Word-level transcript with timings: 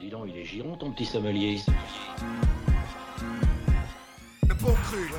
Dis 0.00 0.10
donc, 0.10 0.26
il 0.28 0.36
est 0.36 0.44
giron 0.44 0.76
ton 0.76 0.90
petit 0.90 1.04
sommelier. 1.04 1.60
Le 4.48 4.54
bon 4.54 4.72
cru. 4.72 5.10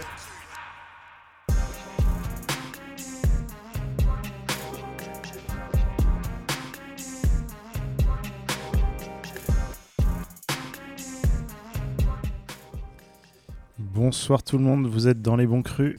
Bonsoir 13.77 14.43
tout 14.43 14.57
le 14.57 14.63
monde, 14.63 14.87
vous 14.87 15.07
êtes 15.07 15.21
dans 15.21 15.35
les 15.35 15.47
bons 15.47 15.61
crus 15.61 15.97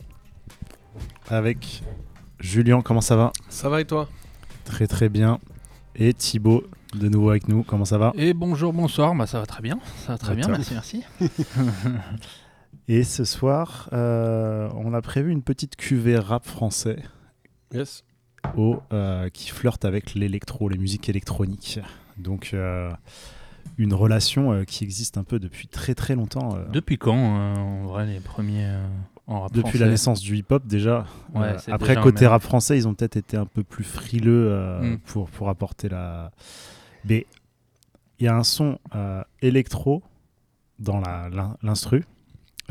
avec 1.28 1.82
Julien, 2.38 2.82
comment 2.82 3.00
ça 3.00 3.16
va? 3.16 3.32
Ça 3.48 3.68
va 3.68 3.80
et 3.80 3.86
toi? 3.86 4.08
Très 4.64 4.86
très 4.86 5.08
bien. 5.08 5.38
Et 5.96 6.12
Thibaut, 6.12 6.64
de 6.94 7.08
nouveau 7.08 7.30
avec 7.30 7.48
nous, 7.48 7.62
comment 7.62 7.84
ça 7.84 7.98
va? 7.98 8.12
Et 8.16 8.34
bonjour, 8.34 8.72
bonsoir, 8.72 9.14
bah 9.14 9.26
ça 9.26 9.40
va 9.40 9.46
très 9.46 9.62
bien, 9.62 9.78
ça 10.06 10.12
va 10.12 10.18
très 10.18 10.34
bien, 10.34 10.46
top. 10.46 10.56
merci, 10.56 10.74
merci. 10.74 11.02
Et 12.88 13.02
ce 13.02 13.24
soir, 13.24 13.88
euh, 13.92 14.68
on 14.74 14.92
a 14.92 15.00
prévu 15.00 15.32
une 15.32 15.42
petite 15.42 15.76
cuvée 15.76 16.18
rap 16.18 16.44
français 16.46 16.98
Yes. 17.72 18.04
au, 18.56 18.78
euh, 18.92 19.30
qui 19.30 19.48
flirte 19.50 19.84
avec 19.84 20.14
l'électro, 20.14 20.68
les 20.68 20.76
musiques 20.78 21.08
électroniques. 21.08 21.80
Donc 22.18 22.50
euh, 22.52 22.90
une 23.78 23.94
relation 23.94 24.52
euh, 24.52 24.64
qui 24.64 24.84
existe 24.84 25.16
un 25.16 25.24
peu 25.24 25.38
depuis 25.38 25.66
très 25.66 25.94
très 25.94 26.14
longtemps. 26.14 26.56
euh, 26.56 26.64
Depuis 26.72 26.98
quand, 26.98 27.16
euh, 27.16 27.54
en 27.56 27.82
vrai, 27.86 28.06
les 28.06 28.20
premiers 28.20 28.66
euh, 28.66 28.86
en 29.26 29.40
rap 29.40 29.52
depuis 29.52 29.62
français? 29.70 29.78
la 29.78 29.88
naissance 29.90 30.20
du 30.20 30.36
hip-hop 30.36 30.66
déjà. 30.66 31.06
Ouais, 31.34 31.54
Euh, 31.54 31.58
après, 31.72 31.88
déjà 31.94 32.02
côté 32.02 32.20
même. 32.24 32.32
rap 32.32 32.42
français, 32.42 32.76
ils 32.76 32.86
ont 32.86 32.92
peut-être 32.94 33.16
été 33.16 33.36
un 33.38 33.46
peu 33.46 33.64
plus 33.64 33.84
frileux 33.84 34.48
euh, 34.50 34.82
Mm. 34.94 34.98
pour, 35.06 35.30
pour 35.30 35.48
apporter 35.48 35.88
la... 35.88 36.30
Mais 37.04 37.26
il 38.18 38.26
y 38.26 38.28
a 38.28 38.36
un 38.36 38.44
son 38.44 38.78
euh, 38.94 39.22
électro 39.42 40.02
dans 40.78 41.00
l'instru 41.62 42.04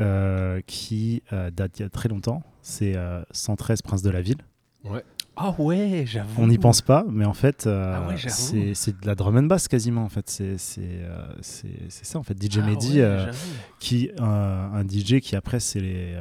euh, 0.00 0.60
qui 0.66 1.22
euh, 1.32 1.50
date 1.50 1.74
d'il 1.74 1.82
y 1.82 1.86
a 1.86 1.90
très 1.90 2.08
longtemps. 2.08 2.42
C'est 2.62 2.96
euh, 2.96 3.22
113 3.30 3.82
Prince 3.82 4.02
de 4.02 4.10
la 4.10 4.22
Ville. 4.22 4.38
Ah 5.36 5.52
ouais, 5.58 6.04
j'avoue. 6.06 6.40
On 6.40 6.46
n'y 6.46 6.58
pense 6.58 6.80
pas, 6.80 7.04
mais 7.10 7.24
en 7.24 7.34
fait, 7.34 7.66
euh, 7.66 7.94
Ah 7.96 8.08
ouais, 8.08 8.16
c'est 8.28 9.00
de 9.00 9.06
la 9.06 9.16
drum 9.16 9.36
and 9.36 9.42
bass 9.44 9.66
quasiment. 9.66 10.04
En 10.04 10.08
fait, 10.08 10.30
c'est 10.30 10.56
euh, 10.80 11.26
ça 11.88 12.18
en 12.18 12.22
fait. 12.22 12.40
DJ 12.40 12.58
Ah 12.58 12.66
Mehdi, 12.66 12.98
ouais, 12.98 13.04
euh, 13.04 13.32
qui 13.80 14.10
un 14.18 14.84
DJ 14.86 15.18
qui 15.20 15.34
après 15.34 15.58
s'est 15.58 16.14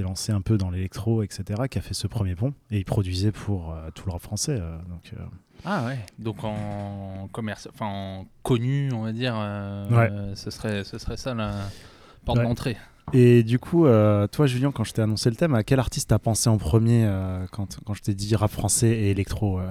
lancé 0.00 0.32
un 0.32 0.40
peu 0.40 0.56
dans 0.56 0.70
l'électro, 0.70 1.22
etc. 1.22 1.62
Qui 1.70 1.78
a 1.78 1.82
fait 1.82 1.94
ce 1.94 2.06
premier 2.06 2.34
pont 2.34 2.54
et 2.70 2.78
il 2.78 2.84
produisait 2.84 3.32
pour 3.32 3.74
tout 3.94 4.06
le 4.06 4.12
rap 4.12 4.22
français. 4.22 4.58
donc 4.88 5.12
Ah 5.64 5.84
ouais, 5.86 5.98
donc 6.18 6.44
en 6.44 7.28
commerce, 7.32 7.68
enfin 7.72 7.86
en 7.86 8.26
connu, 8.42 8.90
on 8.92 9.02
va 9.02 9.12
dire, 9.12 9.34
euh, 9.36 9.88
Ouais. 9.90 10.08
euh, 10.10 10.34
ce, 10.34 10.50
serait, 10.50 10.84
ce 10.84 10.98
serait 10.98 11.16
ça 11.16 11.34
la 11.34 11.52
porte 12.24 12.38
Ouais. 12.38 12.44
d'entrée. 12.44 12.76
Et 13.12 13.42
du 13.44 13.58
coup, 13.58 13.86
euh, 13.86 14.26
toi, 14.26 14.46
Julien, 14.46 14.72
quand 14.72 14.82
je 14.84 14.92
t'ai 14.92 15.02
annoncé 15.02 15.30
le 15.30 15.36
thème, 15.36 15.54
à 15.54 15.62
quel 15.62 15.78
artiste 15.78 16.10
t'as 16.10 16.18
pensé 16.18 16.48
en 16.48 16.58
premier 16.58 17.04
euh, 17.06 17.46
quand, 17.52 17.78
quand 17.84 17.94
je 17.94 18.02
t'ai 18.02 18.14
dit 18.14 18.34
rap 18.34 18.50
français 18.50 18.88
et 18.90 19.10
électro 19.10 19.60
euh 19.60 19.68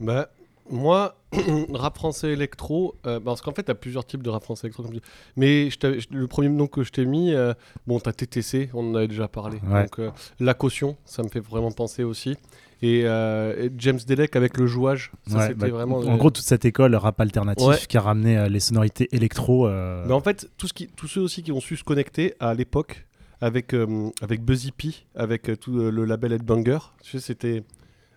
Bah, 0.00 0.28
moi, 0.70 1.16
rap 1.74 1.96
français 1.96 2.32
électro, 2.32 2.94
euh, 3.06 3.18
parce 3.18 3.40
qu'en 3.40 3.52
fait, 3.52 3.64
t'as 3.64 3.74
plusieurs 3.74 4.04
types 4.06 4.22
de 4.22 4.30
rap 4.30 4.44
français 4.44 4.68
électro. 4.68 4.84
Comme 4.84 4.92
je 4.92 4.98
dis. 4.98 5.04
Mais 5.36 5.70
je 5.70 5.78
t'avais- 5.78 5.98
je- 5.98 6.06
le 6.12 6.26
premier 6.28 6.48
nom 6.50 6.68
que 6.68 6.84
je 6.84 6.92
t'ai 6.92 7.04
mis, 7.04 7.32
euh, 7.34 7.52
bon, 7.86 7.98
t'as 7.98 8.12
TTC, 8.12 8.70
on 8.74 8.90
en 8.92 8.94
avait 8.94 9.08
déjà 9.08 9.26
parlé. 9.26 9.58
Ouais. 9.66 9.82
Donc, 9.82 9.98
euh, 9.98 10.10
La 10.38 10.54
Caution, 10.54 10.96
ça 11.04 11.22
me 11.24 11.28
fait 11.28 11.40
vraiment 11.40 11.72
penser 11.72 12.04
aussi. 12.04 12.36
Et, 12.80 13.02
euh, 13.04 13.66
et 13.66 13.72
James 13.78 13.98
Delec 14.06 14.36
avec 14.36 14.56
le 14.56 14.66
jouage, 14.66 15.10
ça 15.26 15.38
Ouais, 15.48 15.54
bah, 15.54 15.68
vraiment. 15.68 15.98
En 15.98 16.16
gros, 16.16 16.30
toute 16.30 16.44
cette 16.44 16.64
école 16.64 16.94
rap 16.94 17.20
alternatif 17.20 17.66
Ouais. 17.66 17.76
qui 17.88 17.96
a 17.96 18.00
ramené 18.00 18.38
euh, 18.38 18.48
les 18.48 18.60
sonorités 18.60 19.08
électro. 19.12 19.66
euh, 19.66 20.04
Mais 20.06 20.12
en 20.14 20.20
fait, 20.20 20.48
tout 20.58 20.68
ce 20.68 20.72
qui, 20.72 20.86
tous 20.86 21.08
ceux 21.08 21.20
aussi 21.20 21.42
qui 21.42 21.50
ont 21.50 21.60
su 21.60 21.76
se 21.76 21.82
connecter 21.84 22.34
à 22.38 22.54
l'époque 22.54 23.04
avec, 23.40 23.74
avec 24.22 24.42
Buzzy 24.44 24.72
P, 24.72 24.90
avec 25.14 25.50
tout 25.60 25.72
le 25.90 26.04
label 26.04 26.32
Headbanger, 26.32 26.78
tu 27.02 27.10
sais, 27.12 27.20
c'était. 27.20 27.62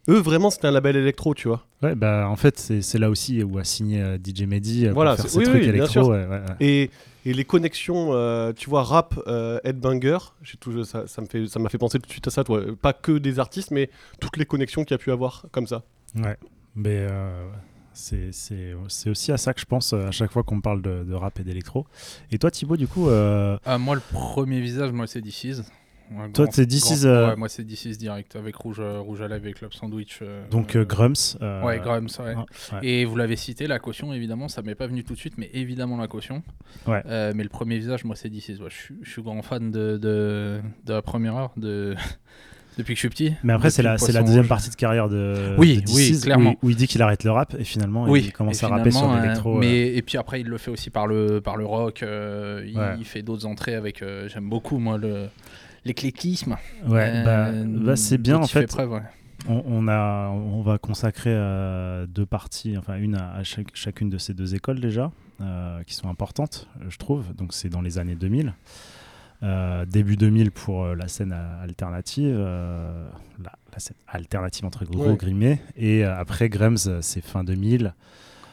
Eux, 0.10 0.20
vraiment, 0.20 0.50
c'était 0.50 0.68
un 0.68 0.72
label 0.72 0.96
électro, 0.96 1.36
tu 1.36 1.48
vois. 1.48 1.66
Ouais, 1.84 1.94
bah 1.96 2.28
en 2.30 2.36
fait, 2.36 2.58
c'est 2.82 2.98
là 2.98 3.10
aussi 3.10 3.44
où 3.44 3.58
a 3.60 3.64
signé 3.64 4.02
euh, 4.02 4.18
DJ 4.18 4.42
Mehdi 4.44 4.88
euh, 4.88 4.94
Voilà, 4.94 5.12
pour 5.16 5.24
faire 5.24 5.26
c'est- 5.26 5.32
ses 5.34 5.38
oui, 5.40 5.44
trucs 5.46 5.62
oui, 5.64 5.70
électro. 5.70 5.92
sûr. 5.92 6.08
ouais, 6.08 6.26
ouais, 6.26 6.40
ouais. 6.40 6.56
Et, 6.60 6.90
et 7.26 7.34
les 7.34 7.46
connexions, 7.46 8.10
euh, 8.14 8.52
tu 8.52 8.70
vois, 8.70 8.84
rap, 8.84 9.14
euh, 9.28 9.60
headbanger, 9.64 10.18
j'ai 10.42 10.58
tout, 10.58 10.84
ça, 10.86 11.06
ça 11.08 11.22
me 11.22 11.28
fait, 11.28 11.46
ça 11.48 11.60
m'a 11.60 11.70
fait 11.70 11.78
penser 11.78 12.00
tout 12.00 12.08
de 12.08 12.12
suite 12.12 12.28
à 12.28 12.32
ça, 12.32 12.44
toi. 12.44 12.62
Pas 12.82 12.94
que 12.94 13.18
des 13.20 13.38
artistes, 13.40 13.70
mais 13.72 13.90
toutes 14.20 14.38
les 14.38 14.46
connexions 14.46 14.84
qu'il 14.84 14.94
y 14.94 14.96
a 14.96 14.98
pu 14.98 15.12
avoir 15.12 15.46
comme 15.52 15.68
ça. 15.68 15.84
Ouais, 16.16 16.38
mais 16.76 16.98
euh, 17.10 17.48
c'est 17.94 18.32
c'est- 18.32 18.74
c'est 18.88 19.10
aussi 19.12 19.32
à 19.32 19.38
ça 19.38 19.54
que 19.54 19.62
je 19.62 19.66
pense 19.66 19.94
à 19.94 20.10
chaque 20.12 20.32
fois 20.32 20.42
qu'on 20.44 20.62
parle 20.62 20.82
de, 20.82 21.04
de 21.04 21.14
rap 21.14 21.40
et 21.40 21.44
d'électro. 21.44 21.86
Et 22.32 22.40
toi, 22.40 22.50
Thibaut, 22.50 22.76
du 22.78 22.88
coup, 22.88 23.08
euh, 23.10 23.58
Ah, 23.66 23.78
moi, 23.78 23.94
le 23.96 24.02
premier 24.12 24.62
visage, 24.62 24.92
moi, 24.92 25.06
c'est 25.06 25.22
DC's. 25.22 25.62
Ouais, 26.12 26.30
Toi, 26.34 26.48
c'est 26.52 26.66
DC's, 26.66 27.04
grand- 27.04 27.10
euh, 27.12 27.30
Ouais, 27.30 27.36
moi, 27.38 27.48
c'est 27.50 27.64
DC's 27.64 27.98
direct, 27.98 28.36
avec 28.36 28.56
Rouge, 28.56 28.78
euh, 28.82 29.00
Rouge 29.00 29.22
à 29.22 29.28
Live 29.30 29.48
et 29.48 29.54
Club 29.54 29.72
Sandwich. 29.74 30.20
euh, 30.22 30.44
donc 30.50 30.76
Grums. 30.78 31.14
euh, 31.42 31.64
Ouais, 31.64 31.80
Grums, 31.80 32.08
ouais. 32.20 32.36
Et 32.84 33.06
vous 33.06 33.16
l'avez 33.16 33.36
cité, 33.38 33.66
la 33.68 33.80
caution, 33.80 34.12
évidemment, 34.14 34.48
ça 34.50 34.62
m'est 34.62 34.76
pas 34.76 34.88
venu 34.88 35.04
tout 35.04 35.14
de 35.14 35.20
suite, 35.20 35.38
mais 35.38 35.50
évidemment 35.54 35.98
la 35.98 36.08
caution. 36.08 36.44
Ouais. 36.88 37.02
Mais 37.34 37.44
le 37.44 37.50
premier 37.50 37.78
visage, 37.78 38.04
moi, 38.04 38.16
c'est 38.16 38.30
DC's. 38.30 38.60
Je, 38.70 39.10
suis, 39.10 39.22
grand 39.22 39.42
fan 39.42 39.72
de, 39.72 39.98
de, 39.98 40.60
de 40.86 40.94
la 40.94 41.02
première 41.02 41.36
heure, 41.38 41.52
de... 41.58 41.96
depuis 42.78 42.94
que 42.94 42.96
je 42.96 43.00
suis 43.02 43.10
petit. 43.10 43.34
Mais 43.44 43.54
après, 43.54 43.70
c'est 43.70 43.84
la, 43.84 43.98
la 43.98 44.24
deuxième 44.24 44.48
partie 44.48 44.70
de 44.70 44.76
carrière 44.76 45.10
de, 45.10 45.56
Oui, 45.58 45.82
de 45.82 45.92
oui, 45.92 46.20
clairement. 46.22 46.52
Où, 46.52 46.54
il- 46.64 46.66
où 46.68 46.70
il 46.72 46.76
dit 46.78 46.88
qu'il 46.88 47.02
arrête 47.02 47.24
le 47.26 47.32
rap 47.32 47.54
et 47.60 47.64
finalement 47.66 48.06
Oui, 48.06 48.24
il 48.28 48.32
commence 48.34 48.64
à 48.64 48.70
rapper 48.70 48.92
sur 48.92 49.12
euh, 49.12 49.22
l'électro. 49.22 49.56
euh. 49.58 49.60
mais 49.60 49.94
et 49.96 50.02
puis 50.02 50.18
après, 50.18 50.40
il 50.42 50.48
le 50.48 50.58
fait 50.58 50.72
aussi 50.72 50.90
par 50.90 51.06
le 51.06 51.42
par 51.42 51.58
le 51.58 51.66
rock. 51.66 52.02
euh, 52.02 52.64
il, 52.66 52.78
Ouais. 52.78 52.96
il 52.98 53.04
fait 53.06 53.22
d'autres 53.24 53.46
entrées 53.46 53.76
avec. 53.76 54.02
euh, 54.02 54.30
J'aime 54.30 54.48
beaucoup 54.50 54.78
moi 54.80 54.98
le 54.98 55.28
l'éclectisme. 55.86 56.58
Ouais, 56.88 57.24
bah, 57.24 57.48
euh, 57.48 57.66
bah, 57.68 57.96
c'est 57.96 58.18
bien 58.18 58.36
dont 58.36 58.42
en 58.42 58.46
il 58.46 58.50
fait 58.50 58.62
fait. 58.62 58.68
preuve, 58.68 58.92
ouais. 58.92 59.02
On, 59.50 59.64
on 59.66 59.88
a, 59.88 60.30
on 60.30 60.62
va 60.62 60.78
consacrer 60.78 61.32
euh, 61.34 62.06
deux 62.06 62.28
parties, 62.28 62.78
enfin 62.78 62.98
une 62.98 63.16
à, 63.16 63.34
à 63.34 63.44
chaque- 63.44 63.76
chacune 63.76 64.10
de 64.10 64.20
ces 64.20 64.34
deux 64.36 64.54
écoles 64.54 64.80
déjà, 64.80 65.12
euh, 65.42 65.82
qui 65.84 65.96
sont 65.96 66.10
importantes, 66.10 66.68
euh, 66.80 66.86
je 66.90 66.98
trouve. 66.98 67.34
Donc 67.36 67.54
c'est 67.54 67.70
dans 67.70 67.82
les 67.82 67.98
années 67.98 68.16
2000. 68.16 68.54
Euh, 69.44 69.86
début 69.88 70.18
2000 70.18 70.52
pour 70.52 70.84
euh, 70.86 70.94
la 70.96 71.08
scène 71.08 71.34
euh, 71.34 71.64
alternative, 71.64 72.36
euh, 72.38 73.10
la, 73.44 73.52
la 73.74 73.80
scène 73.80 73.96
alternative 74.08 74.66
entre 74.66 74.86
gros 74.86 75.10
Ouais. 75.10 75.16
grimés, 75.18 75.60
et 75.76 76.06
euh, 76.06 76.16
après 76.16 76.48
Grams, 76.48 76.78
euh, 76.86 77.00
c'est 77.02 77.22
fin 77.26 77.44
2000. 77.44 77.96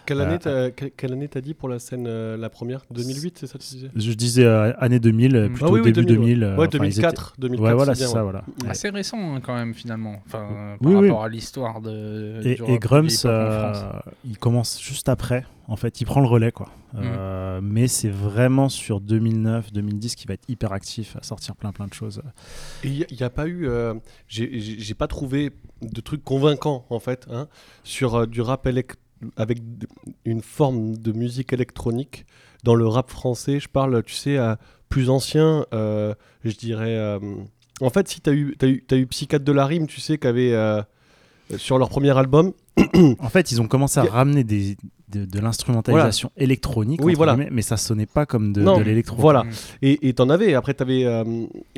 Quelle 0.08 0.20
Euh, 0.20 0.24
année 0.24 0.38
t'as 0.38 0.70
quelle, 0.70 0.90
quelle 0.92 1.12
année 1.12 1.28
t'as 1.28 1.42
dit 1.42 1.52
pour 1.52 1.68
la 1.68 1.78
scène, 1.78 2.06
euh, 2.08 2.38
la 2.38 2.48
première? 2.48 2.80
2008, 2.90 3.36
c'est 3.40 3.46
ça 3.46 3.58
que 3.58 3.62
tu 3.62 3.74
disais? 3.74 3.90
Je 3.94 4.12
disais 4.14 4.44
euh, 4.46 4.72
année 4.78 4.98
2000, 5.00 5.36
euh, 5.36 5.48
Mm. 5.48 5.52
plutôt 5.52 5.66
Ah 5.66 5.70
oui, 5.72 5.80
oui, 5.84 5.92
début 5.92 6.06
2000, 6.06 6.18
2000. 6.40 6.42
euh, 6.44 6.48
Ouais, 6.56 6.66
enfin, 6.66 6.66
ils 6.76 6.78
2004, 6.94 7.32
étaient- 7.34 7.40
2004. 7.42 7.68
Ouais, 7.68 7.74
voilà, 7.74 7.94
c'est 7.94 8.00
c'est 8.00 8.04
bien, 8.06 8.12
ça, 8.14 8.16
ouais. 8.18 8.22
voilà. 8.22 8.44
Ouais. 8.64 8.70
Assez 8.70 8.88
récent 8.88 9.18
hein, 9.36 9.40
quand 9.42 9.54
même 9.54 9.74
finalement. 9.74 10.22
Enfin, 10.26 10.48
euh, 10.50 10.76
par 10.82 11.02
rapport 11.02 11.24
à 11.24 11.28
l'histoire 11.28 11.82
de. 11.82 12.40
Et, 12.42 12.54
du 12.54 12.62
et 12.62 12.78
euh, 12.78 12.80
France. 12.80 13.26
il 14.24 14.38
commence 14.38 14.80
juste 14.82 15.10
après. 15.10 15.44
En 15.70 15.76
fait, 15.76 16.00
il 16.00 16.06
prend 16.06 16.20
le 16.22 16.26
relais, 16.26 16.50
quoi. 16.52 16.68
Mm. 16.94 17.00
Euh, 17.04 17.60
mais 17.62 17.88
c'est 17.88 18.08
vraiment 18.08 18.70
sur 18.70 19.02
2009-2010 19.02 20.14
qu'il 20.14 20.26
va 20.28 20.32
être 20.34 20.48
hyper 20.48 20.72
actif 20.72 21.14
à 21.16 21.22
sortir 21.22 21.54
plein 21.56 21.72
plein 21.72 21.86
de 21.86 21.92
choses. 21.92 22.22
Et 22.84 22.88
il 22.88 23.06
n'y 23.14 23.22
a, 23.22 23.28
pas 23.28 23.46
eu. 23.46 23.68
euh, 23.68 23.92
j'ai- 24.28 24.94
pas 24.94 25.06
trouvé 25.08 25.50
de 25.82 26.00
trucs 26.00 26.24
convaincants, 26.24 26.86
en 26.88 26.98
fait, 26.98 27.26
hein, 27.30 27.48
sur 27.84 28.14
euh, 28.14 28.26
du 28.26 28.40
rap 28.40 28.66
élec- 28.66 28.94
avec 29.36 29.58
une 30.24 30.42
forme 30.42 30.96
de 30.96 31.12
musique 31.12 31.52
électronique. 31.52 32.24
Dans 32.64 32.74
le 32.74 32.86
rap 32.86 33.10
français, 33.10 33.60
je 33.60 33.68
parle, 33.68 34.02
tu 34.02 34.14
sais, 34.14 34.36
à 34.36 34.58
plus 34.88 35.10
ancien, 35.10 35.64
euh, 35.72 36.14
je 36.44 36.56
dirais. 36.56 36.96
euh, 36.96 37.18
en 37.80 37.90
fait, 37.90 38.08
si 38.08 38.20
tu 38.20 38.30
as 38.30 38.32
eu, 38.32 38.56
t'as 38.58 38.66
eu, 38.66 38.84
eu 38.92 39.06
Psychiatre 39.06 39.44
de 39.44 39.52
la 39.52 39.66
Rime, 39.66 39.86
tu 39.86 40.00
sais, 40.00 40.18
qu'avait. 40.18 40.52
euh, 40.52 40.82
sur 41.56 41.78
leur 41.78 41.88
premier 41.88 42.16
album, 42.16 42.52
En 43.20 43.28
fait, 43.28 43.52
ils 43.52 43.60
ont 43.60 43.66
commencé 43.68 43.98
à 44.00 44.04
ramener 44.10 44.44
des, 44.44 44.76
de, 45.10 45.24
de 45.24 45.40
l'instrumentalisation 45.40 46.30
électronique, 46.36 47.00
Oui, 47.02 47.14
voilà. 47.14 47.36
mais 47.36 47.62
ça 47.62 47.76
sonnait 47.76 48.06
pas 48.06 48.26
comme 48.26 48.52
de, 48.52 48.62
de 48.62 48.82
l'électro. 48.82 49.16
Voilà. 49.16 49.44
Mm. 49.44 49.48
Et 49.82 50.12
t'en 50.12 50.28
avais. 50.28 50.54
Après, 50.54 50.74
t'avais 50.74 51.04
euh, 51.04 51.24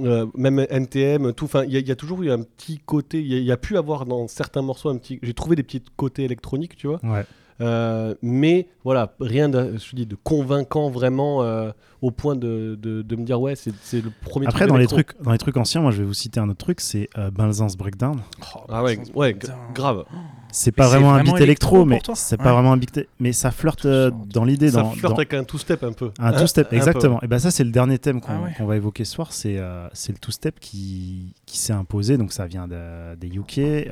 euh, 0.03 0.27
même 0.37 0.67
NTM, 0.71 1.33
tout. 1.33 1.45
Enfin, 1.45 1.65
il 1.65 1.73
y, 1.73 1.77
a- 1.77 1.81
il 1.81 1.89
y 1.89 1.93
a 1.93 1.97
toujours 1.97 2.23
eu 2.23 2.31
un 2.31 2.43
petit 2.43 2.79
côté. 2.85 3.21
Il 3.21 3.27
y, 3.27 3.35
a- 3.35 3.39
il 3.39 3.45
y 3.45 3.53
a 3.53 3.57
pu 3.57 3.77
avoir 3.77 4.07
dans 4.07 4.27
certains 4.29 4.63
morceaux 4.63 4.89
un 4.89 4.97
petit. 4.97 5.19
J'ai 5.23 5.35
trouvé 5.35 5.57
des 5.57 5.63
petits 5.63 5.83
côtés 5.97 6.25
électroniques, 6.25 6.77
tu 6.77 6.87
vois. 6.89 7.01
Ouais. 7.05 7.25
Euh, 7.61 8.15
mais 8.23 8.69
voilà, 8.85 9.15
rien 9.21 9.49
de, 9.49 9.77
je 9.77 9.91
te 9.91 9.97
dis, 9.97 10.07
de 10.07 10.17
convaincant 10.23 10.89
vraiment 10.91 11.43
euh, 11.43 11.71
au 12.01 12.11
point 12.11 12.35
de, 12.37 12.79
de, 12.81 13.03
de 13.03 13.17
me 13.17 13.25
dire 13.25 13.41
ouais, 13.41 13.55
c'est 13.57 13.73
c'est 13.83 14.01
le 14.03 14.11
premier. 14.23 14.47
Après, 14.47 14.61
truc 14.61 14.69
dans 14.71 14.77
les 14.77 14.85
électro. 14.85 14.97
trucs, 15.03 15.23
dans 15.23 15.33
les 15.33 15.39
trucs 15.39 15.57
anciens, 15.57 15.81
moi, 15.83 15.91
je 15.91 15.99
vais 15.99 16.05
vous 16.05 16.15
citer 16.15 16.41
un 16.41 16.49
autre 16.49 16.59
truc, 16.65 16.81
c'est 16.81 17.09
euh, 17.19 17.31
Balzan's 17.31 17.77
Breakdown. 17.77 18.21
Oh, 18.57 18.61
Ah 18.69 18.83
ouais, 18.83 18.95
g- 18.97 19.47
grave. 19.75 20.05
C'est 20.53 20.73
pas 20.73 20.85
c'est 20.89 20.97
vraiment 20.97 21.15
un 21.15 21.23
beat 21.23 21.37
électro, 21.41 21.77
électro 21.85 21.85
mais 21.85 22.17
c'est 22.17 22.37
pas 22.37 22.53
vraiment 22.53 22.73
un 22.73 22.77
beat, 22.77 23.07
mais 23.21 23.33
ça 23.33 23.53
flirte 23.53 23.85
euh, 23.87 24.11
dans 24.33 24.45
l'idée, 24.45 24.71
Ça 24.71 24.83
dans, 24.83 24.91
flirte 24.91 25.13
dans- 25.13 25.17
avec 25.19 25.33
un 25.35 25.45
two-step 25.45 25.85
un 25.85 25.93
peu. 25.93 26.11
Un 26.19 26.27
Hein, 26.29 26.33
two-step, 26.33 26.67
un 26.67 26.71
peu. 26.71 26.77
exactement. 26.77 27.23
Et 27.23 27.29
ben 27.29 27.39
ça, 27.39 27.53
c'est 27.53 27.63
le 27.63 27.71
dernier 27.71 27.99
thème 28.01 28.21
qu'on 28.21 28.33
Ah 28.33 28.43
ouais. 28.43 28.53
qu'on 28.57 28.65
va 28.67 28.75
évoquer 28.77 29.05
ce 29.05 29.13
soir. 29.13 29.33
C'est 29.33 29.59
euh, 29.59 29.87
c'est 29.93 30.11
le 30.13 30.19
two-step 30.19 30.59
qui, 30.59 31.35
qui 31.47 31.57
s'est 31.59 31.73
imposé. 31.73 32.17
Donc 32.19 32.33
ça 32.33 32.47
vient 32.47 32.67
de- 32.67 33.15
des 33.15 33.29
UK. 33.29 33.87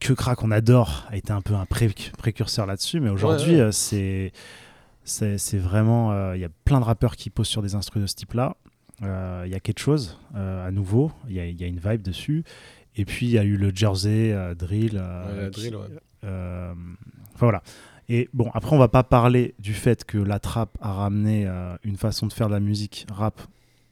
Que 0.00 0.12
Crack, 0.12 0.42
on 0.42 0.50
adore, 0.50 1.06
a 1.10 1.16
été 1.16 1.32
un 1.32 1.40
peu 1.42 1.54
un 1.54 1.66
pré- 1.66 1.94
précurseur 2.18 2.66
là-dessus, 2.66 3.00
mais 3.00 3.10
aujourd'hui, 3.10 3.56
ouais. 3.56 3.70
euh, 3.70 4.32
c'est 5.04 5.58
vraiment. 5.58 6.12
euh, 6.12 6.36
Il 6.36 6.40
y 6.40 6.44
a 6.44 6.48
plein 6.64 6.80
de 6.80 6.84
rappeurs 6.84 7.16
qui 7.16 7.30
posent 7.30 7.48
sur 7.48 7.62
des 7.62 7.74
instruments 7.74 8.04
de 8.04 8.08
ce 8.10 8.14
type-là. 8.16 8.56
Euh, 9.02 9.42
Il 9.46 9.52
y 9.52 9.54
a 9.54 9.60
quelque 9.60 9.78
chose 9.80 10.18
à 10.34 10.70
nouveau, 10.70 11.12
il 11.28 11.34
y, 11.34 11.40
a- 11.40 11.46
il 11.46 11.60
y 11.60 11.64
a 11.64 11.66
une 11.66 11.78
vibe 11.80 12.02
dessus. 12.02 12.44
Et 12.96 13.04
puis, 13.04 13.26
il 13.26 13.32
y 13.32 13.38
a 13.38 13.44
eu 13.44 13.56
le 13.56 13.70
Jersey, 13.74 14.34
Drill. 14.58 14.94
Ouais, 14.96 15.42
la 15.42 15.50
qui- 15.50 15.60
drill, 15.60 15.76
ouais. 15.76 15.82
enfin 16.22 16.74
voilà. 17.38 17.62
Et 18.08 18.28
bon, 18.34 18.50
après, 18.54 18.74
on 18.74 18.78
va 18.78 18.88
pas 18.88 19.04
parler 19.04 19.54
du 19.60 19.72
fait 19.72 20.04
que 20.04 20.18
la 20.18 20.40
trap 20.40 20.76
a 20.80 20.92
ramené 20.92 21.48
une 21.84 21.96
façon 21.96 22.26
de 22.26 22.32
faire 22.32 22.48
de 22.48 22.54
la 22.54 22.60
musique 22.60 23.06
rap 23.12 23.40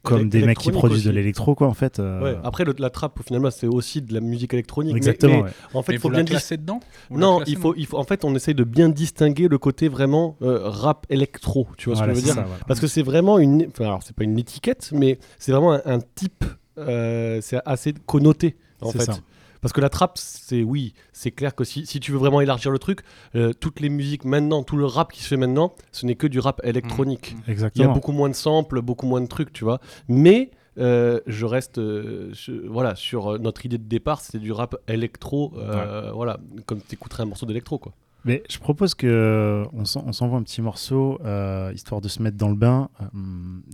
comme 0.03 0.29
des 0.29 0.43
mecs 0.45 0.57
qui 0.57 0.71
produisent 0.71 1.03
de 1.03 1.11
l'électro, 1.11 1.55
quoi, 1.55 1.67
en 1.67 1.73
fait. 1.73 1.99
euh, 1.99 2.21
Ouais. 2.21 2.37
Après, 2.43 2.63
le- 2.63 2.73
la 2.79 2.89
trappe, 2.89 3.19
finalement, 3.25 3.51
c'est 3.51 3.67
aussi 3.67 4.01
de 4.01 4.13
la 4.13 4.21
musique 4.21 4.53
électronique. 4.53 4.93
mais- 4.93 4.97
Exactement. 4.97 5.37
mais 5.37 5.43
ouais. 5.43 5.49
en 5.73 5.81
fait, 5.83 5.91
Mais 5.91 5.95
il 5.97 6.01
faut 6.01 6.07
vous 6.09 6.13
bien 6.15 6.23
dis- 6.23 6.31
classer 6.31 6.57
dedans 6.57 6.79
Vous 7.09 7.19
Non, 7.19 7.41
il 7.45 7.57
faut, 7.57 7.73
il 7.75 7.85
faut, 7.85 7.97
en 7.97 8.03
fait, 8.03 8.23
on 8.23 8.33
essaye 8.35 8.55
de 8.55 8.63
bien 8.63 8.89
distinguer 8.89 9.47
le 9.47 9.57
côté 9.57 9.87
vraiment 9.89 10.37
euh, 10.41 10.59
rap 10.63 11.05
électro. 11.09 11.67
Tu 11.77 11.89
vois 11.89 11.97
Voilà, 11.97 12.13
ce 12.15 12.19
que 12.19 12.25
je 12.25 12.29
veux 12.29 12.33
dire? 12.33 12.41
ça, 12.43 12.47
voilà. 12.47 12.63
Parce 12.67 12.79
que 12.79 12.87
c'est 12.87 13.01
vraiment 13.03 13.39
une. 13.39 13.67
Enfin, 13.69 13.85
alors, 13.85 14.03
c'est 14.03 14.15
pas 14.15 14.23
une 14.23 14.39
étiquette, 14.39 14.89
mais 14.93 15.19
c'est 15.37 15.51
vraiment 15.51 15.73
un, 15.73 15.81
un 15.85 15.99
type. 16.15 16.45
euh, 16.77 17.39
c'est 17.41 17.59
assez 17.65 17.93
connoté, 18.05 18.55
en 18.81 18.91
C'est 18.91 18.99
fait. 18.99 19.05
ça. 19.05 19.17
Parce 19.61 19.73
que 19.73 19.81
la 19.81 19.89
trappe, 19.89 20.17
c'est 20.17 20.63
oui, 20.63 20.93
c'est 21.13 21.31
clair 21.31 21.53
que 21.55 21.63
si, 21.63 21.85
si 21.85 21.99
tu 21.99 22.11
veux 22.11 22.17
vraiment 22.17 22.39
élargir 22.41 22.71
le 22.71 22.79
truc, 22.79 23.01
euh, 23.35 23.51
toutes 23.53 23.79
les 23.81 23.89
musiques 23.89 24.23
maintenant, 24.25 24.63
tout 24.63 24.77
le 24.77 24.85
rap 24.85 25.11
qui 25.11 25.21
se 25.21 25.27
fait 25.27 25.37
maintenant, 25.37 25.73
ce 25.91 26.05
n'est 26.05 26.15
que 26.15 26.27
du 26.27 26.39
rap 26.39 26.61
électronique. 26.63 27.35
Mmh. 27.35 27.41
Il 27.75 27.81
y 27.81 27.83
a 27.83 27.87
beaucoup 27.93 28.11
moins 28.13 28.29
de 28.29 28.35
samples, 28.35 28.81
beaucoup 28.81 29.05
moins 29.07 29.21
de 29.21 29.27
trucs, 29.27 29.51
tu 29.51 29.63
vois. 29.65 29.79
Mais 30.07 30.51
euh, 30.77 31.19
je 31.27 31.45
reste 31.45 31.77
euh, 31.77 32.29
je- 32.33 32.53
voilà, 32.67 32.95
sur 32.95 33.33
euh, 33.33 33.37
notre 33.37 33.65
idée 33.65 33.77
de 33.77 33.83
départ, 33.83 34.21
c'était 34.21 34.39
du 34.39 34.51
rap 34.53 34.75
électro. 34.87 35.51
euh, 35.57 36.11
Voilà, 36.13 36.39
comme 36.65 36.79
tu 36.81 36.93
écouterais 36.93 37.23
un 37.23 37.25
morceau 37.25 37.45
d'électro, 37.45 37.77
quoi. 37.79 37.93
Mais 38.25 38.43
je 38.49 38.59
propose 38.59 38.95
que 38.95 39.65
on 39.73 39.83
s'en- 39.85 40.03
on 40.05 40.11
s'envoie 40.13 40.37
un 40.37 40.43
petit 40.43 40.61
morceau, 40.61 41.19
euh, 41.25 41.71
histoire 41.73 41.99
de 42.01 42.07
se 42.07 42.21
mettre 42.21 42.37
dans 42.37 42.49
le 42.49 42.55
bain. 42.55 42.89
euh, 43.01 43.05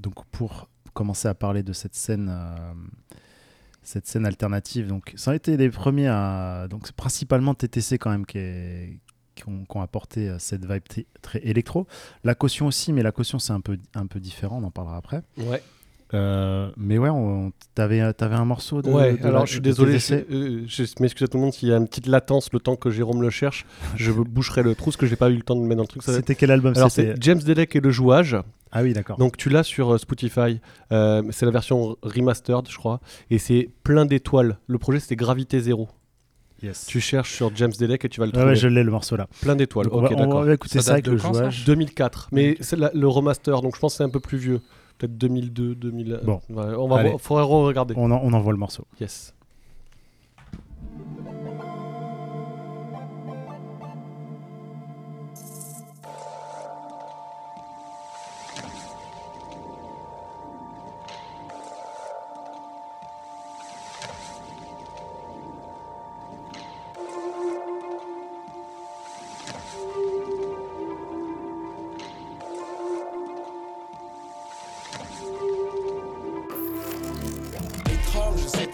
donc 0.01 0.15
pour 0.31 0.67
commencer 0.93 1.27
à 1.27 1.33
parler 1.35 1.61
de 1.61 1.73
cette 1.73 1.93
scène, 1.95 2.29
euh, 2.31 2.55
cette 3.85 4.07
scène 4.07 4.25
alternative. 4.25 4.87
Donc 4.87 5.13
ça 5.15 5.31
a 5.31 5.35
été 5.35 5.55
les 5.55 5.69
premiers 5.69 6.07
à, 6.07 6.67
donc 6.69 6.91
principalement 6.93 7.53
TTC 7.53 7.97
quand 7.97 8.09
même 8.09 8.25
qui, 8.25 8.39
ont, 9.47 9.65
ont 9.69 9.81
apporté 9.81 10.29
euh, 10.29 10.39
cette 10.39 10.65
vibe 10.65 10.83
très 11.21 11.39
électro. 11.39 11.87
La 12.23 12.35
caution 12.35 12.67
aussi, 12.67 12.91
mais 12.91 13.03
la 13.03 13.11
caution 13.11 13.39
c'est 13.39 13.53
un 13.53 13.61
peu 13.61 13.77
un 13.93 14.07
peu 14.07 14.19
différent. 14.19 14.59
On 14.61 14.65
en 14.65 14.71
parlera 14.71 14.97
après. 14.97 15.21
Ouais. 15.37 15.61
Euh, 16.13 16.69
mais 16.77 16.97
ouais, 16.99 17.09
on, 17.09 17.51
t'avais 17.73 17.99
avais 17.99 18.35
un 18.35 18.45
morceau 18.45 18.81
de. 18.81 18.89
Ouais, 18.89 19.17
de 19.17 19.25
alors 19.25 19.39
la- 19.39 19.45
je 19.45 19.51
suis 19.53 19.59
désolé, 19.61 19.97
je, 19.99 20.13
euh, 20.15 20.63
je 20.67 20.83
m'excuse 21.01 21.23
à 21.23 21.27
tout 21.27 21.37
le 21.37 21.43
monde 21.43 21.53
s'il 21.53 21.69
y 21.69 21.73
a 21.73 21.77
une 21.77 21.87
petite 21.87 22.05
latence 22.07 22.49
le 22.53 22.59
temps 22.59 22.75
que 22.75 22.91
Jérôme 22.91 23.21
le 23.21 23.29
cherche. 23.31 23.65
Je 23.95 24.11
boucherai 24.11 24.61
le 24.61 24.75
trou 24.75 24.85
parce 24.85 24.97
que 24.97 25.07
j'ai 25.07 25.15
pas 25.15 25.29
eu 25.31 25.35
le 25.35 25.41
temps 25.41 25.55
de 25.55 25.61
le 25.61 25.67
mettre 25.67 25.77
dans 25.77 25.83
le 25.83 25.87
truc. 25.87 26.03
ça 26.03 26.13
C'était 26.13 26.35
quel 26.35 26.51
album 26.51 26.73
Alors 26.77 26.91
c'est 26.91 27.15
James 27.21 27.39
Delec 27.39 27.75
et 27.75 27.79
le 27.79 27.89
jouage. 27.89 28.37
Ah 28.71 28.83
oui, 28.83 28.93
d'accord. 28.93 29.17
Donc 29.17 29.35
tu 29.37 29.49
l'as 29.49 29.63
sur 29.63 29.93
euh, 29.93 29.97
Spotify. 29.97 30.59
Euh, 30.91 31.23
c'est 31.31 31.45
la 31.45 31.51
version 31.51 31.97
remastered, 32.03 32.67
je 32.69 32.77
crois. 32.77 32.99
Et 33.31 33.39
c'est 33.39 33.69
plein 33.83 34.05
d'étoiles. 34.05 34.57
Le 34.67 34.77
projet 34.77 34.99
c'était 34.99 35.15
Gravité 35.15 35.59
Zéro. 35.59 35.89
Yes. 36.61 36.85
Tu 36.87 36.99
cherches 37.01 37.33
sur 37.33 37.51
James 37.55 37.71
Delec 37.77 38.05
et 38.05 38.09
tu 38.09 38.19
vas 38.19 38.27
le 38.27 38.31
trouver. 38.31 38.47
ouais, 38.47 38.55
je 38.55 38.67
l'ai 38.67 38.83
le 38.83 38.91
morceau 38.91 39.15
là. 39.17 39.27
Plein 39.41 39.55
d'étoiles. 39.55 39.87
Ok, 39.87 40.03
va, 40.03 40.09
on 40.15 40.19
d'accord. 40.19 40.43
va 40.43 40.53
écouter 40.53 40.79
Ça 40.79 40.83
ça, 40.85 40.91
avec 40.93 41.07
le 41.07 41.17
jouage. 41.17 41.65
2004. 41.65 42.29
Mais 42.31 42.57
c'est 42.61 42.77
la- 42.77 42.91
le 42.93 43.07
remaster, 43.07 43.61
donc 43.61 43.75
je 43.75 43.79
pense 43.79 43.93
que 43.93 43.97
c'est 43.97 44.03
un 44.03 44.09
peu 44.09 44.19
plus 44.21 44.37
vieux. 44.37 44.61
Peut-être 44.97 45.17
2002, 45.17 45.75
2000. 45.75 46.19
Bon. 46.23 46.39
Ouais, 46.49 46.63
on 46.77 46.87
va 46.87 47.17
faudrait 47.17 47.43
regarder. 47.43 47.93
On, 47.97 48.09
en- 48.11 48.21
on 48.23 48.31
envoie 48.33 48.53
le 48.53 48.57
morceau. 48.59 48.85
Yes. 49.01 49.33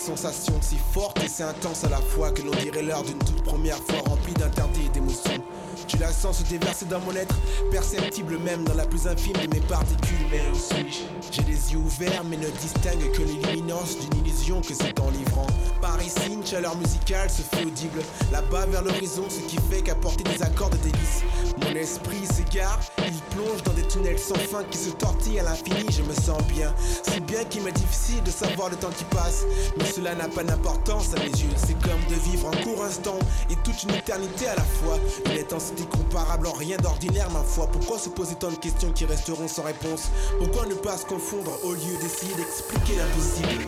Sensation 0.02 0.54
si 0.62 0.78
forte 0.94 1.24
et 1.24 1.28
si 1.28 1.44
intense 1.44 1.84
à 1.84 1.90
la 1.90 1.98
fois 1.98 2.32
que 2.32 2.42
l'on 2.42 2.52
dirait 2.52 2.82
l'heure 2.82 3.04
d'une 3.04 3.20
toute 3.20 3.44
première 3.44 3.78
fois 3.78 4.00
remplie 4.06 4.34
d'interdits 4.34 4.88
et 4.88 4.90
d'émotions. 4.90 5.44
Tu 5.88 5.98
la 5.98 6.12
sens 6.12 6.40
se 6.40 6.44
déverser 6.44 6.86
dans 6.86 7.00
mon 7.02 7.14
être, 7.16 7.36
perceptible 7.72 8.38
même 8.40 8.64
dans 8.64 8.74
la 8.74 8.86
plus 8.86 9.08
infime 9.08 9.34
de 9.34 9.54
mes 9.54 9.62
particules. 9.62 10.26
Mais 10.32 10.42
où 10.52 10.56
suis-je? 10.56 11.02
J'ai 11.32 11.44
les 11.44 11.74
yeux 11.74 11.80
ouverts 11.80 12.24
mais 12.24 12.38
ne 12.38 12.50
distingue 12.50 13.12
que 13.12 13.22
l'illuminance 13.22 13.98
d'une 14.00 14.26
illusion 14.26 14.62
que 14.62 14.74
c'est 14.74 15.00
enivrant. 15.00 15.48
Par 15.82 16.02
ici, 16.02 16.34
une 16.34 16.46
chaleur 16.46 16.76
musicale 16.78 17.30
se 17.30 17.42
fait 17.44 17.66
audible. 17.66 18.02
Là-bas 18.32 18.66
vers 18.68 18.82
l'horizon, 18.82 19.26
ce 19.30 19.42
qui 19.42 19.58
fait 19.70 19.82
qu'apporter 19.82 20.24
des 20.24 20.42
accords 20.42 20.70
de 20.72 20.78
délice. 20.78 21.24
Mon 21.62 21.76
esprit 21.76 22.26
s'égare, 22.26 22.80
il 23.08 23.36
plonge 23.36 23.64
dans 23.64 23.74
des 23.74 23.88
tunnels 23.88 24.20
sans 24.20 24.36
fin 24.36 24.64
qui 24.70 24.78
se 24.78 24.90
tortillent 24.92 25.40
à 25.40 25.44
l'infini. 25.44 25.86
Je 25.90 26.02
me 26.04 26.14
sens 26.14 26.42
bien, 26.44 26.74
si 27.04 27.20
bien 27.22 27.44
qu'il 27.46 27.64
m'est 27.64 27.72
difficile 27.72 28.22
de 28.24 28.32
savoir 28.32 28.70
le 28.70 28.76
temps 28.76 28.92
qui 28.96 29.04
passe. 29.06 29.44
Mais 29.78 29.86
cela 29.86 30.16
n'a 30.16 30.28
pas 30.28 30.44
d'importance 30.44 31.14
à 31.16 31.20
mes 31.20 31.30
yeux. 31.30 31.50
C'est 31.56 31.80
comme 31.82 32.04
de 32.10 32.16
vivre 32.16 32.50
un 32.50 32.64
court 32.64 32.84
instant 32.84 33.20
et 33.50 33.56
toute 33.64 33.84
une 33.84 33.92
éternité 33.92 34.48
à 34.48 34.56
la 34.56 34.64
fois. 34.64 34.98
Une 35.26 35.40
intensité 35.40 35.84
comparable 35.86 36.48
en 36.48 36.54
rien 36.54 36.78
d'ordinaire, 36.78 37.30
ma 37.32 37.44
foi. 37.44 37.68
Pourquoi 37.68 37.98
se 37.98 38.10
poser 38.10 38.36
tant 38.36 38.52
de 38.52 38.56
questions 38.56 38.92
qui 38.92 39.06
resteront 39.06 39.48
sans 39.48 39.64
réponse? 39.64 40.10
Pourquoi 40.40 40.66
ne 40.66 40.76
pas 40.76 40.98
se 40.98 41.06
confondre 41.06 41.52
au 41.64 41.74
lieu 41.74 41.98
d'essayer 42.02 42.34
d'expliquer 42.36 42.96
l'impossible? 42.98 43.66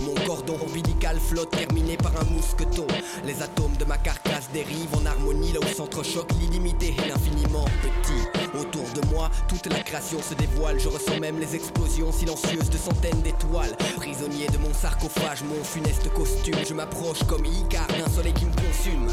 Mon 0.00 0.14
cordon 0.26 0.56
ombilical 0.64 1.18
flotte 1.18 1.50
terminé 1.50 1.96
par 1.96 2.12
un 2.20 2.24
mousqueton. 2.24 2.86
Les 3.24 3.42
atomes 3.42 3.76
de 3.76 3.84
ma 3.84 3.98
carcasse 3.98 4.48
dérivent 4.52 4.94
en 4.94 5.04
harmonie 5.06 5.52
Là 5.52 5.60
où 5.60 5.74
s'entrechoquent 5.74 6.34
l'illimité 6.40 6.94
et 6.96 7.08
l'infiniment 7.08 7.64
petit. 7.82 8.58
Autour 8.58 8.84
de 8.94 9.06
moi, 9.12 9.30
toute 9.48 9.66
la 9.66 9.80
création 9.80 10.20
se 10.22 10.34
dévoile. 10.34 10.78
Je 10.78 10.88
ressens 10.88 11.18
même 11.18 11.40
les 11.40 11.56
explosions 11.56 12.12
silencieuses 12.12 12.70
de 12.70 12.76
centaines 12.76 13.22
d'étoiles. 13.22 13.76
Prisonnier 13.96 14.46
de 14.48 14.58
mon 14.58 14.72
sarcophage, 14.72 15.42
mon 15.42 15.64
funeste 15.64 16.08
costume 16.12 16.58
Je 16.68 16.74
m'approche 16.74 17.24
comme 17.24 17.44
Icare 17.44 17.88
d'un 17.88 18.10
soleil 18.10 18.34
qui 18.34 18.44
me 18.44 18.52
consume 18.52 19.08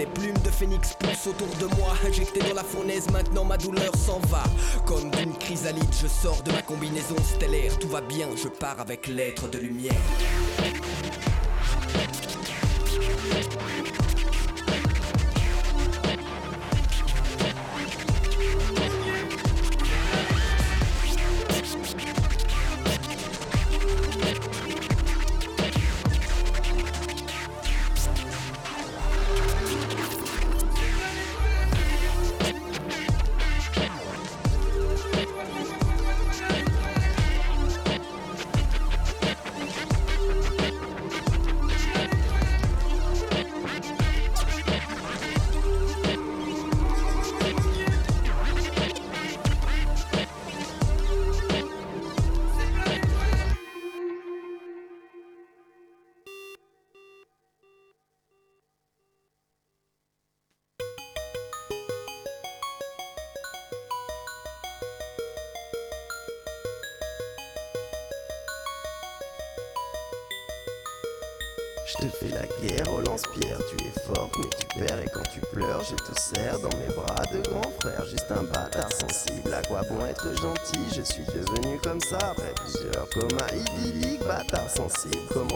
Des 0.00 0.06
plumes 0.06 0.38
de 0.42 0.48
phénix 0.48 0.94
poussent 0.94 1.26
autour 1.26 1.48
de 1.60 1.66
moi 1.76 1.92
Injecté 2.08 2.40
dans 2.40 2.54
la 2.54 2.64
fournaise, 2.64 3.10
maintenant 3.10 3.44
ma 3.44 3.58
douleur 3.58 3.94
s'en 3.94 4.18
va. 4.28 4.42
Comme 4.86 5.10
d'une 5.10 5.36
chrysalide, 5.36 5.92
je 5.92 6.06
sors 6.06 6.42
de 6.42 6.52
ma 6.52 6.62
combinaison 6.62 7.16
stellaire. 7.22 7.78
Tout 7.78 7.88
va 7.88 8.00
bien, 8.00 8.28
je 8.34 8.48
pars 8.48 8.80
avec 8.80 9.08
l'être 9.08 9.50
de 9.50 9.58
lumière 9.58 9.92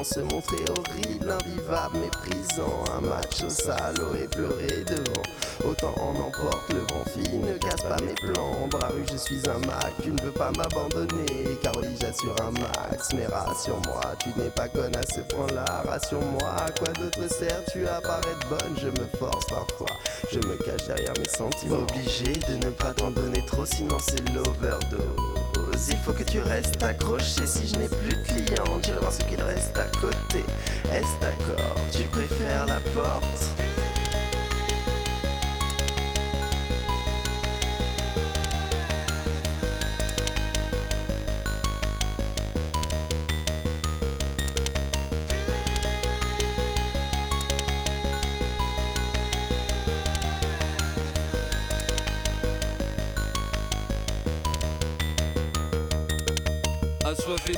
se 0.04 0.20
montrer 0.20 0.62
horrible, 0.68 1.30
invivable, 1.30 1.98
méprisant, 1.98 2.84
un 2.96 3.00
match 3.00 3.42
au 3.44 3.48
salaud 3.48 4.14
et 4.22 4.28
pleurer 4.28 4.84
devant. 4.86 5.22
Autant 5.64 5.94
en 5.98 6.10
emporte 6.20 6.72
le 6.72 6.80
vent 6.80 7.04
fille, 7.12 7.38
ne 7.38 7.56
casse 7.56 7.82
pas 7.82 7.96
mes 8.02 8.14
plans. 8.14 8.68
Braru, 8.70 9.02
je 9.10 9.16
suis 9.16 9.40
un 9.48 9.58
Mac, 9.66 9.94
tu 10.02 10.10
ne 10.10 10.20
veux 10.22 10.32
pas 10.32 10.50
m'abandonner. 10.56 11.56
Caroli, 11.62 11.96
j'assure 12.00 12.36
un 12.42 12.50
max, 12.50 13.08
mais 13.14 13.26
rassure-moi, 13.26 14.02
tu 14.18 14.28
n'es 14.38 14.50
pas 14.50 14.68
conne 14.68 14.94
à 14.96 15.02
ce 15.02 15.20
point-là. 15.34 15.64
Rassure-moi, 15.88 16.48
à 16.48 16.70
quoi 16.72 16.92
d'autre 16.92 17.32
sert 17.32 17.62
tu 17.72 17.86
à 17.86 18.00
paraître 18.00 18.46
bonne? 18.50 18.76
Je 18.76 18.88
me 18.88 19.06
force 19.18 19.46
parfois, 19.46 19.96
je 20.30 20.38
me 20.38 20.56
cache 20.56 20.86
derrière 20.86 21.14
mes 21.18 21.28
sentiments. 21.28 21.78
Obligé 21.78 22.32
de 22.48 22.66
ne 22.66 22.70
pas 22.70 22.92
t'en 22.92 23.10
donner 23.10 23.44
trop, 23.46 23.64
sinon 23.64 23.96
c'est 24.00 24.28
l'overdose. 24.34 25.88
Il 25.88 25.98
faut 25.98 26.12
que 26.12 26.22
tu 26.22 26.40
restes 26.40 26.82
accroché 26.82 27.46
si 27.46 27.68
je 27.68 27.76
n'ai 27.76 27.83
ce 29.18 29.24
qu'il 29.24 29.42
reste 29.42 29.76
à 29.78 29.84
côté. 30.00 30.44
Est-ce 30.92 31.20
d'accord? 31.20 31.76
Tu 31.92 32.02
préfères 32.04 32.66
la 32.66 32.80
porte? 32.94 33.73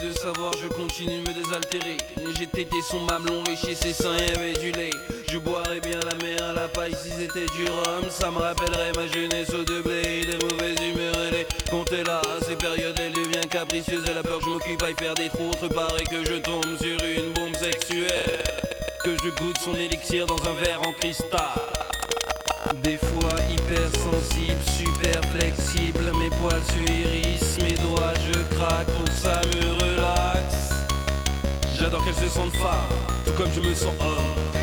De 0.03 0.12
savoir, 0.12 0.53
je 0.62 0.69
continue 0.69 1.21
me 1.21 1.33
désaltérer. 1.33 1.97
J'ai 2.38 2.47
tété 2.47 2.76
son 2.88 3.00
mamelon, 3.00 3.43
et 3.50 3.57
chez 3.57 3.75
ses 3.75 3.95
seins 3.95 4.17
y 4.17 4.37
avait 4.37 4.53
du 4.53 4.71
lait. 4.73 4.91
Je 5.31 5.38
boirais 5.38 5.81
bien 5.81 5.99
la 6.00 6.15
mer 6.23 6.50
à 6.50 6.53
la 6.53 6.69
paille 6.69 6.95
si 6.95 7.09
c'était 7.09 7.47
du 7.57 7.65
rhum. 7.65 8.11
Ça 8.11 8.31
me 8.31 8.38
rappellerait 8.38 8.93
ma 8.95 9.07
jeunesse 9.07 9.49
au 9.55 9.65
de 9.65 9.81
blé, 9.81 10.26
des 10.26 10.37
mauvaises 10.45 10.76
humeurs 10.83 11.17
et 11.29 11.31
les 11.31 11.47
compter 11.71 12.05
là. 12.05 12.21
Ces 12.47 12.57
périodes, 12.57 12.99
elle 12.99 13.12
devient 13.12 13.49
capricieuse 13.49 14.05
et 14.11 14.15
la 14.15 14.23
peur 14.23 14.38
je 14.43 14.50
m'occupe 14.50 14.83
à 14.83 14.91
y 14.91 14.95
faire 14.95 15.15
des 15.15 15.29
trous. 15.31 15.49
Autre 15.49 15.69
que 16.11 16.25
je 16.25 16.37
tombe 16.41 16.76
sur 16.79 16.99
une 17.03 17.33
bombe 17.33 17.57
sexuelle. 17.57 18.45
Que 19.03 19.17
je 19.17 19.31
goûte 19.43 19.59
son 19.65 19.75
élixir 19.75 20.26
dans 20.26 20.43
un 20.47 20.55
verre 20.62 20.83
en 20.87 20.93
cristal. 20.93 21.41
Des 22.83 22.99
fois 22.99 23.38
hyper 23.50 23.88
sensible, 23.93 24.61
super 24.76 25.23
flexible, 25.31 26.12
mes 26.19 26.31
poils 26.31 26.62
se 26.65 26.93
hérissent, 26.93 27.59
mes 27.62 27.76
doigts 27.76 28.12
je 28.26 28.57
craque, 28.57 28.87
pour 28.87 29.09
ça 29.15 29.41
me. 29.55 29.86
Qu'elle 32.07 32.15
se 32.15 32.29
sente 32.29 32.55
femme, 32.55 32.87
tout 33.25 33.33
comme 33.33 33.51
je 33.53 33.61
me 33.61 33.75
sens 33.75 33.93
homme. 33.99 34.56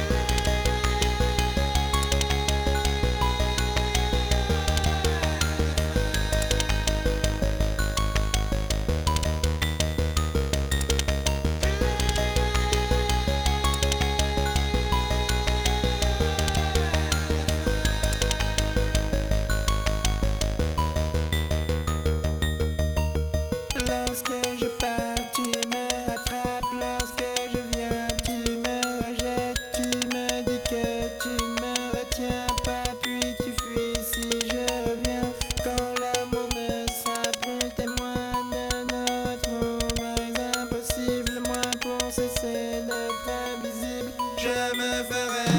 Je 45.13 45.52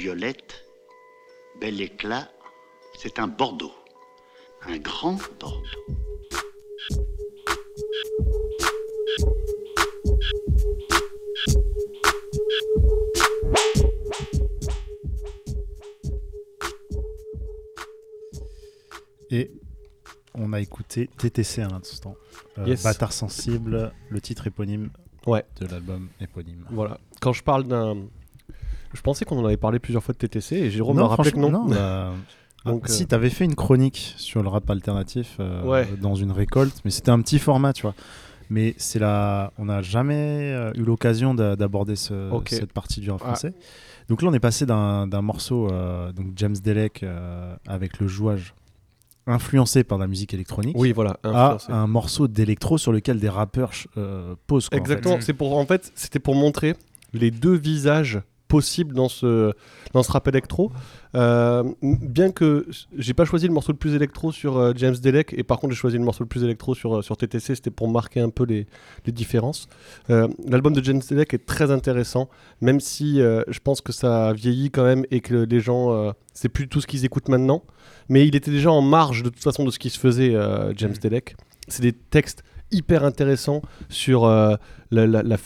violette, 0.00 0.64
bel 1.60 1.78
éclat, 1.78 2.26
c'est 2.98 3.18
un 3.18 3.26
Bordeaux. 3.28 3.74
Un 4.62 4.78
grand 4.78 5.18
Bordeaux. 5.38 5.62
Et 19.30 19.50
on 20.34 20.44
a 20.52 20.56
va 20.56 20.60
écouter 20.60 21.08
TTC 21.18 21.62
à 21.62 21.68
l'instant. 21.68 22.16
Euh, 22.58 22.66
Yes. 22.66 22.82
Bâtard 22.82 23.12
sensible, 23.12 23.92
le 24.08 24.20
titre 24.20 24.46
éponyme 24.46 24.90
Ouais. 25.26 25.44
de 25.60 25.66
l'album 25.66 26.08
éponyme. 26.20 26.66
Voilà. 26.70 26.98
Quand 27.20 27.32
je 27.32 27.42
parle 27.42 27.64
d'un. 27.64 28.08
Je 28.94 29.00
pensais 29.02 29.24
qu'on 29.24 29.38
en 29.38 29.44
avait 29.44 29.56
parlé 29.56 29.78
plusieurs 29.78 30.02
fois 30.02 30.12
de 30.12 30.18
TTC 30.18 30.56
et 30.56 30.70
Jérôme 30.70 30.96
m'a 30.96 31.06
rappelé 31.06 31.32
que 31.32 31.38
non. 31.38 31.50
non, 31.50 31.66
bah, 31.66 32.12
Donc, 32.66 32.82
ah, 32.86 32.90
euh, 32.90 32.94
Si, 32.94 33.06
t'avais 33.06 33.30
fait 33.30 33.44
une 33.46 33.54
chronique 33.54 34.14
sur 34.18 34.42
le 34.42 34.48
rap 34.48 34.68
alternatif 34.68 35.36
euh, 35.40 35.62
Ouais. 35.64 35.88
dans 36.00 36.14
une 36.14 36.30
récolte, 36.30 36.80
mais 36.84 36.90
c'était 36.90 37.10
un 37.10 37.20
petit 37.22 37.38
format, 37.38 37.72
tu 37.72 37.82
vois. 37.82 37.94
Mais 38.50 38.74
c'est 38.76 38.98
la... 38.98 39.52
on 39.58 39.66
n'a 39.66 39.80
jamais 39.80 40.52
euh, 40.52 40.72
eu 40.74 40.82
l'occasion 40.82 41.32
d'a- 41.34 41.56
d'aborder 41.56 41.96
ce- 41.96 42.28
cette 42.48 42.72
partie 42.72 43.00
du 43.00 43.10
rap 43.10 43.20
Ah. 43.22 43.26
français. 43.28 43.54
Donc 44.08 44.20
là, 44.22 44.28
on 44.28 44.34
est 44.34 44.40
passé 44.40 44.66
d'un 44.66 45.06
morceau, 45.22 45.68
euh, 45.70 46.12
donc 46.12 46.32
James 46.36 46.56
Delec 46.62 47.02
euh, 47.02 47.54
avec 47.66 47.98
le 48.00 48.08
jouage 48.08 48.54
influencé 49.26 49.84
par 49.84 49.96
la 49.98 50.08
musique 50.08 50.34
électronique, 50.34 50.74
Oui, 50.76 50.92
voilà. 50.92 51.16
à 51.22 51.56
un 51.68 51.86
morceau 51.86 52.26
d'électro 52.26 52.76
sur 52.76 52.90
lequel 52.90 53.20
des 53.20 53.28
rappeurs 53.28 53.70
euh, 53.96 54.34
posent. 54.48 54.68
quoi, 54.68 54.78
en 54.78 54.84
fait. 54.84 54.90
Exactement. 54.92 55.18
C'est 55.20 55.32
pour 55.34 55.56
en 55.56 55.64
fait, 55.64 55.92
c'était 55.94 56.18
pour 56.18 56.34
montrer 56.34 56.74
les 57.12 57.30
deux 57.30 57.54
visages 57.54 58.20
possibles 58.50 58.94
dans 58.94 59.08
ce 59.08 59.52
dans 59.94 60.02
ce 60.02 60.12
rap 60.12 60.28
électro. 60.28 60.70
Euh, 61.16 61.64
bien 61.82 62.30
que 62.30 62.66
j'ai 62.96 63.14
pas 63.14 63.24
choisi 63.24 63.46
le 63.48 63.52
morceau 63.54 63.72
le 63.72 63.78
plus 63.78 63.94
électro 63.94 64.30
sur 64.32 64.56
euh, 64.58 64.72
James 64.76 64.94
Delec 65.02 65.34
et 65.36 65.42
par 65.42 65.58
contre 65.58 65.72
j'ai 65.74 65.78
choisi 65.80 65.96
le 65.98 66.04
morceau 66.04 66.22
le 66.24 66.28
plus 66.28 66.44
électro 66.44 66.74
sur 66.74 66.98
euh, 66.98 67.02
sur 67.02 67.16
TTC, 67.16 67.54
c'était 67.56 67.70
pour 67.70 67.88
marquer 67.88 68.20
un 68.20 68.28
peu 68.30 68.44
les, 68.44 68.66
les 69.06 69.12
différences. 69.12 69.66
Euh, 70.10 70.28
L'album 70.46 70.72
de 70.74 70.84
James 70.84 71.00
Delec 71.08 71.32
est 71.34 71.46
très 71.46 71.70
intéressant, 71.70 72.28
même 72.60 72.80
si 72.80 73.16
je 73.18 73.58
pense 73.60 73.80
que 73.80 73.92
ça 73.92 74.32
vieillit 74.32 74.70
quand 74.70 74.84
même 74.84 75.04
et 75.10 75.20
que 75.20 75.34
les 75.48 75.60
gens 75.60 76.12
c'est 76.34 76.48
plus 76.48 76.68
tout 76.68 76.80
ce 76.80 76.86
qu'ils 76.86 77.04
écoutent 77.04 77.28
maintenant. 77.28 77.62
Mais 78.08 78.26
il 78.26 78.34
était 78.36 78.50
déjà 78.50 78.70
en 78.70 78.82
marge 78.82 79.22
de 79.22 79.28
toute 79.30 79.42
façon 79.42 79.64
de 79.64 79.70
ce 79.70 79.78
qui 79.78 79.90
se 79.90 79.98
faisait 79.98 80.34
James 80.76 80.94
Delec. 81.00 81.36
C'est 81.68 81.82
des 81.82 81.92
textes 81.92 82.42
hyper 82.72 83.04
intéressants 83.04 83.62
sur 83.88 84.26
la, 84.26 84.58
la- 84.90 85.22
la 85.22 85.36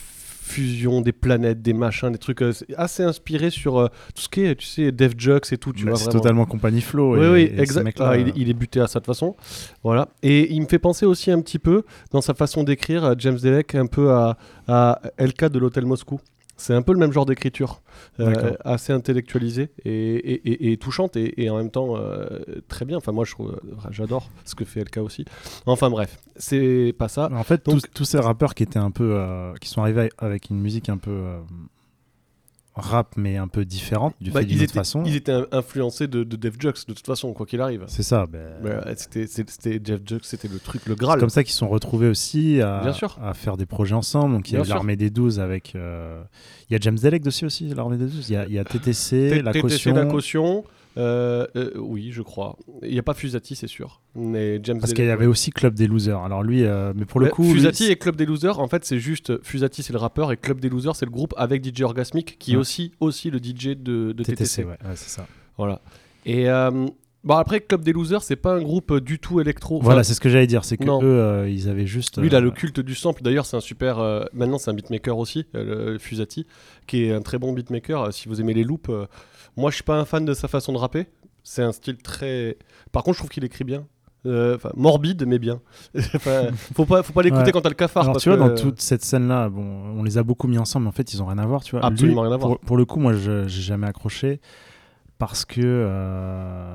fusion 0.44 1.00
des 1.00 1.12
planètes, 1.12 1.62
des 1.62 1.72
machins, 1.72 2.12
des 2.12 2.18
trucs 2.18 2.42
euh, 2.42 2.52
assez 2.76 3.02
inspiré 3.02 3.48
sur 3.48 3.78
euh, 3.78 3.88
tout 4.14 4.20
ce 4.22 4.28
qui 4.28 4.42
est, 4.42 4.54
tu 4.56 4.66
sais, 4.66 4.92
Def 4.92 5.12
Jux 5.18 5.40
et 5.52 5.56
tout, 5.56 5.72
tu 5.72 5.84
Bah, 5.86 5.92
vois. 5.92 5.98
c'est 5.98 6.10
totalement 6.10 6.44
compagnie 6.44 6.82
flow. 6.82 7.16
Oui, 7.16 7.24
et- 7.24 7.30
oui, 7.30 7.52
exact. 7.58 7.98
Ah, 8.00 8.16
il, 8.18 8.32
il 8.36 8.50
est 8.50 8.54
buté 8.54 8.78
à 8.80 8.86
ça 8.86 9.00
de 9.00 9.04
toute 9.04 9.14
façon. 9.14 9.34
Voilà. 9.82 10.08
Et 10.22 10.52
il 10.52 10.60
me 10.60 10.66
fait 10.66 10.78
penser 10.78 11.06
aussi 11.06 11.30
un 11.30 11.40
petit 11.40 11.58
peu, 11.58 11.82
dans 12.10 12.20
sa 12.20 12.34
façon 12.34 12.62
d'écrire, 12.62 13.14
James 13.18 13.38
Delec, 13.42 13.74
un 13.74 13.86
peu 13.86 14.12
à, 14.12 14.36
à 14.68 15.00
LK 15.18 15.46
de 15.46 15.58
l'Hôtel 15.58 15.86
Moscou. 15.86 16.20
C'est 16.56 16.74
un 16.74 16.82
peu 16.82 16.92
le 16.92 16.98
même 16.98 17.12
genre 17.12 17.26
d'écriture, 17.26 17.82
euh, 18.20 18.52
assez 18.64 18.92
intellectualisée 18.92 19.70
et, 19.84 19.90
et- 19.92 20.48
et- 20.50 20.72
et 20.72 20.76
touchante 20.76 21.16
et, 21.16 21.42
en 21.50 21.56
même 21.56 21.70
temps 21.70 21.96
euh, 21.96 22.38
très 22.68 22.84
bien. 22.84 22.96
Enfin, 22.96 23.12
moi, 23.12 23.24
trouve- 23.32 23.60
j'adore 23.90 24.30
ce 24.44 24.54
que 24.54 24.64
fait 24.64 24.80
LK 24.84 24.98
aussi. 24.98 25.24
Enfin, 25.66 25.90
bref, 25.90 26.18
c'est 26.36 26.94
pas 26.98 27.08
ça. 27.08 27.28
En 27.32 27.42
fait, 27.44 27.64
Donc- 27.66 27.80
tous, 27.82 27.88
tous 27.94 28.04
ces 28.04 28.18
rappeurs 28.18 28.54
qui 28.54 28.62
étaient 28.62 28.78
un 28.78 28.90
peu, 28.90 29.14
euh, 29.16 29.52
qui 29.60 29.68
sont 29.68 29.80
arrivés 29.82 30.10
avec 30.18 30.50
une 30.50 30.60
musique 30.60 30.88
un 30.88 30.98
peu 30.98 31.10
euh, 31.10 31.38
rap, 32.76 33.14
mais 33.16 33.36
un 33.36 33.46
peu 33.48 33.64
différente 33.64 34.14
du 34.20 34.30
Bah, 34.30 34.40
fait 34.40 34.46
d'une 34.46 34.60
autre 34.62 34.72
façon. 34.72 35.02
ils 35.06 35.14
étaient 35.14 35.32
in- 35.32 35.46
influencés 35.52 36.08
de, 36.08 36.24
de 36.24 36.36
Def 36.36 36.54
Jux 36.60 36.72
de 36.88 36.92
toute 36.94 37.06
façon, 37.06 37.32
quoi 37.32 37.46
qu'il 37.46 37.60
arrive. 37.60 37.84
C'est 37.86 38.02
ça. 38.02 38.26
euh, 38.34 38.82
C'était 38.96 39.26
c'est- 39.28 39.86
Jeff 39.86 40.00
Jux, 40.06 40.18
c'était 40.22 40.48
le 40.48 40.58
truc, 40.58 40.84
le 40.86 40.94
c'est 40.94 40.98
Graal. 41.00 41.20
comme 41.20 41.30
ça 41.30 41.44
qu'ils 41.44 41.52
sont 41.54 41.68
retrouvés 41.68 42.08
aussi 42.08 42.60
à, 42.60 42.80
Bien 42.82 42.92
sûr. 42.92 43.16
à 43.22 43.32
faire 43.34 43.56
des 43.56 43.66
projets 43.66 43.94
ensemble. 43.94 44.34
Donc 44.34 44.50
il 44.50 44.54
y 44.54 44.56
a 44.60 44.64
l'armée 44.64 44.96
des 44.96 45.10
12 45.10 45.38
avec. 45.40 45.74
euh, 45.76 46.22
Il 46.68 46.72
y 46.72 46.76
a 46.76 46.80
James 46.80 46.98
Delec 46.98 47.22
dessus 47.22 47.44
aussi, 47.44 47.68
l'armée 47.68 47.96
des 47.96 48.06
12. 48.06 48.28
Il 48.28 48.32
y 48.32 48.36
a, 48.36 48.46
il 48.46 48.52
y 48.52 48.58
a 48.58 48.64
TTC, 48.64 49.42
caution. 49.60 49.94
la 49.94 50.06
caution. 50.06 50.64
Euh, 50.96 51.46
euh, 51.56 51.72
oui, 51.76 52.10
je 52.12 52.22
crois. 52.22 52.56
Il 52.82 52.92
n'y 52.92 52.98
a 52.98 53.02
pas 53.02 53.14
Fusati, 53.14 53.56
c'est 53.56 53.66
sûr. 53.66 54.00
Mais 54.14 54.60
James 54.62 54.78
Parce 54.78 54.92
qu'il 54.92 55.04
y 55.04 55.10
avait 55.10 55.26
aussi 55.26 55.50
Club 55.50 55.74
des 55.74 55.86
Losers. 55.86 56.22
Alors 56.22 56.42
lui, 56.42 56.64
euh, 56.64 56.92
mais 56.94 57.04
pour 57.04 57.20
le 57.20 57.28
coup. 57.28 57.44
Fusati 57.44 57.90
et 57.90 57.96
Club 57.96 58.16
des 58.16 58.26
Losers, 58.26 58.58
en 58.60 58.68
fait, 58.68 58.84
c'est 58.84 58.98
juste 58.98 59.42
Fusati, 59.42 59.82
c'est 59.82 59.92
le 59.92 59.98
rappeur, 59.98 60.30
et 60.30 60.36
Club 60.36 60.60
des 60.60 60.68
Losers, 60.68 60.94
c'est 60.96 61.06
le 61.06 61.10
groupe 61.10 61.34
avec 61.36 61.64
DJ 61.64 61.82
Orgasmic, 61.82 62.38
qui 62.38 62.52
est 62.54 62.56
aussi, 62.56 62.92
aussi 63.00 63.30
le 63.30 63.38
DJ 63.38 63.68
de, 63.70 64.12
de 64.12 64.22
TTC. 64.22 64.36
TTC, 64.36 64.64
ouais, 64.64 64.70
ouais, 64.70 64.94
c'est 64.94 65.10
ça. 65.10 65.26
Voilà. 65.56 65.80
Et 66.26 66.48
euh, 66.48 66.70
bon, 67.24 67.34
après, 67.34 67.60
Club 67.60 67.82
des 67.82 67.92
Losers, 67.92 68.22
c'est 68.22 68.36
pas 68.36 68.54
un 68.54 68.62
groupe 68.62 68.96
du 69.00 69.18
tout 69.18 69.40
électro. 69.40 69.78
Enfin, 69.78 69.84
Voilà, 69.84 70.04
c'est 70.04 70.14
ce 70.14 70.20
que 70.20 70.28
j'allais 70.28 70.46
dire. 70.46 70.64
C'est 70.64 70.76
que 70.76 70.84
non. 70.84 71.02
eux, 71.02 71.48
ils 71.50 71.68
avaient 71.68 71.86
juste. 71.86 72.20
Lui, 72.20 72.28
il 72.28 72.36
a 72.36 72.40
le 72.40 72.52
culte 72.52 72.78
du 72.78 72.94
sample. 72.94 73.22
D'ailleurs, 73.22 73.46
c'est 73.46 73.56
un 73.56 73.60
super. 73.60 73.98
maintenant, 74.32 74.58
c'est 74.58 74.70
un 74.70 74.74
beatmaker 74.74 75.18
aussi, 75.18 75.46
le 75.54 75.98
Fusati, 75.98 76.46
qui 76.86 77.04
est 77.04 77.12
un 77.12 77.22
très 77.22 77.38
bon 77.38 77.52
beatmaker. 77.52 78.12
Si 78.12 78.28
vous 78.28 78.40
aimez 78.40 78.54
les 78.54 78.64
loops, 78.64 78.90
moi, 79.56 79.70
je 79.70 79.76
suis 79.76 79.84
pas 79.84 79.98
un 79.98 80.04
fan 80.04 80.24
de 80.24 80.34
sa 80.34 80.48
façon 80.48 80.72
de 80.72 80.78
rapper. 80.78 81.06
C'est 81.42 81.62
un 81.62 81.72
style 81.72 81.98
très. 81.98 82.56
Par 82.92 83.02
contre, 83.02 83.16
je 83.16 83.20
trouve 83.20 83.30
qu'il 83.30 83.44
écrit 83.44 83.64
bien. 83.64 83.86
Euh, 84.26 84.56
morbide, 84.74 85.24
mais 85.26 85.38
bien. 85.38 85.60
Faut 86.74 86.86
pas, 86.86 87.02
faut 87.02 87.12
pas 87.12 87.20
l'écouter 87.20 87.44
Ouais. 87.44 87.52
quand 87.52 87.60
t'as 87.60 87.68
le 87.68 87.74
cafard. 87.74 88.04
Alors 88.04 88.14
parce 88.14 88.22
tu 88.22 88.30
vois, 88.30 88.38
que- 88.38 88.54
dans 88.54 88.54
toute 88.58 88.80
cette 88.80 89.04
scène-là, 89.04 89.50
bon, 89.50 89.62
on 89.98 90.02
les 90.02 90.16
a 90.16 90.22
beaucoup 90.22 90.48
mis 90.48 90.56
ensemble, 90.56 90.84
mais 90.84 90.88
en 90.88 90.92
fait, 90.92 91.12
ils 91.12 91.22
ont 91.22 91.26
rien 91.26 91.36
à 91.36 91.44
voir, 91.44 91.62
tu 91.62 91.72
vois. 91.76 91.84
Absolument 91.84 92.22
Lui, 92.22 92.28
rien 92.28 92.34
à 92.34 92.38
voir. 92.38 92.52
Pour, 92.52 92.60
pour 92.60 92.76
le 92.78 92.86
coup, 92.86 92.98
moi, 93.00 93.12
j'ai 93.12 93.46
jamais 93.48 93.86
accroché 93.86 94.40
parce 95.18 95.44
que 95.44 95.60
euh, 95.62 96.74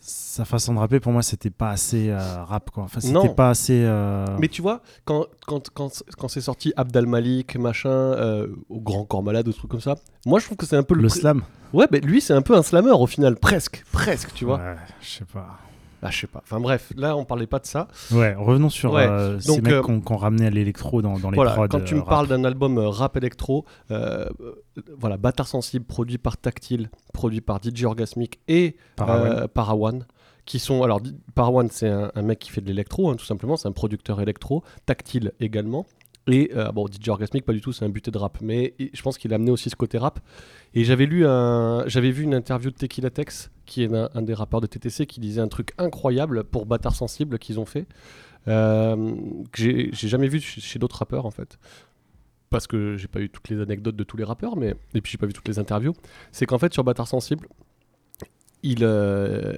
sa 0.00 0.44
façon 0.44 0.74
de 0.74 0.78
rapper, 0.78 1.00
pour 1.00 1.12
moi, 1.12 1.22
c'était 1.22 1.50
pas 1.50 1.70
assez 1.70 2.10
euh, 2.10 2.44
rap, 2.44 2.70
quoi. 2.70 2.84
Enfin, 2.84 3.00
c'était 3.00 3.34
pas 3.34 3.50
assez. 3.50 3.82
euh, 3.84 4.26
Mais 4.38 4.48
tu 4.48 4.62
vois, 4.62 4.82
quand, 5.04 5.26
quand, 5.46 5.70
quand, 5.70 6.02
quand 6.18 6.28
c'est 6.28 6.40
sorti 6.40 6.72
Abdal 6.76 7.06
Malik, 7.06 7.56
machin, 7.56 7.88
euh, 7.88 8.48
au 8.68 8.80
Grand 8.80 9.04
Corps 9.04 9.22
Malade, 9.22 9.48
ou 9.48 9.52
trucs 9.52 9.70
comme 9.70 9.80
ça, 9.80 9.96
moi 10.24 10.38
je 10.40 10.46
trouve 10.46 10.56
que 10.58 10.66
c'est 10.66 10.76
un 10.76 10.82
peu 10.82 10.94
le. 10.94 11.02
le 11.02 11.08
slam. 11.08 11.42
Ouais, 11.72 11.86
mais 11.90 12.00
lui 12.00 12.20
c'est 12.20 12.32
un 12.32 12.42
peu 12.42 12.56
un 12.56 12.62
slammer 12.62 12.92
au 12.92 13.06
final, 13.06 13.36
presque, 13.36 13.84
presque, 13.92 14.32
tu 14.34 14.44
vois. 14.44 14.58
Ouais, 14.58 14.76
je 15.00 15.08
sais 15.08 15.24
pas. 15.24 15.58
Ah, 16.06 16.10
je 16.10 16.20
sais 16.20 16.26
pas. 16.26 16.40
Enfin 16.44 16.60
bref, 16.60 16.92
là 16.96 17.16
on 17.16 17.24
parlait 17.24 17.46
pas 17.46 17.58
de 17.58 17.66
ça. 17.66 17.88
Ouais, 18.12 18.34
revenons 18.34 18.70
sur 18.70 18.92
Ouais, 18.92 19.06
euh, 19.06 19.38
ces 19.40 19.48
donc, 19.48 19.62
mecs 19.62 19.72
euh, 19.72 20.00
qu'on 20.00 20.16
ramenait 20.16 20.46
à 20.46 20.50
l'électro 20.50 21.02
dans, 21.02 21.18
dans 21.18 21.30
les 21.30 21.34
voilà, 21.36 21.52
prods. 21.52 21.68
quand 21.68 21.80
tu 21.84 21.94
euh, 21.94 21.96
me 21.98 22.02
rap. 22.02 22.08
parles 22.10 22.28
d'un 22.28 22.44
album 22.44 22.78
euh, 22.78 22.88
rap 22.88 23.16
électro, 23.16 23.64
euh, 23.90 24.28
euh, 24.40 24.62
voilà, 24.98 25.16
Bâtard 25.16 25.48
Sensible, 25.48 25.84
produit 25.84 26.18
par 26.18 26.36
Tactile, 26.36 26.90
produit 27.12 27.40
par 27.40 27.60
DJ 27.62 27.84
Orgasmic 27.84 28.38
et 28.48 28.76
Parawan. 28.96 29.32
euh, 29.32 29.48
Parawan, 29.48 30.06
qui 30.44 30.58
sont. 30.58 30.82
Alors, 30.82 31.00
Parawan, 31.34 31.68
c'est 31.70 31.88
un, 31.88 32.12
un 32.14 32.22
mec 32.22 32.38
qui 32.38 32.50
fait 32.50 32.60
de 32.60 32.66
l'électro, 32.66 33.10
hein, 33.10 33.16
tout 33.16 33.24
simplement, 33.24 33.56
c'est 33.56 33.66
un 33.68 33.72
producteur 33.72 34.20
électro, 34.20 34.62
Tactile 34.86 35.32
également. 35.40 35.86
Et 36.28 36.50
euh, 36.56 36.72
bon, 36.72 36.86
DJ 36.88 37.08
Orgasmic, 37.10 37.44
pas 37.44 37.52
du 37.52 37.60
tout, 37.60 37.72
c'est 37.72 37.84
un 37.84 37.88
buté 37.88 38.10
de 38.10 38.18
rap, 38.18 38.38
mais 38.42 38.74
je 38.92 39.00
pense 39.00 39.16
qu'il 39.16 39.32
a 39.32 39.36
amené 39.36 39.52
aussi 39.52 39.70
ce 39.70 39.76
côté 39.76 39.96
rap. 39.96 40.18
Et 40.74 40.82
j'avais 40.82 41.06
lu 41.06 41.24
un, 41.24 41.84
j'avais 41.86 42.10
vu 42.10 42.24
une 42.24 42.34
interview 42.34 42.70
de 42.70 42.76
Tequila 42.76 43.10
Tex, 43.10 43.50
qui 43.66 43.82
est 43.82 43.92
un, 43.94 44.08
un 44.14 44.22
des 44.22 44.32
rappeurs 44.34 44.60
de 44.62 44.66
TTC, 44.66 45.06
qui 45.06 45.20
disait 45.20 45.40
un 45.42 45.48
truc 45.48 45.72
incroyable 45.78 46.44
pour 46.44 46.64
Bâtard 46.66 46.94
Sensible 46.94 47.38
qu'ils 47.38 47.60
ont 47.60 47.66
fait, 47.66 47.86
euh, 48.48 49.12
que 49.52 49.60
j'ai 49.62 49.90
j'ai 49.92 50.08
jamais 50.08 50.28
vu 50.28 50.40
chez, 50.40 50.60
chez 50.60 50.78
d'autres 50.78 50.98
rappeurs 50.98 51.26
en 51.26 51.30
fait 51.30 51.58
parce 52.48 52.68
que 52.68 52.96
j'ai 52.96 53.08
pas 53.08 53.20
eu 53.20 53.28
toutes 53.28 53.48
les 53.48 53.60
anecdotes 53.60 53.96
de 53.96 54.04
tous 54.04 54.16
les 54.16 54.22
rappeurs, 54.24 54.56
mais 54.56 54.76
et 54.94 55.00
puis 55.00 55.10
j'ai 55.10 55.18
pas 55.18 55.26
vu 55.26 55.32
toutes 55.32 55.48
les 55.48 55.58
interviews. 55.58 55.94
C'est 56.30 56.46
qu'en 56.46 56.58
fait 56.58 56.72
sur 56.72 56.84
Bâtard 56.84 57.08
Sensible, 57.08 57.48
il 58.62 58.78
euh, 58.82 59.52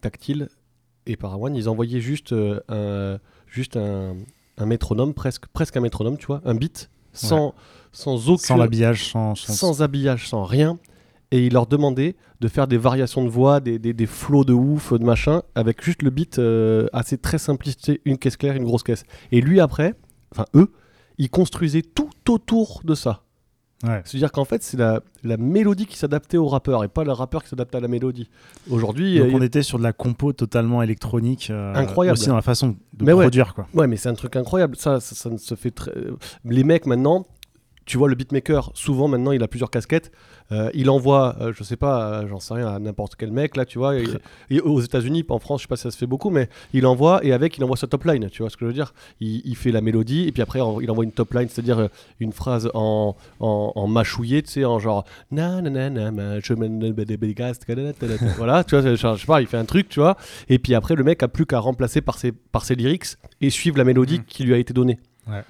tactile 0.00 0.48
et 1.06 1.16
Parawan, 1.16 1.54
ils 1.54 1.68
envoyaient 1.68 2.00
juste 2.00 2.32
euh, 2.32 2.60
un 2.68 3.18
juste 3.46 3.76
un, 3.76 4.16
un 4.58 4.66
métronome 4.66 5.12
presque 5.14 5.46
presque 5.48 5.76
un 5.76 5.80
métronome, 5.80 6.16
tu 6.16 6.26
vois, 6.26 6.40
un 6.44 6.54
beat 6.54 6.90
sans 7.12 7.54
sans 7.92 8.28
aucun 8.30 8.42
Sans 8.42 8.56
l'habillage, 8.56 9.10
sans, 9.10 9.34
sans- 9.34 9.52
sans 9.52 9.82
habillage, 9.82 10.28
sans 10.28 10.44
rien. 10.44 10.78
Et 11.32 11.46
il 11.46 11.52
leur 11.52 11.66
demandait 11.66 12.16
de 12.40 12.48
faire 12.48 12.66
des 12.66 12.76
variations 12.78 13.24
de 13.24 13.28
voix, 13.30 13.60
des, 13.60 13.78
des, 13.78 13.92
des 13.92 14.06
flots 14.06 14.44
de 14.44 14.52
ouf, 14.52 14.92
de 14.92 15.04
machin, 15.04 15.42
avec 15.54 15.82
juste 15.84 16.02
le 16.02 16.10
beat 16.10 16.38
euh, 16.38 16.88
assez 16.92 17.18
très 17.18 17.38
simplisté, 17.38 18.00
une 18.04 18.18
caisse 18.18 18.36
claire, 18.36 18.56
une 18.56 18.64
grosse 18.64 18.82
caisse. 18.82 19.04
Et 19.30 19.40
lui 19.40 19.60
après, 19.60 19.94
enfin 20.32 20.46
eux, 20.56 20.72
ils 21.18 21.30
construisaient 21.30 21.82
tout 21.82 22.10
autour 22.28 22.80
de 22.84 22.94
ça. 22.94 23.22
Ouais. 23.82 24.02
C'est-à-dire 24.04 24.30
qu'en 24.32 24.44
fait, 24.44 24.62
c'est 24.62 24.76
la, 24.76 25.00
la 25.22 25.36
mélodie 25.38 25.86
qui 25.86 25.96
s'adaptait 25.96 26.36
au 26.36 26.48
rappeur 26.48 26.84
et 26.84 26.88
pas 26.88 27.02
le 27.04 27.12
rappeur 27.12 27.42
qui 27.42 27.48
s'adaptait 27.48 27.78
à 27.78 27.80
la 27.80 27.88
mélodie. 27.88 28.28
Aujourd'hui, 28.68 29.18
Donc 29.18 29.28
euh, 29.28 29.32
on 29.34 29.40
était 29.40 29.62
sur 29.62 29.78
de 29.78 29.82
la 29.84 29.92
compo 29.94 30.32
totalement 30.34 30.82
électronique. 30.82 31.48
euh, 31.50 31.72
Incroyable. 31.74 32.18
Aussi 32.18 32.28
dans 32.28 32.36
la 32.36 32.42
façon 32.42 32.76
de 32.92 33.04
Mais 33.04 33.12
ouais. 33.14 33.24
produire, 33.24 33.54
quoi. 33.54 33.68
Ouais, 33.72 33.86
mais 33.86 33.96
c'est 33.96 34.10
un 34.10 34.14
truc 34.14 34.36
incroyable. 34.36 34.76
Ça, 34.76 35.00
ça, 35.00 35.14
ça 35.14 35.30
ne 35.30 35.38
se 35.38 35.54
fait 35.54 35.70
très. 35.70 35.92
Les 36.44 36.62
mecs 36.64 36.84
maintenant, 36.84 37.26
tu 37.86 37.98
vois, 37.98 38.08
le 38.08 38.14
beatmaker, 38.14 38.70
souvent 38.74 39.08
maintenant, 39.08 39.32
il 39.32 39.42
a 39.42 39.48
plusieurs 39.48 39.70
casquettes. 39.70 40.12
Euh, 40.52 40.68
il 40.74 40.90
envoie, 40.90 41.36
euh, 41.40 41.52
je 41.56 41.62
sais 41.64 41.76
pas, 41.76 42.04
euh, 42.22 42.28
j'en 42.28 42.40
sais 42.40 42.54
rien, 42.54 42.66
à 42.68 42.78
n'importe 42.80 43.14
quel 43.16 43.30
mec, 43.32 43.56
là, 43.56 43.64
tu 43.64 43.78
vois. 43.78 43.96
et- 43.96 44.04
et 44.50 44.60
aux 44.60 44.80
États-Unis, 44.80 45.24
en 45.28 45.38
France, 45.38 45.60
je 45.60 45.64
sais 45.64 45.68
pas 45.68 45.76
si 45.76 45.82
ça 45.82 45.90
se 45.92 45.96
fait 45.96 46.06
beaucoup, 46.06 46.30
mais 46.30 46.48
il 46.72 46.86
envoie 46.86 47.24
et 47.24 47.32
avec, 47.32 47.56
il 47.58 47.64
envoie 47.64 47.76
sa 47.76 47.86
top 47.86 48.04
line, 48.04 48.28
tu 48.30 48.42
vois 48.42 48.50
ce 48.50 48.56
que 48.56 48.64
je 48.64 48.68
veux 48.68 48.72
dire. 48.74 48.92
Il, 49.20 49.42
il 49.44 49.56
fait 49.56 49.70
la 49.70 49.80
mélodie 49.80 50.26
et 50.26 50.32
puis 50.32 50.42
après, 50.42 50.58
il 50.82 50.90
envoie 50.90 51.04
une 51.04 51.12
top 51.12 51.32
line, 51.34 51.48
c'est-à-dire 51.48 51.78
euh, 51.78 51.88
une 52.18 52.32
phrase 52.32 52.68
en, 52.74 53.16
en, 53.38 53.72
en 53.74 53.86
mâchouillé, 53.88 54.42
tu 54.42 54.50
sais, 54.50 54.64
en 54.64 54.78
genre 54.80 55.04
na 55.30 55.60
na 55.62 55.88
na 55.90 56.10
na, 56.10 56.40
je 56.40 56.54
voilà, 58.36 58.64
tu 58.64 58.76
vois, 58.76 58.94
je 58.94 59.16
sais 59.16 59.26
pas, 59.26 59.40
il 59.40 59.46
fait 59.46 59.56
un 59.56 59.64
truc, 59.64 59.88
tu 59.88 60.00
vois. 60.00 60.16
Et 60.48 60.58
puis 60.58 60.74
après, 60.74 60.94
le 60.94 61.04
mec 61.04 61.22
a 61.22 61.28
plus 61.28 61.46
qu'à 61.46 61.58
remplacer 61.60 62.00
par 62.00 62.18
ses, 62.18 62.32
par 62.32 62.64
ses 62.64 62.74
lyrics 62.74 63.06
et 63.40 63.50
suivre 63.50 63.78
la 63.78 63.84
mélodie 63.84 64.20
qui 64.26 64.44
lui 64.44 64.54
a 64.54 64.58
été 64.58 64.72
donnée. 64.72 64.98
Ouais. 65.28 65.42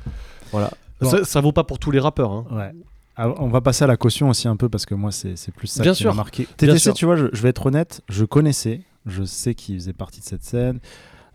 Voilà. 0.53 0.71
Bon. 1.01 1.11
Ça, 1.11 1.25
ça 1.25 1.41
vaut 1.41 1.53
pas 1.53 1.65
pour 1.65 1.79
tous 1.79 1.91
les 1.91 2.01
rappeurs. 2.01 2.33
hein. 2.33 2.45
Ouais. 2.51 2.73
Ah, 3.17 3.29
on 3.39 3.49
va 3.49 3.61
passer 3.61 3.85
à 3.85 3.87
la 3.87 3.97
caution 3.97 4.29
aussi 4.31 4.49
un 4.49 4.57
peu 4.57 4.69
parce 4.69 4.87
que 4.87 4.95
moi 4.95 5.11
c'est 5.13 5.35
plus 5.55 5.67
ça 5.67 5.83
Bien 5.83 5.93
qui 5.93 6.05
m'a 6.07 6.15
marqué. 6.15 6.47
TTC, 6.57 6.79
sûr. 6.79 6.95
tu 6.95 7.05
vois, 7.05 7.17
je, 7.17 7.27
je 7.33 7.43
vais 7.43 7.51
être 7.51 7.67
honnête, 7.67 8.01
je 8.09 8.25
connaissais, 8.25 8.81
je 9.05 9.25
sais 9.25 9.55
qu'il 9.55 9.75
faisait 9.75 9.93
partie 9.93 10.21
de 10.21 10.25
cette 10.25 10.43
scène. 10.45 10.79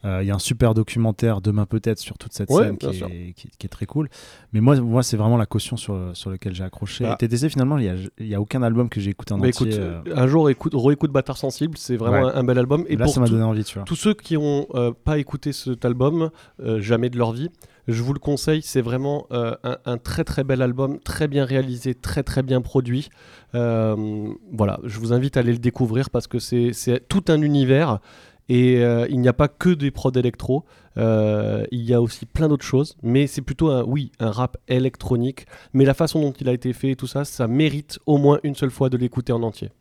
Euh, 0.04 0.22
Il 0.24 0.28
y 0.28 0.32
a 0.32 0.36
un 0.36 0.40
super 0.40 0.74
documentaire 0.74 1.42
demain 1.42 1.66
peut-être 1.66 2.00
sur 2.00 2.18
toute 2.18 2.32
cette 2.34 2.50
Ouais, 2.50 2.64
scène 2.66 2.78
qui 2.78 2.86
est, 2.88 3.34
qui, 3.34 3.50
qui 3.58 3.66
est 3.66 3.70
très 3.70 3.86
cool. 3.88 4.08
Mais 4.54 4.62
moi, 4.62 4.76
moi 4.80 5.02
c'est 5.04 5.18
vraiment 5.18 5.38
la 5.38 5.46
caution 5.48 5.78
sur, 5.78 6.12
sur 6.14 6.30
lequel 6.32 6.54
j'ai 6.56 6.64
accroché. 6.64 7.04
Bah. 7.04 7.18
TTC, 7.20 7.50
finalement, 7.50 7.78
il 7.78 7.84
n'y 7.84 7.90
a, 7.90 7.96
il 8.20 8.28
y 8.28 8.36
a 8.36 8.42
aucun 8.42 8.62
album 8.64 8.88
que 8.90 9.00
j'ai 9.00 9.12
écouté 9.12 9.34
en 9.34 9.40
Bah, 9.40 9.48
entier. 9.48 9.68
écoute, 9.68 9.80
euh, 9.80 10.02
un 10.16 10.28
jour, 10.28 10.50
écoute, 10.50 10.74
réécoute 10.76 11.12
Bâtard 11.12 11.38
Sensible, 11.38 11.78
c'est 11.78 11.98
vraiment 11.98 12.28
Ouais. 12.28 12.34
un, 12.34 12.40
un 12.40 12.44
bel 12.44 12.58
album. 12.60 12.86
Et 12.88 12.96
là, 12.98 13.06
pour 13.06 13.14
ça 13.14 13.20
m'a 13.20 13.28
donné 13.28 13.44
envie, 13.44 13.64
tu 13.64 13.76
vois. 13.76 13.84
tous 13.84 13.96
ceux 13.96 14.14
qui 14.14 14.36
n'ont 14.36 14.68
pas 15.04 15.18
écouté 15.18 15.54
cet 15.54 15.86
album, 15.86 16.30
euh, 16.64 16.82
jamais 16.82 17.10
de 17.10 17.18
leur 17.18 17.32
vie, 17.32 17.50
je 17.88 18.02
vous 18.02 18.14
le 18.14 18.20
conseille. 18.20 18.62
C'est 18.62 18.82
vraiment 18.82 19.28
euh, 19.32 19.56
un, 19.64 19.78
un 19.86 19.98
très 19.98 20.24
très 20.24 20.44
bel 20.44 20.62
album, 20.62 21.00
très 21.00 21.28
bien 21.28 21.46
réalisé, 21.46 21.94
très 21.94 22.24
très 22.24 22.44
bien 22.44 22.62
produit. 22.62 23.10
Euh, 23.54 24.28
voilà, 24.52 24.80
je 24.84 25.00
vous 25.00 25.14
invite 25.14 25.38
à 25.38 25.42
aller 25.42 25.54
le 25.54 25.60
découvrir 25.60 26.10
parce 26.10 26.28
que 26.28 26.40
c'est 26.40 26.72
c'est 26.74 27.08
tout 27.08 27.26
un 27.28 27.42
univers. 27.42 28.00
Et 28.48 28.84
euh, 28.84 29.08
il 29.10 29.20
n'y 29.22 29.28
a 29.28 29.34
pas 29.34 29.48
que 29.48 29.70
des 29.70 29.90
prods 29.90 30.12
électro, 30.12 30.66
euh, 30.98 31.66
il 31.72 31.82
y 31.82 31.96
a 31.96 32.02
aussi 32.02 32.28
plein 32.28 32.48
d'autres 32.48 32.66
choses, 32.66 32.96
mais 33.02 33.26
c'est 33.26 33.42
plutôt 33.42 33.72
un, 33.72 33.84
oui, 33.84 34.12
un 34.20 34.30
rap 34.30 34.58
électronique. 34.68 35.48
Mais 35.74 35.84
la 35.84 35.96
façon 35.96 36.22
dont 36.22 36.32
il 36.32 36.48
a 36.48 36.54
été 36.54 36.72
fait 36.74 36.92
et 36.92 36.96
tout 36.96 37.08
ça, 37.08 37.26
ça 37.26 37.48
mérite 37.48 37.98
au 38.06 38.18
moins 38.18 38.40
une 38.44 38.54
seule 38.54 38.70
fois 38.70 38.90
de 38.90 38.98
l'écouter 38.98 39.34
en 39.34 39.42
entier. 39.42 39.72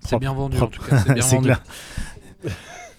C'est 0.00 0.18
bien 0.18 0.32
vendu 0.32 0.58
en 0.58 0.66
tout 0.66 0.82
cas. 0.82 0.98
C'est 0.98 1.14
bien 1.14 1.24
vendu. 1.26 1.50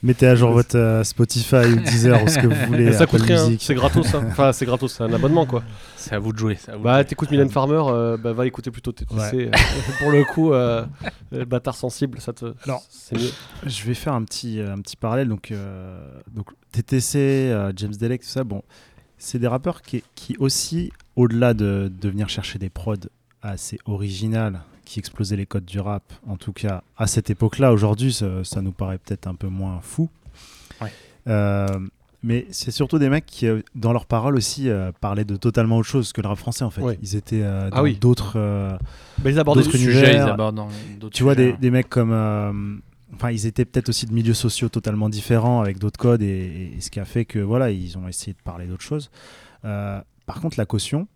Mettez 0.04 0.26
à 0.28 0.34
jour 0.36 0.52
votre 0.52 0.78
euh, 0.78 1.04
Spotify 1.04 1.68
ou 1.68 1.76
Deezer 1.80 2.24
ou 2.24 2.28
ce 2.28 2.40
que 2.40 2.48
vous 2.48 2.66
voulez. 2.68 2.86
Et 2.88 2.94
ça 2.94 3.06
coûte 3.06 3.22
rien, 3.22 3.46
Music. 3.46 3.62
c'est 3.62 3.76
gratos. 3.76 4.16
hein. 4.16 4.24
Enfin, 4.30 4.52
c'est 4.52 4.66
gratos, 4.66 4.94
c'est 4.94 5.04
un 5.04 5.14
abonnement 5.14 5.46
quoi. 5.46 5.62
C'est 5.96 6.14
à 6.16 6.20
vous 6.20 6.34
de 6.34 6.40
jouer. 6.40 6.58
à 6.68 6.76
vous 6.76 6.82
Bah, 6.84 7.04
t'écoutes 7.04 7.30
Mylène 7.30 7.52
Farmer, 7.52 7.82
euh, 7.88 8.18
bah, 8.18 8.34
va 8.34 8.48
écouter 8.48 8.72
plutôt 8.72 8.92
TTC. 8.92 9.16
Ouais. 9.36 9.48
euh, 9.48 9.52
pour 10.00 10.10
le 10.12 10.24
coup, 10.24 10.54
euh, 10.54 10.84
le 11.32 11.46
bâtard 11.46 11.76
sensible, 11.76 12.20
ça 12.20 12.34
te. 12.34 12.54
Alors, 12.64 12.82
c'est 12.90 13.16
mieux. 13.16 13.30
Je 13.68 13.84
vais 13.84 13.94
faire 13.94 14.14
un 14.14 14.24
petit, 14.24 14.60
un 14.60 14.80
petit 14.82 14.96
parallèle. 14.96 15.28
Donc, 15.28 15.52
euh, 15.52 16.00
donc 16.34 16.48
TTC, 16.72 17.20
euh, 17.20 17.72
James 17.76 17.94
Delec, 17.96 18.22
tout 18.24 18.28
ça, 18.28 18.44
bon, 18.44 18.64
c'est 19.20 19.38
des 19.38 19.48
rappeurs 19.48 19.84
qui, 19.84 20.04
qui 20.16 20.36
aussi, 20.40 20.92
au-delà 21.16 21.54
de, 21.54 21.92
de 22.02 22.10
venir 22.10 22.28
chercher 22.28 22.58
des 22.58 22.70
prods 22.72 22.96
assez 23.44 23.78
originales, 23.86 24.62
qui 24.92 25.00
explosaient 25.00 25.38
les 25.38 25.46
codes 25.46 25.64
du 25.66 25.80
rap, 25.80 26.04
en 26.28 26.36
tout 26.36 26.52
cas 26.52 26.84
à 26.98 27.08
cette 27.08 27.30
époque-là, 27.30 27.72
aujourd'hui, 27.72 28.12
ça, 28.12 28.44
ça 28.44 28.62
nous 28.62 28.74
paraît 28.74 28.98
peut-être 28.98 29.26
un 29.28 29.36
peu 29.36 29.48
moins 29.48 29.80
fou. 29.82 30.10
Ouais. 30.82 30.92
Euh, 31.28 31.66
mais 32.24 32.46
c'est 32.52 32.72
surtout 32.72 33.00
des 33.00 33.08
mecs 33.10 33.26
qui, 33.26 33.48
euh, 33.48 33.62
dans 33.74 33.94
leurs 33.94 34.06
paroles 34.06 34.36
aussi, 34.36 34.70
euh, 34.70 34.92
parlaient 35.00 35.24
de 35.26 35.38
totalement 35.38 35.78
autre 35.78 35.88
chose 35.88 36.12
que 36.12 36.22
le 36.22 36.28
rap 36.28 36.38
français, 36.38 36.66
en 36.66 36.70
fait. 36.70 36.82
Ouais. 36.82 37.00
Ils 37.02 37.16
étaient 37.16 37.42
euh, 37.42 37.70
Ah 37.72 37.82
oui. 37.82 37.96
d'autres. 38.00 38.34
euh, 38.36 38.78
Bah, 39.20 39.30
ils 39.30 39.40
abordent 39.40 39.60
d'autres. 39.60 39.72
Sujets, 39.78 40.14
ils 40.16 40.20
abordent 40.20 40.56
dans 40.56 40.68
d'autres 41.00 41.16
tu 41.16 41.24
vois 41.24 41.36
des, 41.36 41.72
mecs 41.72 41.90
comme 41.90 42.12
enfin 43.14 43.32
ils 43.32 43.46
étaient 43.46 43.66
peut-être 43.66 43.90
aussi 43.90 44.06
de 44.06 44.14
milieux 44.14 44.34
sociaux 44.34 44.68
totalement 44.70 45.08
différents 45.10 45.62
avec 45.62 45.80
d'autres 45.80 46.00
codes 46.00 46.22
et, 46.22 46.74
et 46.78 46.82
ce 46.82 46.90
qui 46.90 47.00
a 47.00 47.06
fait 47.06 47.26
que 47.26 47.40
voilà 47.40 47.70
ils 47.72 47.98
ont 47.98 48.08
essayé 48.08 48.32
de 48.34 48.42
parler 48.42 48.68
d'autres 48.68 48.84
choses 48.84 49.10
par 49.62 50.40
contre 50.42 50.58
la 50.58 50.66
caution 50.66 51.08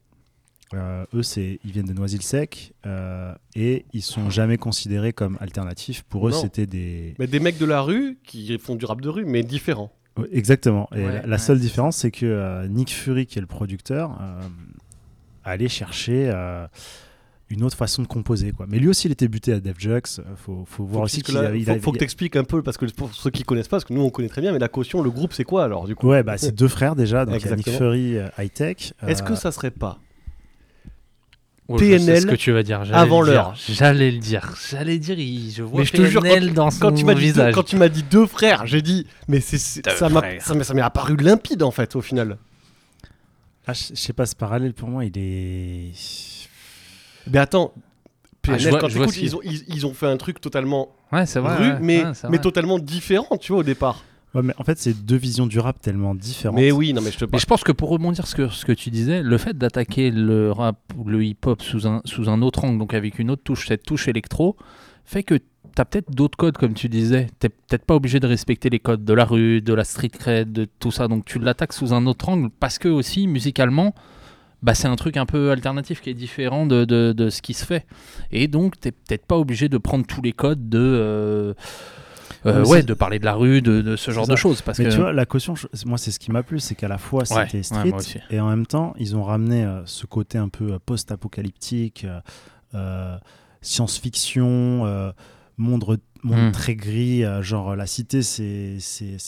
euh, 0.74 1.06
eux 1.14 1.22
c'est 1.24 1.60
ils 1.64 1.72
viennent 1.72 1.86
de 1.86 1.94
Noisy-le-Sec 1.94 2.74
euh, 2.86 3.34
et 3.56 3.86
ils 3.94 4.02
sont 4.02 4.30
jamais 4.32 4.58
considérés 4.58 5.14
comme 5.14 5.38
alternatifs 5.40 6.04
pour 6.04 6.28
eux 6.28 6.32
Non. 6.32 6.42
c'était 6.42 6.66
des 6.66 7.14
Mais 7.20 7.28
des 7.28 7.40
mecs 7.40 7.58
de 7.60 7.66
la 7.66 7.82
rue 7.82 8.18
qui 8.26 8.58
font 8.58 8.76
du 8.76 8.86
rap 8.86 9.00
de 9.02 9.10
rue, 9.10 9.26
mais 9.26 9.44
différents. 9.44 9.92
Ouais, 10.18 10.28
exactement 10.32 10.90
et 10.96 11.06
Ouais, 11.06 11.14
la, 11.14 11.22
la 11.22 11.28
ouais, 11.28 11.38
seule 11.38 11.60
différence 11.60 11.98
c'est 11.98 12.12
que 12.12 12.26
euh, 12.26 12.68
Nick 12.68 12.90
Fury 12.92 13.26
qui 13.28 13.38
est 13.38 13.42
le 13.42 13.48
producteur 13.48 14.18
euh, 14.22 14.42
allait 15.44 15.68
chercher 15.68 16.32
euh, 16.34 16.66
une 17.50 17.64
autre 17.64 17.78
façon 17.78 18.02
de 18.02 18.08
composer 18.08 18.52
quoi 18.52 18.66
mais 18.68 18.80
lui 18.80 18.88
aussi 18.88 19.08
il 19.08 19.12
était 19.12 19.28
buté 19.28 19.54
à 19.54 19.60
Def 19.60 19.78
Jux 19.80 20.20
faut, 20.38 20.64
faut 20.66 20.84
voir 20.86 21.02
Faut 21.02 21.06
aussi 21.06 21.22
que- 21.22 21.28
qu'il 21.28 21.36
là, 21.36 21.54
il 21.54 21.64
faut, 21.64 21.72
avait- 21.72 21.80
faut 21.80 21.92
que 21.92 21.98
t'expliques 22.00 22.36
un 22.38 22.44
peu, 22.44 22.64
parce 22.64 22.78
que 22.78 22.86
pour 22.94 23.14
ceux 23.14 23.30
qui 23.30 23.44
connaissent 23.44 23.68
pas, 23.68 23.76
parce 23.78 23.86
que 23.86 23.94
nous 23.94 24.02
on 24.02 24.10
connaît 24.10 24.30
très 24.30 24.42
bien, 24.42 24.52
mais 24.52 24.58
la 24.60 24.68
caution, 24.70 25.04
le 25.04 25.12
groupe, 25.12 25.32
c'est 25.34 25.44
quoi 25.44 25.64
alors 25.66 25.86
du 25.86 25.96
coup? 25.96 26.08
Ouais, 26.08 26.24
bah, 26.24 26.38
c'est 26.40 26.56
deux 26.56 26.68
frères 26.68 26.96
déjà, 26.96 27.26
donc 27.26 27.40
il 27.42 27.48
y 27.48 27.54
a 27.54 27.56
Nick. 27.56 27.70
Fury, 27.70 28.18
euh, 28.18 28.28
High 28.40 28.52
Tech. 28.52 28.94
Est-ce 29.06 29.22
euh, 29.22 29.26
que 29.26 29.36
ça 29.36 29.52
serait 29.52 29.70
pas 29.70 30.00
Oh, 31.68 31.78
PNL 31.78 32.22
ce 32.22 32.28
que 32.28 32.36
tu 32.36 32.52
vas 32.52 32.62
dire. 32.62 32.84
avant 32.94 33.22
l'heure. 33.24 33.56
J'allais 33.68 34.12
le 34.12 34.20
dire. 34.20 34.54
J'allais 34.70 35.00
dire. 35.00 35.18
il- 35.18 35.52
Je 35.52 35.64
vois 35.64 35.80
Mais 35.80 35.86
je 35.86 35.94
te 35.94 36.06
jure, 36.06 36.22
PNL 36.22 36.50
quand, 36.50 36.54
dans 36.54 36.66
quand 36.66 36.90
son 36.90 36.92
tu 36.94 37.06
m'as 37.06 37.14
dit 37.16 37.22
deux, 37.22 37.26
visage. 37.26 37.54
quand 37.56 37.64
tu 37.64 37.76
m'as 37.76 37.90
dit 37.90 38.04
deux 38.04 38.28
frères, 38.28 38.68
j'ai 38.68 38.84
dit, 38.84 39.08
mais 39.28 39.40
c'est 39.40 39.58
ça 39.58 40.08
m'a 40.10 40.20
frères. 40.20 40.42
ça 40.44 40.54
m'est- 40.54 40.64
ça 40.64 40.74
m'est 40.76 40.82
apparu 40.82 41.16
limpide 41.18 41.64
en 41.64 41.72
fait 41.72 41.96
au 41.96 42.02
final. 42.02 42.38
ah, 43.68 43.74
je 43.74 43.96
sais 43.96 44.14
pas, 44.14 44.28
ce 44.28 44.36
parallèle 44.36 44.74
pour 44.76 44.90
moi, 44.90 45.06
il 45.06 45.18
est. 45.18 45.92
Mais 47.32 47.40
attends, 47.40 47.74
Ah, 47.76 47.80
je 47.80 48.52
PNL, 48.52 48.70
vois- 48.70 48.80
quand 48.82 48.90
je 48.90 49.20
ils 49.22 49.36
ont, 49.36 49.40
ils, 49.44 49.64
ils 49.68 49.86
ont 49.88 49.94
fait 49.96 50.06
un 50.06 50.18
truc 50.18 50.40
totalement 50.40 50.96
Ouais, 51.12 51.26
c'est 51.26 51.40
vrai. 51.40 51.56
rue, 51.58 51.70
ouais, 51.72 51.78
mais, 51.82 52.04
ouais, 52.06 52.12
mais 52.30 52.38
totalement 52.38 52.78
différent, 52.78 53.38
tu 53.42 53.52
vois, 53.54 53.62
au 53.62 53.64
départ. 53.64 54.04
Ouais, 54.36 54.42
mais 54.44 54.54
en 54.58 54.64
fait, 54.64 54.78
c'est 54.78 54.94
deux 55.06 55.16
visions 55.16 55.48
du 55.48 55.60
rap 55.60 55.80
tellement 55.82 56.14
différentes. 56.14 56.58
Mais 56.60 56.72
oui, 56.72 56.94
non, 56.94 57.02
mais 57.02 57.12
je 57.12 57.18
te 57.20 57.26
Mais 57.32 57.40
je 57.40 57.46
pense 57.46 57.64
que 57.64 57.72
pour 57.72 57.90
rebondir 57.90 58.28
sur 58.28 58.28
ce 58.28 58.36
que, 58.36 58.50
ce 58.50 58.66
que 58.66 58.74
tu 58.74 58.92
disais, 58.92 59.24
le 59.24 59.38
fait 59.38 59.58
d'attaquer 59.58 60.12
le 60.12 60.52
rap 60.52 60.78
ou 60.98 61.06
le 61.08 61.24
hip-hop 61.24 61.62
sous 61.62 61.88
un, 61.88 62.02
sous 62.06 62.30
un 62.30 62.42
autre 62.42 62.66
angle, 62.66 62.78
donc 62.78 62.94
avec 62.94 63.18
une 63.18 63.32
autre 63.32 63.44
touche, 63.44 63.68
cette 63.68 63.84
touche 63.84 64.08
électro, 64.08 64.58
fait 65.06 65.24
que 65.24 65.36
tu 65.36 65.44
as 65.82 65.86
peut-être 65.86 66.12
d'autres 66.12 66.38
codes, 66.38 66.58
comme 66.58 66.74
tu 66.74 66.90
disais. 66.90 67.28
Tu 67.40 67.50
peut-être 67.50 67.86
pas 67.86 67.96
obligé 67.96 68.20
de 68.20 68.28
respecter 68.28 68.70
les 68.70 68.80
codes 68.80 69.04
de 69.06 69.14
la 69.14 69.26
rue, 69.26 69.62
de 69.62 69.74
la 69.74 69.84
street 69.84 70.10
cred, 70.10 70.52
de 70.52 70.66
tout 70.80 70.92
ça. 70.92 71.08
Donc 71.08 71.26
tu 71.26 71.40
l'attaques 71.40 71.74
sous 71.74 71.94
un 71.94 72.06
autre 72.06 72.28
angle 72.30 72.50
parce 72.60 72.78
que 72.78 72.88
aussi, 72.90 73.28
musicalement, 73.28 73.94
bah, 74.64 74.74
c'est 74.74 74.88
un 74.88 74.96
truc 74.96 75.16
un 75.18 75.26
peu 75.26 75.52
alternatif 75.52 76.02
qui 76.02 76.10
est 76.10 76.14
différent 76.14 76.66
de, 76.66 76.86
de- 76.86 77.14
de 77.14 77.30
ce 77.30 77.42
qui 77.42 77.54
se 77.54 77.66
fait. 77.66 77.86
Et 78.32 78.48
donc, 78.48 78.80
tu 78.80 78.92
peut-être 78.92 79.26
pas 79.26 79.38
obligé 79.38 79.70
de 79.70 79.78
prendre 79.78 80.06
tous 80.06 80.22
les 80.22 80.32
codes 80.34 80.68
de. 80.70 80.80
euh, 80.80 81.54
euh, 82.46 82.66
ouais, 82.66 82.84
de 82.84 82.94
parler 82.94 83.20
de 83.20 83.26
la 83.26 83.34
rue, 83.34 83.62
de, 83.62 83.82
de 83.82 83.96
ce 83.96 84.12
genre 84.12 84.28
de 84.28 84.36
choses. 84.36 84.62
Parce 84.62 84.80
mais 84.80 84.86
que... 84.86 84.90
tu 84.92 84.98
vois, 84.98 85.14
la 85.14 85.26
caution, 85.26 85.56
je- 85.56 85.68
moi, 85.86 85.98
c'est 85.98 86.12
ce 86.12 86.20
qui 86.20 86.32
m'a 86.32 86.44
plu, 86.44 86.60
c'est 86.60 86.76
qu'à 86.76 86.88
la 86.88 86.98
fois, 86.98 87.26
c'était 87.26 87.58
ouais, 87.58 87.64
street, 87.64 88.22
et 88.30 88.40
en 88.40 88.50
même 88.50 88.66
temps, 88.66 88.94
ils 88.98 89.16
ont 89.16 89.24
ramené 89.24 89.64
euh, 89.64 89.82
ce 89.86 90.06
côté 90.06 90.38
un 90.38 90.50
peu 90.50 90.74
euh, 90.74 90.80
post-apocalyptique, 90.86 92.06
science-fiction, 93.62 94.86
euh, 94.86 95.12
monde, 95.58 95.84
re- 95.84 96.00
monde 96.24 96.50
Mm. 96.50 96.52
très 96.52 96.76
gris, 96.76 97.24
euh, 97.24 97.42
genre 97.42 97.76
la 97.76 97.86
cité, 97.86 98.22
c'est 98.24 98.78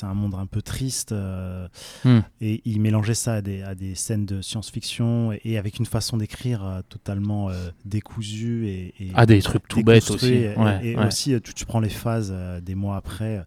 un 0.03 0.13
monde 0.13 0.35
un 0.35 0.45
peu 0.45 0.61
triste, 0.61 1.11
euh, 1.11 1.67
Mm. 2.05 2.19
et 2.41 2.61
ils 2.65 2.81
mélangeaient 2.81 3.13
ça 3.13 3.35
à 3.35 3.41
des, 3.41 3.61
à 3.61 3.75
des 3.75 3.95
scènes 3.95 4.25
de 4.25 4.41
science-fiction, 4.41 5.31
et, 5.31 5.41
et 5.45 5.57
avec 5.57 5.79
une 5.79 5.85
façon 5.85 6.17
d'écrire 6.17 6.65
euh, 6.65 6.81
totalement 6.89 7.49
décousue 7.85 8.67
et, 8.67 8.93
et 8.99 9.11
Ah, 9.13 9.25
des 9.25 9.41
trucs 9.41 9.67
tout 9.67 9.83
bêtes 9.83 10.09
aussi. 10.11 10.33
Et, 10.33 10.55
Ouais, 10.57 10.79
et 10.85 10.95
ouais. 10.97 11.05
aussi, 11.07 11.39
tu, 11.41 11.53
tu 11.53 11.65
prends 11.65 11.79
les 11.79 11.89
phases 11.89 12.33
des 12.61 12.75
mois 12.75 12.97
après, 12.97 13.45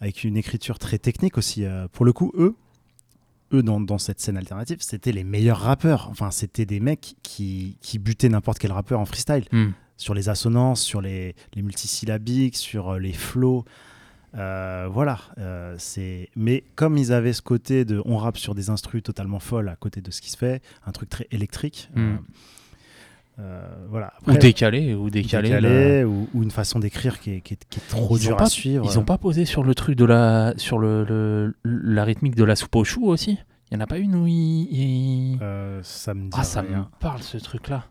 avec 0.00 0.24
une 0.24 0.36
écriture 0.36 0.78
très 0.78 0.98
technique 0.98 1.38
aussi. 1.38 1.64
euh, 1.64 1.86
pour 1.92 2.04
le 2.04 2.12
coup, 2.12 2.32
eux, 2.36 2.54
eux 3.54 3.62
dans, 3.62 3.80
dans 3.80 3.98
cette 3.98 4.20
scène 4.20 4.36
alternative, 4.36 4.78
c'était 4.80 5.12
les 5.12 5.24
meilleurs 5.24 5.60
rappeurs. 5.60 6.08
Enfin, 6.10 6.30
c'était 6.30 6.64
des 6.66 6.80
mecs 6.80 7.16
qui, 7.22 7.76
qui 7.82 7.98
butaient 7.98 8.28
n'importe 8.28 8.58
quel 8.58 8.72
rappeur 8.72 8.98
en 9.00 9.04
freestyle. 9.06 9.44
Hmm. 9.52 9.70
Sur 10.02 10.14
les 10.14 10.28
assonances, 10.28 10.82
sur 10.82 11.00
les, 11.00 11.34
les 11.54 11.62
multisyllabiques, 11.62 12.56
sur 12.56 12.90
euh, 12.90 12.98
les 12.98 13.12
flows. 13.12 13.64
Euh, 14.34 14.88
voilà, 14.90 15.18
euh, 15.38 15.74
c'est. 15.78 16.28
Mais 16.34 16.64
comme 16.74 16.96
ils 16.98 17.12
avaient 17.12 17.32
ce 17.34 17.42
côté 17.42 17.84
de, 17.84 18.02
on 18.04 18.16
rappe 18.16 18.38
sur 18.38 18.54
des 18.54 18.68
instrus 18.70 19.02
totalement 19.02 19.38
folles 19.38 19.68
à 19.68 19.76
côté 19.76 20.00
de 20.00 20.10
ce 20.10 20.20
qui 20.20 20.30
se 20.30 20.36
fait, 20.36 20.60
un 20.86 20.90
truc 20.92 21.08
très 21.08 21.26
électrique. 21.30 21.88
Mm. 21.94 22.14
euh, 23.38 23.86
voilà. 23.90 24.12
Ou 24.26 24.32
décalé, 24.32 24.94
ou 24.94 25.08
décalé. 25.10 25.50
décalé, 25.50 26.00
le- 26.00 26.06
ou, 26.08 26.28
ou 26.34 26.42
une 26.42 26.50
façon 26.50 26.78
d'écrire 26.80 27.20
qui 27.20 27.30
est, 27.34 27.40
qui 27.40 27.56
qui 27.70 27.78
est 27.78 27.88
trop 27.88 28.18
dure 28.18 28.40
à 28.40 28.46
suivre. 28.46 28.84
Ils 28.90 28.98
ont 28.98 29.04
pas 29.04 29.18
posé 29.18 29.44
sur 29.44 29.62
le 29.62 29.74
truc 29.74 29.96
de 29.96 30.04
la, 30.04 30.54
sur 30.56 30.78
le, 30.78 31.04
le- 31.04 31.54
la 31.64 32.02
rythmique 32.04 32.34
de 32.34 32.44
la 32.44 32.56
soupe 32.56 32.74
aux 32.76 32.84
choux 32.84 33.06
aussi? 33.06 33.38
Il 33.70 33.74
y 33.74 33.76
en 33.76 33.80
a 33.80 33.86
pas 33.86 33.98
une 33.98 34.14
où 34.16 34.26
Euh, 35.40 35.80
ça 35.82 36.12
me 36.14 36.24
dit 36.24 36.28
ah 36.38 36.44
ça 36.44 36.62
me 36.62 36.82
parle 37.00 37.22
ce 37.22 37.38
truc 37.38 37.68
là. 37.68 37.84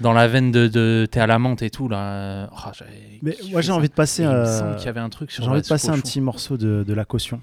Dans 0.00 0.12
la 0.12 0.26
veine 0.28 0.50
de, 0.50 0.66
de 0.66 1.06
t'es 1.10 1.20
à 1.20 1.26
la 1.26 1.38
menthe 1.38 1.62
et 1.62 1.70
tout 1.70 1.88
là. 1.88 2.48
Oh, 2.52 2.70
j'avais 2.72 3.18
Mais 3.22 3.36
moi 3.50 3.60
j'ai 3.60 3.72
envie 3.72 3.88
de 3.88 3.94
passer. 3.94 4.22
Et 4.22 4.26
il 4.26 4.28
me 4.30 4.34
euh, 4.34 4.58
semble 4.58 4.76
qu'il 4.76 4.86
y 4.86 4.88
avait 4.88 5.00
un 5.00 5.10
truc 5.10 5.30
sur 5.30 5.44
J'ai 5.44 5.50
envie 5.50 5.62
de 5.62 5.66
passer 5.68 5.88
un 5.90 5.98
petit 6.00 6.20
morceau 6.20 6.56
de, 6.56 6.84
de 6.86 6.94
la 6.94 7.04
caution 7.04 7.40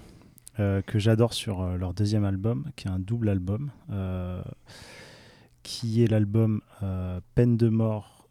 euh, 0.59 0.81
que 0.81 0.97
j'adore 0.99 1.33
sur 1.33 1.61
euh, 1.61 1.77
leur 1.77 1.93
deuxième 1.93 2.25
album, 2.25 2.65
qui 2.75 2.87
est 2.87 2.91
un 2.91 2.97
double 2.99 3.29
album, 3.29 3.69
euh, 3.91 4.41
qui 5.63 6.03
est 6.03 6.07
l'album 6.07 6.61
euh, 6.83 7.19
Peine 7.35 7.57
de 7.57 7.69
mort 7.69 8.27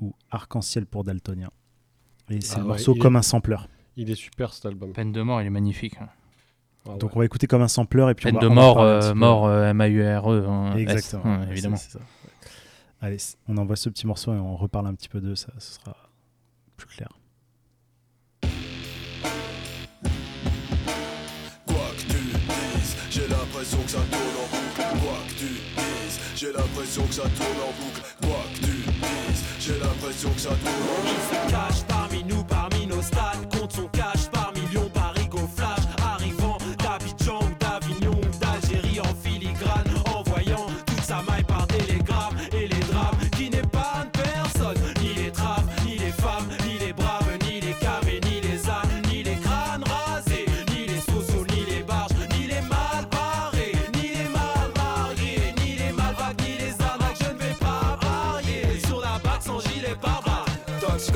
ou 0.00 0.14
Arc-en-ciel 0.30 0.86
pour 0.86 1.04
Daltonien. 1.04 1.50
Et 2.30 2.40
c'est 2.40 2.54
Ah 2.54 2.58
le 2.58 2.62
ouais, 2.64 2.68
morceau 2.70 2.94
est- 2.94 2.98
comme 2.98 3.16
un 3.16 3.22
sampleur. 3.22 3.68
Il 3.96 4.10
est 4.10 4.14
super 4.14 4.52
cet 4.52 4.66
album. 4.66 4.92
Peine 4.92 5.10
de 5.12 5.22
mort, 5.22 5.40
il 5.42 5.46
est 5.46 5.50
magnifique. 5.50 5.96
hein. 6.00 6.08
Ah 6.86 6.92
ouais. 6.92 6.98
Donc 6.98 7.16
on 7.16 7.18
va 7.18 7.24
écouter 7.24 7.46
comme 7.48 7.62
un 7.62 7.68
sampleur 7.68 8.08
et 8.10 8.14
puis 8.14 8.24
Peine 8.26 8.36
on 8.36 8.38
va, 8.38 8.46
de 8.46 8.46
on 8.46 8.54
va 8.54 8.60
mort, 8.62 8.80
un 8.80 8.84
euh, 8.84 9.14
mort 9.14 9.50
M-A-U-R-E. 9.50 10.46
hein, 10.48 10.72
S, 10.76 10.80
Exactement. 10.80 11.22
hein, 11.26 11.46
évidemment. 11.50 11.76
c'est 11.76 11.90
ça. 11.90 11.98
Allez, 13.00 13.18
on 13.46 13.56
envoie 13.58 13.76
ce 13.76 13.88
petit 13.88 14.08
morceau 14.08 14.34
et 14.34 14.38
on 14.38 14.56
reparle 14.56 14.88
un 14.88 14.94
petit 14.94 15.08
peu 15.08 15.20
d'eux, 15.20 15.36
ça, 15.36 15.52
ce 15.58 15.74
sera 15.74 15.94
plus 16.76 16.88
clair. 16.88 17.08
Quoi 21.66 21.76
que 21.96 22.02
tu 22.02 22.18
dises, 22.18 22.96
j'ai 23.10 23.28
l'impression 23.28 23.80
que 23.82 23.90
ça 23.90 24.00
tourne 24.10 24.36
en 24.42 24.48
boucle. 24.50 24.82
Quoi 25.00 25.18
que 25.28 25.34
tu 25.34 25.46
dises, 25.46 26.20
j'ai 26.34 26.52
l'impression 26.52 27.06
que 27.06 27.14
ça 27.14 27.22
tourne 27.22 27.60
en 27.62 27.72
boucle. 27.80 28.02
Quoi 28.20 28.44
que 28.52 28.58
tu 28.66 28.72
dises, 28.72 29.44
j'ai 29.60 29.78
l'impression 29.78 30.30
que 30.30 30.40
ça 30.40 30.48
tourne 30.48 30.66
en 30.66 31.02
boucle. 31.02 31.14
Il 31.14 31.20
se 31.36 31.50
cache 31.52 31.84
parmi 31.86 32.24
nous, 32.24 32.42
parmi 32.44 32.86
nos 32.88 33.02
stades, 33.02 33.48
compte 33.56 33.72
son 33.72 33.88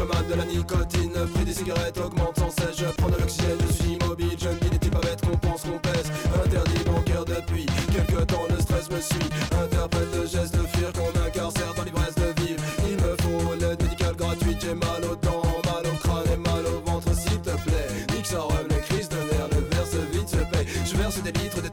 Toxicomane 0.02 0.28
de 0.28 0.34
la 0.34 0.44
nicotine, 0.44 1.12
prix 1.32 1.44
des 1.44 1.52
cigarettes 1.52 1.98
augmentant 1.98 2.50
cesse. 2.50 2.76
Je 2.76 2.86
prends 2.96 3.08
de 3.08 3.16
l'oxygène, 3.18 3.58
je 3.68 3.72
suis 3.72 3.92
immobile, 3.92 4.36
je 4.40 4.48
ne 4.48 4.54
dis 4.54 4.70
n'est-il 4.70 4.90
pas 4.90 5.00
bête 5.00 5.20
qu'on 5.20 5.36
pense 5.36 5.62
qu'on 5.62 5.78
pèse? 5.78 6.10
Interdit 6.44 6.84
bancaire 6.84 7.24
depuis 7.24 7.66
quelques 7.92 8.26
temps 8.26 8.46
le 8.50 8.60
stress 8.60 8.90
me 8.90 9.00
suit. 9.00 9.30
Interprète 9.52 10.10
de 10.10 10.26
geste 10.26 10.54
de 10.54 10.66
fuir 10.74 10.92
qu'on 10.92 11.26
incarcère 11.26 11.74
dans 11.76 11.84
l'ivresse 11.84 12.14
de 12.16 12.42
vivre. 12.42 12.62
Il 12.88 12.96
me 12.96 13.16
faut 13.22 13.54
l'aide 13.54 13.82
médicale 13.82 14.16
gratuite, 14.16 14.58
j'ai 14.60 14.74
mal 14.74 15.04
au 15.10 15.14
temps, 15.14 15.42
mal 15.64 15.84
au 15.86 15.96
crâne 15.98 16.26
et 16.34 16.36
mal 16.36 16.64
au 16.66 16.90
ventre 16.90 17.14
s'il 17.14 17.40
te 17.40 17.50
plaît. 17.62 17.88
Nique 18.14 18.26
ça 18.26 18.42
rêve, 18.42 18.66
les 18.70 18.80
crises 18.80 19.08
de 19.08 19.16
nerfs, 19.16 19.50
le 19.52 19.60
verse 19.70 19.94
vite 20.12 20.28
se 20.28 20.42
paye. 20.50 20.66
Je 20.84 20.96
verse 20.96 21.22
des 21.22 21.32
litres, 21.32 21.62
des 21.62 21.70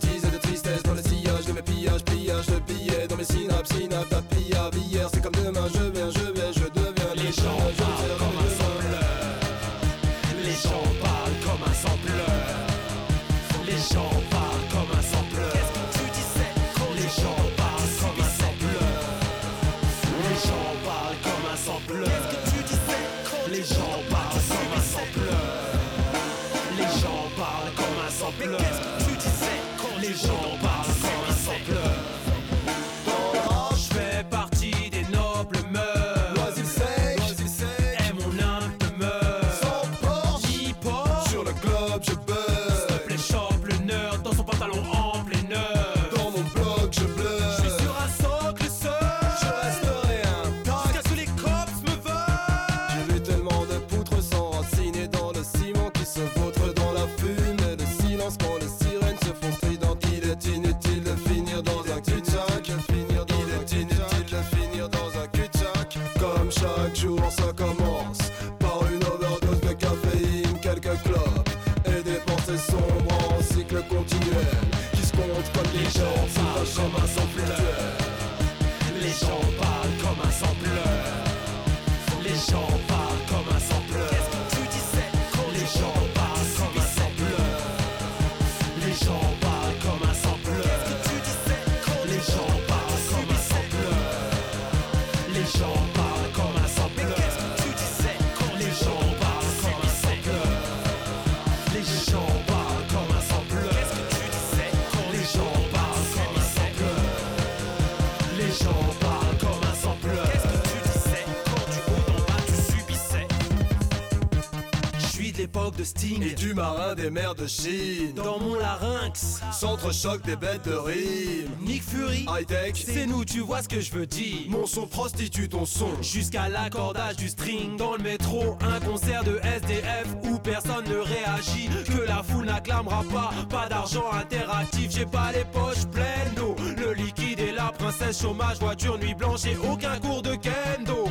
des 116.96 117.10
mers 117.10 117.36
de 117.36 117.48
Chine. 117.48 118.14
Dans 118.16 118.40
mon 118.40 118.56
larynx, 118.56 119.42
centre 119.52 119.94
choc 119.94 120.22
des 120.24 120.36
bêtes 120.36 120.66
de 120.66 120.74
rime. 120.74 121.50
Nick 121.62 121.84
Fury, 121.84 122.26
high-tech, 122.28 122.74
c'est 122.76 123.06
nous, 123.06 123.26
tu 123.26 123.40
vois 123.42 123.62
ce 123.62 123.68
que 123.68 123.82
je 123.82 123.92
veux 123.92 124.06
dire. 124.06 124.50
Mon 124.50 124.66
son 124.66 124.88
prostitue 124.88 125.50
ton 125.50 125.66
son. 125.66 125.90
Jusqu'à 126.02 126.50
l'accordage 126.50 127.18
du 127.18 127.30
string. 127.30 127.78
Dans 127.78 127.96
le 127.96 128.04
métro, 128.04 128.58
un 128.62 128.80
concert 128.80 129.24
de 129.24 129.40
SDF 129.44 130.08
où 130.24 130.38
personne 130.40 130.86
ne 130.88 130.98
réagit. 130.98 131.70
Que 131.86 132.08
la 132.08 132.24
foule 132.24 132.46
n'acclamera 132.46 133.04
pas. 133.12 133.32
Pas 133.50 133.68
d'argent 133.68 134.06
interactif, 134.14 134.92
j'ai 134.92 135.06
pas 135.06 135.32
les 135.34 135.46
poches 135.46 135.86
pleines 135.92 136.34
d'eau. 136.36 136.56
Le 136.78 136.94
liquide 136.94 137.40
est 137.40 137.52
la 137.52 137.72
princesse, 137.72 138.22
chômage, 138.22 138.58
voiture, 138.60 138.98
nuit 138.98 139.14
blanche 139.14 139.46
et 139.46 139.58
aucun 139.58 140.00
cours 140.00 140.22
de 140.22 140.36
kendo. 140.36 141.09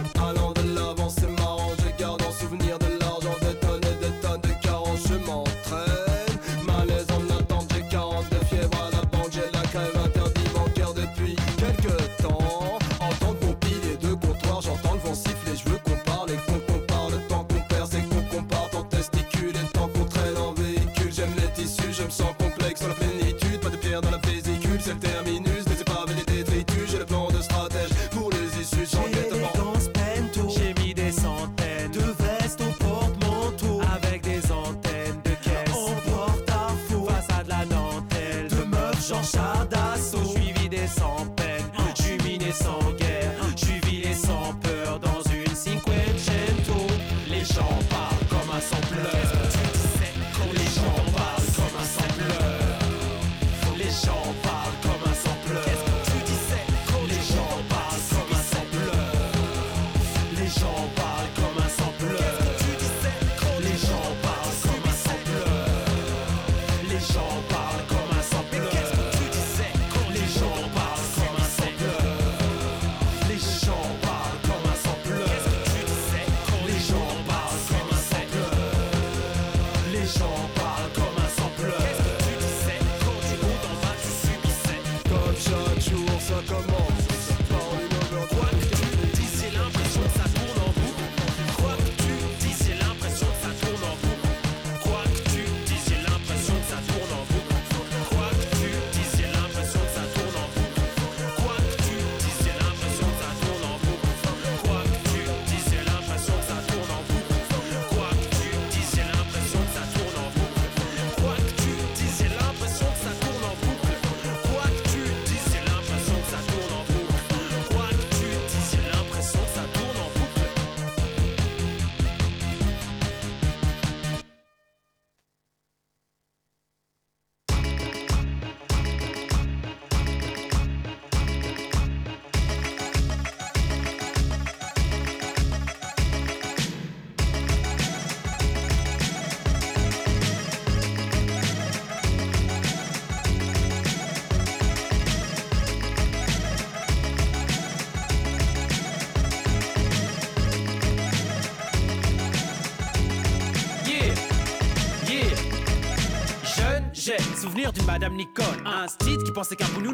Souvenir 157.58 157.72
d'une 157.72 157.86
Madame 157.86 158.14
Nicole. 158.14 158.27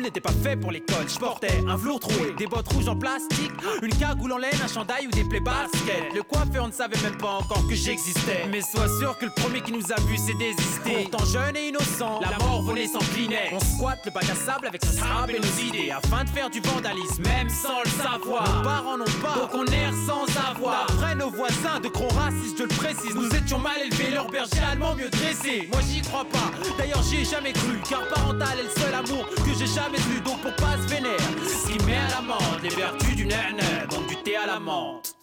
N'était 0.04 0.20
pas 0.20 0.32
fait 0.42 0.56
pour 0.56 0.70
l'école. 0.70 1.08
Je 1.08 1.18
portais 1.18 1.64
un 1.66 1.76
velours 1.76 2.00
troué, 2.00 2.34
des 2.36 2.46
bottes 2.46 2.70
rouges 2.72 2.88
en 2.88 2.96
plastique, 2.96 3.52
une 3.82 3.94
cagoule 3.96 4.32
en 4.32 4.38
laine, 4.38 4.60
un 4.62 4.68
chandail 4.68 5.06
ou 5.06 5.10
des 5.10 5.24
plaies 5.24 5.40
baskets. 5.40 6.14
Le 6.14 6.22
coiffeur 6.22 6.66
ne 6.66 6.72
savait 6.72 7.00
même 7.02 7.16
pas 7.16 7.38
encore 7.40 7.66
que 7.66 7.74
j'existais. 7.74 8.46
Mais 8.50 8.60
sois 8.60 8.88
sûr 8.98 9.16
que 9.18 9.24
le 9.24 9.32
premier 9.34 9.62
qui 9.62 9.72
nous 9.72 9.92
a 9.92 10.00
vu 10.02 10.16
s'est 10.16 10.34
désisté. 10.34 11.08
Pourtant 11.10 11.24
jeune 11.24 11.56
et 11.56 11.68
innocent, 11.68 12.20
la 12.20 12.36
mort 12.44 12.62
volait 12.62 12.86
s'inclinait. 12.86 13.50
On 13.52 13.60
squatte 13.60 14.04
le 14.04 14.10
bac 14.10 14.24
à 14.24 14.34
sable 14.34 14.66
avec 14.66 14.84
sa 14.84 14.92
sable 14.92 15.36
et 15.36 15.40
nos 15.40 15.62
idées 15.68 15.90
afin 15.90 16.24
de 16.24 16.28
faire 16.28 16.50
du 16.50 16.60
vandalisme, 16.60 17.22
même 17.22 17.48
sans 17.48 17.80
le 17.82 17.90
savoir. 17.90 18.56
Nos 18.56 18.62
parents 18.62 18.98
n'ont 18.98 19.04
pas, 19.22 19.40
donc 19.40 19.54
on 19.54 19.66
erre 19.72 19.94
sans 20.06 20.24
avoir. 20.50 20.86
Après 20.88 21.14
nos 21.14 21.30
voisins 21.30 21.80
de 21.82 21.88
gros 21.88 22.08
racistes, 22.08 22.58
je 22.58 22.62
le 22.64 22.68
précise, 22.68 23.14
nous 23.14 23.34
étions 23.34 23.58
mal 23.58 23.80
élevés, 23.80 24.10
leur 24.10 24.30
berger 24.30 24.60
allemand 24.70 24.94
mieux 24.94 25.08
dressé. 25.08 25.68
Moi 25.72 25.80
j'y 25.88 26.02
crois 26.02 26.26
pas, 26.26 26.50
d'ailleurs 26.76 27.02
j'y 27.02 27.22
ai 27.22 27.24
jamais 27.24 27.52
cru, 27.52 27.80
car 27.88 28.06
parental 28.08 28.58
est 28.58 28.64
le 28.64 28.82
seul 28.82 28.94
amour 28.94 29.26
que 29.36 29.54
j'ai 29.58 29.66
jamais 29.66 29.93
eu. 29.96 30.20
Donc 30.20 30.40
pour 30.40 30.54
pas 30.56 30.76
se 30.76 30.88
vénère, 30.88 31.18
ce 31.46 31.72
qui 31.72 31.84
met 31.84 31.96
à 31.96 32.08
l'amende 32.08 32.62
les 32.62 32.70
vertus 32.70 33.16
du 33.16 33.26
nana, 33.26 33.86
donc 33.90 34.06
du 34.08 34.16
thé 34.16 34.36
à 34.36 34.46
la 34.46 34.60
menthe. 34.60 35.13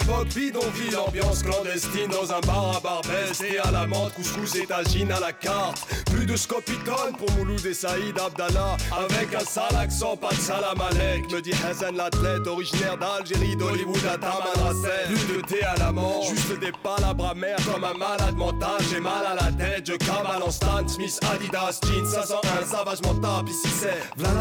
Époque, 0.00 0.28
bidonville, 0.34 0.96
ambiance 0.96 1.42
clandestine 1.42 2.10
dans 2.10 2.32
un 2.32 2.40
bar 2.40 2.76
à 2.76 2.80
Barbès 2.80 3.40
et 3.40 3.58
à 3.58 3.70
la 3.70 3.86
menthe, 3.86 4.14
couscous 4.14 4.56
et 4.56 4.66
tagine 4.66 5.10
à 5.12 5.20
la 5.20 5.32
carte. 5.32 5.86
Plus 6.12 6.26
de 6.26 6.36
scopitone 6.36 7.16
pour 7.18 7.30
Mouloud 7.32 7.64
et 7.64 7.74
Saïd 7.74 8.18
Abdallah, 8.18 8.76
avec 8.92 9.34
un 9.34 9.44
sale 9.44 9.76
accent, 9.76 10.16
pas 10.16 10.30
de 10.30 10.40
salam 10.40 10.80
alek, 10.80 11.30
me 11.32 11.40
dit 11.40 11.54
Hassan 11.68 11.96
l'athlète, 11.96 12.46
originaire 12.46 12.98
d'Algérie, 12.98 13.56
d'Hollywood 13.56 14.04
à 14.06 14.18
Tamanrasset. 14.18 15.06
Plus 15.06 15.36
de 15.36 15.40
thé 15.46 15.62
à 15.64 15.76
la 15.76 15.92
menthe, 15.92 16.24
juste 16.28 16.58
des 16.60 16.72
palabres 16.82 17.30
amères 17.30 17.58
comme 17.72 17.84
un 17.84 17.94
malade 17.94 18.36
mental. 18.36 18.80
J'ai 18.90 19.00
mal 19.00 19.24
à 19.26 19.34
la 19.34 19.52
tête, 19.52 19.86
je 19.86 19.94
cavale 19.94 20.42
en 20.42 20.50
Stan 20.50 20.86
Smith, 20.86 21.18
Adidas, 21.32 21.80
jeans 21.84 22.06
501, 22.06 22.66
savagement 22.66 23.14
tape. 23.14 23.48
Ici 23.48 23.68
c'est 23.80 23.98
v'là. 24.16 24.32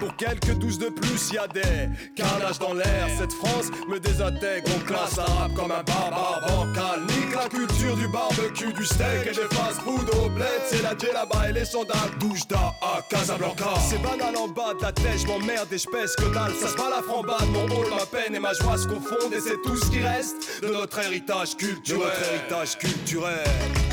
Pour 0.00 0.16
quelques 0.16 0.54
douze 0.58 0.78
de 0.78 0.88
plus, 0.88 1.32
y 1.32 1.38
a 1.38 1.46
des 1.46 1.88
carnages 2.16 2.58
dans 2.58 2.74
l'air. 2.74 3.08
Cette 3.18 3.32
France 3.32 3.66
me 3.88 3.98
désintègre, 3.98 4.68
classe 4.80 5.16
l'arabe 5.16 5.54
comme 5.54 5.70
un 5.70 5.82
barbare 5.82 6.40
bancal. 6.48 7.00
Nique 7.08 7.34
la 7.34 7.48
culture 7.48 7.96
du 7.96 8.08
barbecue, 8.08 8.72
du 8.72 8.84
steak 8.84 9.26
et 9.26 9.30
des 9.30 9.54
fast-food 9.54 10.10
au 10.22 10.28
bled. 10.30 10.46
C'est 10.68 10.82
la 10.82 10.94
là-bas 11.12 11.48
et 11.48 11.52
les 11.52 11.64
sandales. 11.64 12.10
Douche 12.20 12.46
d'A 12.46 12.74
à 12.82 13.02
Casablanca. 13.08 13.74
C'est 13.88 14.02
banal 14.02 14.36
en 14.36 14.48
bas 14.48 14.74
de 14.74 14.82
la 14.82 14.92
tête, 14.92 15.18
je 15.18 15.26
m'emmerde 15.26 15.72
et 15.72 15.78
je 15.78 15.88
pèse 15.88 16.14
que 16.16 16.32
dalle. 16.32 16.52
Ça 16.60 16.68
se 16.68 16.76
la 16.76 17.02
frambade, 17.02 17.48
mon 17.52 17.66
rôle, 17.66 17.90
ma 17.90 18.06
peine 18.06 18.34
et 18.34 18.40
ma 18.40 18.52
joie 18.54 18.78
se 18.78 18.86
confondent. 18.86 19.32
Et 19.32 19.40
c'est 19.40 19.60
tout 19.62 19.76
ce 19.76 19.90
qui 19.90 20.00
reste 20.00 20.62
de 20.62 20.68
notre 20.68 20.98
héritage 20.98 21.56
culturel. 21.56 22.00
De 22.00 22.04
notre 22.04 22.32
héritage 22.32 22.78
culturel. 22.78 23.87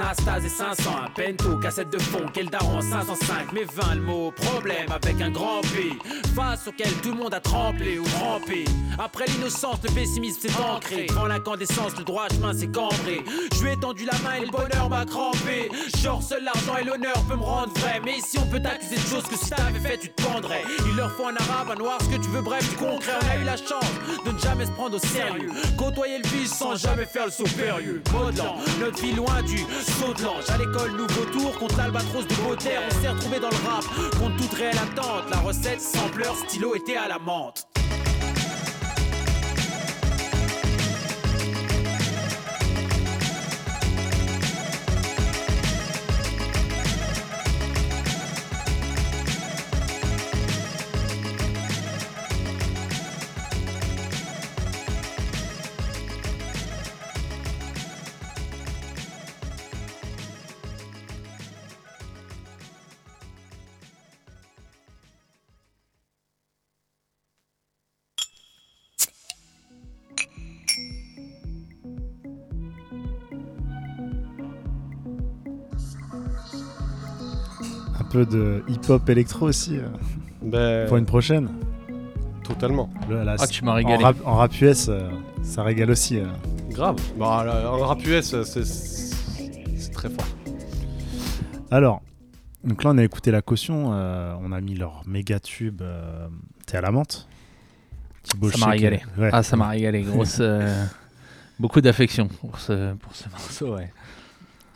Nastase 0.00 0.46
et 0.46 0.48
500, 0.48 0.90
un 1.04 1.10
pento, 1.10 1.58
cassette 1.58 1.90
de 1.90 1.98
fond, 1.98 2.24
quel 2.32 2.48
daron 2.48 2.80
505, 2.80 3.52
mais 3.52 3.64
20 3.64 3.96
le 3.96 4.00
mot, 4.00 4.30
problème 4.30 4.90
avec 4.90 5.20
un 5.20 5.30
grand 5.30 5.60
P, 5.60 5.92
face 6.34 6.66
auquel 6.68 6.90
tout 7.02 7.10
le 7.10 7.16
monde 7.16 7.34
a 7.34 7.40
tremblé 7.40 7.98
ou 7.98 8.04
rampé. 8.18 8.64
Après 8.98 9.26
l'innocence, 9.26 9.76
le 9.84 9.90
pessimisme 9.90 10.40
s'est 10.40 10.58
ancré, 10.58 11.06
devant 11.06 11.26
l'incandescence, 11.26 11.98
le 11.98 12.04
droit 12.04 12.28
chemin 12.28 12.54
s'est 12.54 12.68
cambré. 12.68 13.22
Je 13.52 13.62
lui 13.62 13.72
ai 13.72 13.76
tendu 13.76 14.06
la 14.06 14.18
main 14.20 14.36
et 14.40 14.46
le 14.46 14.50
bonheur 14.50 14.88
m'a 14.88 15.04
crampé. 15.04 15.70
Genre, 16.02 16.22
seul 16.22 16.44
l'argent 16.44 16.78
et 16.80 16.84
l'honneur 16.84 17.22
peut 17.28 17.36
me 17.36 17.42
rendre 17.42 17.72
vrai, 17.80 18.00
mais 18.02 18.16
ici 18.18 18.38
on 18.38 18.46
peut 18.46 18.60
t'accuser 18.60 18.96
de 18.96 19.06
choses 19.06 19.24
que 19.24 19.36
si 19.36 19.50
t'avais 19.50 19.80
fait, 19.80 19.98
tu 19.98 20.08
te 20.08 20.22
pendrais. 20.22 20.62
Il 20.88 20.96
leur 20.96 21.12
faut 21.12 21.26
un 21.26 21.36
arabe, 21.36 21.72
un 21.72 21.78
noir, 21.78 21.98
ce 22.00 22.08
que 22.08 22.22
tu 22.22 22.30
veux, 22.30 22.42
bref, 22.42 22.66
du 22.70 22.76
concret. 22.76 23.12
On 23.22 23.38
a 23.38 23.42
eu 23.42 23.44
la 23.44 23.56
chance 23.58 23.84
de 24.24 24.30
ne 24.30 24.38
jamais 24.38 24.64
se 24.64 24.70
prendre 24.70 24.96
au 24.96 24.98
sérieux, 24.98 25.50
côtoyer 25.76 26.18
le 26.18 26.28
vice 26.28 26.54
sans 26.54 26.74
jamais 26.76 27.04
faire 27.04 27.26
le 27.26 27.32
saut 27.32 27.44
périlleux. 27.44 28.02
Modelant, 28.12 28.56
notre 28.80 29.02
vie 29.02 29.12
loin 29.12 29.42
du 29.42 29.58
saut. 29.90 30.52
À 30.52 30.58
l'école, 30.58 30.92
nouveau 30.92 31.24
tour 31.32 31.58
contre 31.58 31.76
l'albatros 31.76 32.26
de 32.26 32.34
Baudelaire. 32.34 32.82
On 32.88 33.02
s'est 33.02 33.08
retrouvé 33.08 33.40
dans 33.40 33.50
le 33.50 33.56
rap 33.68 33.84
contre 34.18 34.36
toute 34.36 34.54
réelle 34.54 34.78
attente. 34.78 35.30
La 35.30 35.38
recette, 35.38 35.80
sampleur, 35.80 36.34
stylo 36.36 36.74
était 36.74 36.96
à 36.96 37.08
la 37.08 37.18
menthe. 37.18 37.69
Peu 78.10 78.26
de 78.26 78.62
hip-hop 78.68 79.08
électro 79.08 79.46
aussi. 79.46 79.76
euh, 79.78 79.86
Ben, 80.42 80.86
Pour 80.88 80.96
une 80.96 81.06
prochaine. 81.06 81.48
Totalement. 82.44 82.90
Le- 83.08 83.22
la- 83.22 83.36
Ah, 83.38 83.46
tu 83.46 83.64
m'as 83.64 83.74
régalé. 83.74 83.96
En 83.96 84.06
rap, 84.06 84.16
en 84.24 84.34
rap 84.36 84.60
US, 84.60 84.88
euh, 84.88 85.08
ça 85.42 85.62
régale 85.62 85.90
aussi. 85.90 86.18
euh. 86.18 86.26
Grave. 86.70 86.96
Bah, 87.18 87.44
là, 87.44 87.70
en 87.72 87.78
rap 87.78 88.04
US, 88.06 88.34
c'est 88.42 89.92
très 89.92 90.08
fort. 90.10 90.26
Alors, 91.70 92.02
donc 92.64 92.82
là, 92.84 92.90
on 92.90 92.98
a 92.98 93.04
écouté 93.04 93.30
la 93.30 93.42
caution. 93.42 93.90
euh, 93.92 94.34
on 94.42 94.52
a 94.52 94.60
mis 94.60 94.74
leur 94.74 95.02
méga 95.06 95.38
tube. 95.40 95.82
euh, 95.82 96.26
T'es 96.66 96.76
à 96.76 96.80
la 96.80 96.90
menthe. 96.90 97.28
Thibaut 98.22 98.50
Ça 98.50 98.58
m'a 98.58 98.72
régalé. 98.72 99.00
ouais. 99.18 99.30
Ah, 99.32 99.42
ça 99.42 99.56
m'a 99.56 99.68
régalé. 99.68 100.02
Grosse, 100.02 100.38
euh, 100.40 100.84
beaucoup 101.60 101.80
d'affection 101.80 102.26
pour 102.28 102.58
ce, 102.58 102.94
pour 102.94 103.14
ce 103.14 103.28
morceau, 103.28 103.74
ouais. 103.76 103.90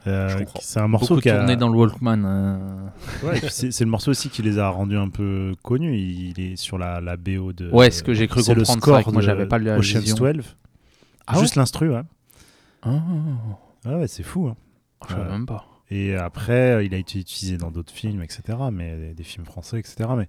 Euh, 0.07 0.45
c'est 0.61 0.81
un 0.81 0.89
morceau 0.89 1.15
Beaucoup 1.15 1.23
qui 1.23 1.31
a 1.31 1.39
tourné 1.39 1.57
dans 1.57 1.69
le 1.69 1.77
Walkman. 1.79 2.25
euh. 2.27 2.87
Ouais, 3.27 3.41
puis 3.41 3.49
c'est 3.51 3.81
le 3.85 3.91
morceau 3.91 4.11
aussi 4.11 4.29
qui 4.29 4.43
les 4.43 4.59
a 4.59 4.69
rendus 4.69 4.99
un 4.99 5.09
peu 5.09 5.55
connus. 5.63 5.97
Il 5.99 6.39
est 6.41 6.57
sur 6.57 6.77
la, 6.79 7.01
la 7.01 7.17
BO 7.17 7.53
de. 7.53 7.71
Ouais, 7.71 7.91
ce 7.91 8.03
que 8.03 8.13
j'ai 8.13 8.29
cru 8.29 8.41
le 8.41 8.45
comprendre, 8.45 8.67
c'est 8.67 8.91
vrai 8.91 9.01
score 9.01 9.05
que 9.05 9.11
moi, 9.13 9.23
de 9.23 9.27
j'avais 9.27 9.47
pas 9.47 9.59
la 9.59 9.79
Ocean's 9.79 10.03
vision. 10.05 10.17
12. 10.17 10.57
Ah 11.27 11.39
Juste 11.41 11.57
l'instru, 11.57 11.91
ouais. 11.91 12.03
Ah, 12.83 12.91
Ah 13.87 13.97
ouais, 13.99 14.07
c'est 14.09 14.23
fou. 14.23 14.49
hein. 14.49 14.57
je 15.09 15.15
Ouais. 15.15 15.25
même 15.25 15.47
pas. 15.47 15.65
Et 15.91 16.15
après, 16.17 16.85
il 16.85 16.95
a 16.95 16.99
été 16.99 17.19
utilisé 17.19 17.57
dans 17.57 17.71
d'autres 17.71 17.93
films, 17.93 18.23
etc. 18.23 18.43
Mais 18.73 19.15
des, 19.15 19.23
films 19.23 19.45
français, 19.47 19.79
etc. 19.79 20.09
Mais, 20.17 20.29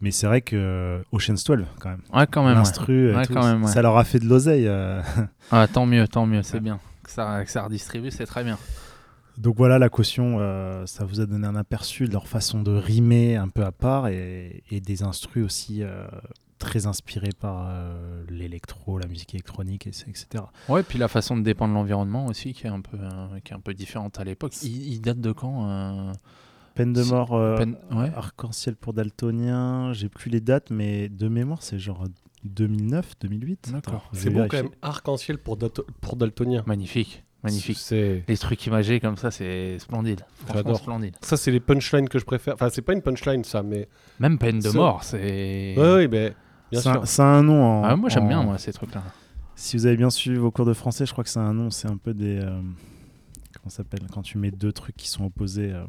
mais 0.00 0.10
c'est 0.10 0.26
vrai 0.26 0.40
que 0.42 1.02
Ocean's 1.12 1.42
12, 1.44 1.64
quand 1.80 1.90
même. 1.90 2.00
Ouais, 2.12 2.26
quand 2.30 2.42
même. 2.42 2.52
ouais. 2.52 2.58
L'instru, 2.58 3.14
Ouais, 3.14 3.26
ouais. 3.28 3.66
ça 3.66 3.82
leur 3.82 3.96
a 3.96 4.04
fait 4.04 4.18
de 4.18 4.26
l'oseille. 4.26 4.66
euh. 4.66 5.00
Ah, 5.50 5.66
tant 5.68 5.86
mieux, 5.86 6.06
tant 6.08 6.26
mieux, 6.26 6.42
c'est 6.42 6.60
bien. 6.60 6.78
Que 7.02 7.10
ça, 7.10 7.44
que 7.44 7.50
ça 7.50 7.62
redistribue, 7.64 8.10
c'est 8.10 8.26
très 8.26 8.42
bien. 8.44 8.58
Donc 9.38 9.56
voilà, 9.56 9.78
la 9.78 9.88
caution, 9.88 10.38
euh, 10.40 10.86
ça 10.86 11.04
vous 11.04 11.20
a 11.20 11.26
donné 11.26 11.46
un 11.46 11.56
aperçu 11.56 12.06
de 12.06 12.12
leur 12.12 12.26
façon 12.26 12.62
de 12.62 12.70
rimer 12.72 13.36
un 13.36 13.48
peu 13.48 13.64
à 13.64 13.72
part 13.72 14.08
et, 14.08 14.62
et 14.70 14.80
des 14.80 15.02
instrus 15.02 15.44
aussi 15.44 15.82
euh, 15.82 16.06
très 16.58 16.86
inspirés 16.86 17.32
par 17.38 17.66
euh, 17.68 18.24
l'électro, 18.30 18.98
la 18.98 19.06
musique 19.06 19.34
électronique, 19.34 19.86
et- 19.86 19.90
etc. 20.08 20.44
Ouais, 20.70 20.82
puis 20.82 20.98
la 20.98 21.08
façon 21.08 21.36
de 21.36 21.42
dépendre 21.42 21.74
de 21.74 21.78
l'environnement 21.78 22.26
aussi, 22.26 22.54
qui 22.54 22.66
est 22.66 22.70
un 22.70 22.80
peu, 22.80 22.96
qui 23.44 23.52
est 23.52 23.56
un 23.56 23.60
peu 23.60 23.74
différente 23.74 24.18
à 24.18 24.24
l'époque. 24.24 24.54
Il, 24.62 24.92
il 24.94 25.00
date 25.02 25.20
de 25.20 25.32
quand 25.32 25.68
euh, 25.70 26.12
Peine 26.74 26.92
de 26.94 27.02
mort, 27.02 27.34
euh, 27.34 27.56
peine- 27.58 27.76
ouais. 27.92 28.10
arc-en-ciel 28.14 28.76
pour 28.76 28.92
daltonien, 28.94 29.92
j'ai 29.92 30.08
plus 30.08 30.30
les 30.30 30.40
dates, 30.40 30.70
mais 30.70 31.08
de 31.10 31.28
mémoire, 31.28 31.62
c'est 31.62 31.78
genre 31.78 32.04
2009, 32.44 33.14
2008. 33.20 33.72
D'accord. 33.72 34.08
C'est 34.12 34.30
beau 34.30 34.40
quand 34.48 34.56
même. 34.58 34.68
Arc-en-ciel 34.82 35.38
pour, 35.38 35.58
pour 36.00 36.16
Daltonien. 36.16 36.62
Magnifique, 36.66 37.24
magnifique. 37.50 37.78
C'est. 37.78 38.22
Les 38.28 38.36
trucs 38.36 38.64
imagés 38.66 39.00
comme 39.00 39.16
ça, 39.16 39.30
c'est 39.30 39.78
splendide. 39.78 40.20
Franchement, 40.44 40.54
J'adore. 40.62 40.76
splendide. 40.78 41.14
Ça, 41.22 41.36
c'est 41.36 41.50
les 41.50 41.60
punchlines 41.60 42.08
que 42.08 42.18
je 42.18 42.24
préfère. 42.24 42.54
Enfin, 42.54 42.68
c'est 42.70 42.82
pas 42.82 42.92
une 42.92 43.02
punchline, 43.02 43.44
ça, 43.44 43.62
mais. 43.62 43.88
Même 44.20 44.38
peine 44.38 44.58
de 44.58 44.68
Ça- 44.68 44.76
mort, 44.76 45.02
c'est. 45.04 45.74
Ouais, 45.76 45.94
oui, 45.96 46.08
mais 46.10 46.32
Bien 46.72 46.80
C'est 46.80 46.88
un- 46.88 46.92
sûr. 46.94 47.06
C'est 47.06 47.22
un 47.22 47.42
nom 47.44 47.62
en. 47.64 47.84
Ah, 47.84 47.94
moi, 47.96 48.08
j'aime 48.10 48.24
en- 48.24 48.28
bien, 48.28 48.42
moi, 48.42 48.58
ces 48.58 48.72
trucs-là. 48.72 49.02
Si 49.54 49.76
vous 49.76 49.86
avez 49.86 49.96
bien 49.96 50.10
suivi 50.10 50.36
vos 50.36 50.50
cours 50.50 50.66
de 50.66 50.72
français, 50.74 51.06
je 51.06 51.12
crois 51.12 51.22
que 51.24 51.30
c'est 51.30 51.38
un 51.38 51.54
nom, 51.54 51.70
c'est 51.70 51.88
un 51.88 51.96
peu 51.96 52.12
des. 52.12 52.38
euh, 52.40 52.50
comment 53.54 53.70
ça 53.70 53.78
s'appelle 53.78 54.00
Quand 54.12 54.22
tu 54.22 54.36
mets 54.38 54.50
deux 54.50 54.72
trucs 54.72 54.96
qui 54.96 55.08
sont 55.08 55.24
opposés. 55.24 55.72
euh, 55.72 55.84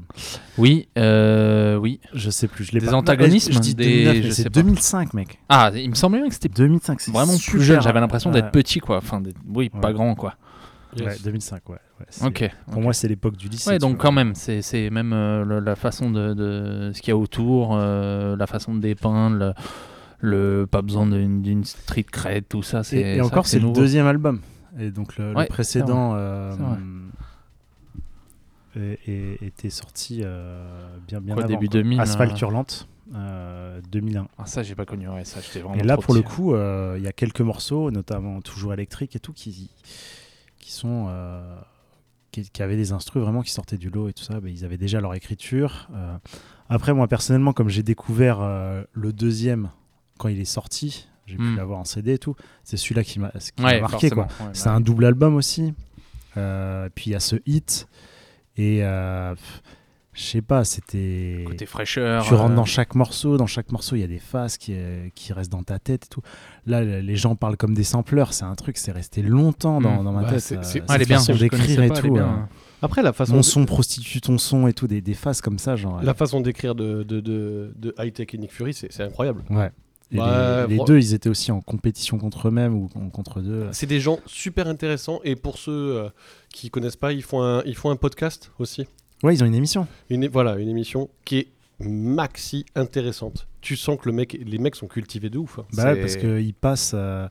Oui, 0.57 0.87
euh, 0.97 1.75
oui. 1.77 1.99
je 2.13 2.29
sais 2.29 2.47
plus. 2.47 2.63
Je 2.63 2.71
l'ai 2.73 2.79
Des 2.79 2.85
pas- 2.87 2.93
antagonismes, 2.93 3.51
Je 3.53 3.59
dis 3.59 3.75
des- 3.75 3.83
2009, 3.85 4.15
mais 4.17 4.21
je 4.21 4.29
sais 4.29 4.35
c'est 4.43 4.49
pas. 4.49 4.61
2005, 4.61 5.13
mec. 5.15 5.39
Ah, 5.49 5.71
il 5.75 5.89
me 5.89 5.95
semblait 5.95 6.19
bien 6.19 6.27
que 6.27 6.33
c'était 6.35 6.47
2005, 6.49 7.01
c'est 7.01 7.11
vraiment 7.11 7.33
super- 7.33 7.51
plus 7.55 7.63
jeune. 7.63 7.81
J'avais 7.81 7.99
l'impression 7.99 8.31
d'être 8.31 8.51
petit, 8.51 8.79
quoi. 8.79 8.97
Enfin, 8.97 9.19
d'être- 9.19 9.39
oui, 9.47 9.69
pas 9.69 9.91
grand, 9.93 10.15
quoi. 10.15 10.35
Ouais, 10.99 11.15
2005, 11.23 11.69
ouais. 11.69 11.77
ouais. 11.99 12.51
Pour 12.71 12.81
moi, 12.81 12.93
c'est 12.93 13.07
l'époque 13.07 13.35
du 13.37 13.49
lycée. 13.49 13.69
Ouais, 13.69 13.77
donc 13.79 13.95
vois. 13.95 14.01
quand 14.03 14.11
même, 14.11 14.33
c'est 14.35 14.89
même 14.89 15.13
euh, 15.13 15.43
le- 15.43 15.59
la 15.59 15.75
façon 15.75 16.09
de, 16.11 16.33
de 16.33 16.91
ce 16.93 17.01
qu'il 17.01 17.09
y 17.09 17.11
a 17.11 17.17
autour, 17.17 17.75
euh, 17.75 18.35
la 18.35 18.47
façon 18.47 18.73
de 18.73 18.79
dépeindre, 18.79 19.35
le, 19.37 19.53
le- 20.61 20.65
pas 20.67 20.81
besoin 20.81 21.05
d'une 21.05 21.63
street 21.65 22.05
cred, 22.11 22.47
tout 22.47 22.63
ça. 22.63 22.81
Et, 22.93 23.17
et 23.17 23.21
encore, 23.21 23.47
c'est 23.47 23.59
le 23.59 23.71
deuxième 23.71 24.07
album. 24.07 24.41
Et 24.79 24.91
donc 24.91 25.17
le, 25.17 25.31
le 25.31 25.37
Ouais, 25.37 25.45
précédent 25.47 26.11
c'est 26.11 26.63
vrai. 26.63 26.77
euh, 28.77 28.95
était 29.05 29.69
sorti 29.69 30.21
euh, 30.23 30.97
bien, 31.07 31.19
bien 31.21 31.33
Quoi, 31.33 31.43
avant. 31.45 31.53
début 31.53 31.67
quoi. 31.67 31.81
2000, 31.81 31.99
Asphalte 32.01 32.33
euh, 32.33 32.45
Hurlante, 32.45 32.87
euh, 33.15 33.81
2001. 33.91 34.27
Ah, 34.37 34.45
ça, 34.45 34.61
j'ai 34.63 34.75
pas 34.75 34.85
connu. 34.85 35.07
Ouais, 35.09 35.25
ça, 35.25 35.39
j'étais 35.41 35.59
vraiment. 35.59 35.75
Et 35.81 35.83
là, 35.83 35.95
trop 35.95 36.03
pour 36.03 36.13
le 36.13 36.21
petit. 36.21 36.31
coup, 36.31 36.53
euh, 36.53 36.95
il 36.97 37.03
y 37.03 37.07
a 37.07 37.11
quelques 37.13 37.41
morceaux, 37.41 37.89
notamment 37.91 38.41
toujours 38.41 38.73
électriques 38.73 39.15
et 39.15 39.19
tout, 39.19 39.33
qui, 39.33 39.71
qui 40.67 40.73
sont. 40.73 41.05
euh, 41.09 41.55
qui, 42.31 42.49
qui 42.49 42.61
avaient 42.61 42.75
des 42.75 42.91
instrus 42.91 43.23
vraiment 43.23 43.41
qui 43.41 43.51
sortaient 43.51 43.77
du 43.77 43.89
lot 43.89 44.09
et 44.09 44.13
tout 44.13 44.23
ça. 44.23 44.39
Ben, 44.41 44.49
ils 44.51 44.65
avaient 44.65 44.77
déjà 44.77 44.99
leur 44.99 45.13
écriture. 45.15 45.87
euh. 45.95 46.17
Après, 46.69 46.93
moi, 46.93 47.07
personnellement, 47.07 47.53
comme 47.53 47.69
j'ai 47.69 47.83
découvert 47.83 48.39
euh, 48.41 48.83
le 48.91 49.13
deuxième 49.13 49.69
quand 50.19 50.27
il 50.27 50.39
est 50.41 50.45
sorti, 50.45 51.07
j'ai 51.25 51.37
pu 51.37 51.43
Hmm. 51.43 51.55
l'avoir 51.55 51.79
en 51.79 51.85
CD 51.85 52.13
et 52.13 52.17
tout, 52.17 52.35
c'est 52.65 52.75
celui-là 52.75 53.03
qui 53.05 53.19
m'a 53.19 53.31
Ouais, 53.59 53.79
marqué. 53.79 54.09
quoi. 54.09 54.23
ouais, 54.41 54.49
c'est 54.53 54.65
bah 54.65 54.73
un 54.73 54.77
oui. 54.77 54.83
double 54.83 55.05
album 55.05 55.35
aussi. 55.35 55.73
Euh, 56.35 56.89
puis 56.93 57.11
il 57.11 57.13
y 57.13 57.15
a 57.15 57.19
ce 57.21 57.37
hit. 57.45 57.87
Et 58.57 58.79
euh, 58.83 59.33
je 60.17 60.23
sais 60.23 60.41
pas, 60.41 60.63
c'était. 60.63 61.43
Côté 61.45 61.65
fraîcheur. 61.67 62.25
Tu 62.25 62.33
rentres 62.33 62.51
euh, 62.51 62.55
dans 62.55 62.65
chaque 62.65 62.95
morceau, 62.95 63.37
dans 63.37 63.45
chaque 63.45 63.71
morceau, 63.71 63.95
il 63.95 63.99
y 63.99 64.03
a 64.03 64.07
des 64.07 64.17
phases 64.19 64.57
qui, 64.57 64.73
euh, 64.75 65.09
qui 65.13 65.31
restent 65.31 65.51
dans 65.51 65.61
ta 65.63 65.77
tête 65.79 66.05
et 66.05 66.09
tout. 66.09 66.21
Là, 66.65 66.83
le- 66.83 66.99
les 67.01 67.15
gens 67.15 67.35
parlent 67.35 67.55
comme 67.57 67.73
des 67.75 67.83
sampleurs, 67.83 68.33
c'est 68.33 68.43
un 68.45 68.55
truc, 68.55 68.77
c'est 68.77 68.91
resté 68.91 69.21
longtemps 69.21 69.79
dans, 69.79 70.01
Mm. 70.01 70.03
dans 70.05 70.11
ma 70.11 70.21
Bah, 70.23 70.29
tête. 70.31 70.39
c'est- 70.39 70.57
euh, 70.57 70.63
c'est- 70.63 70.83
Ah, 70.87 70.95
elle 70.95 71.03
est 71.03 71.05
bien, 71.05 71.21
d'écrire 71.23 71.81
et 71.83 71.87
pas, 71.87 72.01
tout. 72.01 72.11
bien. 72.11 72.49
Après, 72.81 73.01
la 73.03 73.13
façon, 73.13 73.35
Mon 73.35 73.43
son 73.43 73.65
prostitue 73.65 74.21
ton 74.21 74.37
son 74.37 74.67
et 74.67 74.73
tout, 74.73 74.87
des, 74.87 75.01
des 75.01 75.13
phases 75.13 75.41
comme 75.41 75.59
ça, 75.59 75.75
genre. 75.75 76.01
la 76.01 76.13
façon 76.13 76.41
d'écrire 76.41 76.73
de, 76.75 77.03
de, 77.03 77.19
de, 77.21 77.73
de 77.75 77.93
High 77.99 78.13
Tech 78.13 78.27
et 78.33 78.37
Nick 78.37 78.51
Fury, 78.51 78.73
c'est 78.73 78.91
c'est 78.91 79.03
incroyable. 79.03 79.43
Ouais. 79.49 79.71
Et 80.09 80.19
Ouais, 80.19 80.67
les, 80.67 80.77
deux, 80.85 80.97
ils 80.99 81.13
étaient 81.13 81.27
aussi 81.29 81.51
en 81.51 81.59
compétition 81.59 82.17
contre 82.17 82.47
eux-mêmes 82.47 82.73
ou 82.75 82.87
contre 83.11 83.41
deux. 83.41 83.67
C'est 83.73 83.87
des 83.87 83.99
gens 83.99 84.19
super 84.25 84.67
intéressants 84.67 85.19
et 85.25 85.35
pour 85.35 85.57
ceux 85.57 85.71
euh, 85.97 86.09
qui 86.49 86.69
connaissent 86.69 86.95
pas, 86.95 87.11
ils 87.11 87.23
font 87.23 87.41
un, 87.43 87.61
ils 87.65 87.75
font 87.75 87.89
un 87.89 87.97
podcast 87.97 88.51
aussi. 88.57 88.87
Ouais, 89.23 89.33
ils 89.33 89.43
ont 89.43 89.47
une 89.47 89.55
émission. 89.55 89.87
Une, 90.09 90.27
voilà, 90.27 90.57
une 90.57 90.69
émission 90.69 91.09
qui 91.25 91.37
est 91.39 91.47
maxi 91.79 92.65
intéressante. 92.75 93.47
Tu 93.61 93.75
sens 93.75 93.97
que 93.99 94.07
le 94.09 94.13
mec, 94.15 94.37
les 94.45 94.57
mecs 94.57 94.75
sont 94.75 94.87
cultivés 94.87 95.29
de 95.29 95.37
ouf. 95.37 95.59
hein. 95.59 95.65
Bah 95.73 95.93
ouais, 95.93 95.99
parce 96.01 96.15
qu'ils 96.15 96.53
passent, 96.53 96.93
euh, 96.95 97.27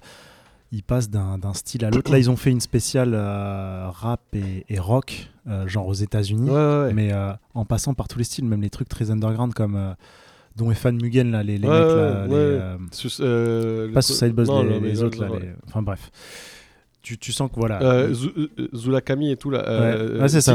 ils 0.72 0.82
passent 0.82 1.08
d'un 1.10 1.38
style 1.54 1.84
à 1.84 1.90
l'autre. 1.90 2.10
Là, 2.10 2.18
ils 2.18 2.30
ont 2.30 2.36
fait 2.36 2.50
une 2.50 2.60
spéciale 2.60 3.12
euh, 3.14 3.88
rap 3.88 4.20
et, 4.34 4.64
et 4.68 4.78
rock, 4.78 5.28
euh, 5.48 5.66
genre 5.68 5.86
aux 5.86 5.94
États-Unis, 5.94 6.50
Ouais, 6.50 6.54
ouais, 6.56 6.82
ouais. 6.86 6.92
mais 6.92 7.12
en 7.54 7.64
passant 7.64 7.94
par 7.94 8.08
tous 8.08 8.18
les 8.18 8.24
styles, 8.24 8.44
même 8.44 8.62
les 8.62 8.70
trucs 8.70 8.88
très 8.88 9.10
underground 9.10 9.54
comme 9.54 9.76
euh, 9.76 9.94
Don 10.56 10.70
et 10.70 10.74
Fan 10.74 10.96
Mugen, 11.00 11.30
là, 11.30 11.42
les, 11.42 11.58
les 11.58 11.68
Ouais, 11.68 11.78
mecs, 11.78 11.88
là, 11.96 12.22
ouais. 12.22 12.28
les, 12.28 12.34
euh, 12.34 12.76
Sus- 12.92 13.18
euh, 13.20 13.88
pas 13.92 13.96
le- 13.96 14.02
Suicide 14.02 14.34
les, 14.36 14.80
les 14.80 15.02
autres, 15.02 15.20
là, 15.20 15.28
les- 15.38 15.50
enfin 15.68 15.82
bref. 15.82 16.10
Tu, 17.06 17.16
tu 17.18 17.30
sens 17.30 17.48
que 17.48 17.54
voilà. 17.54 17.80
Euh, 17.82 18.12
euh, 18.36 18.68
Zula 18.74 19.00
Kami 19.00 19.30
et 19.30 19.36
tout 19.36 19.50
là. 19.50 19.60
euh, 19.68 20.20
Ouais, 20.20 20.28
c'est 20.28 20.40
ça, 20.40 20.54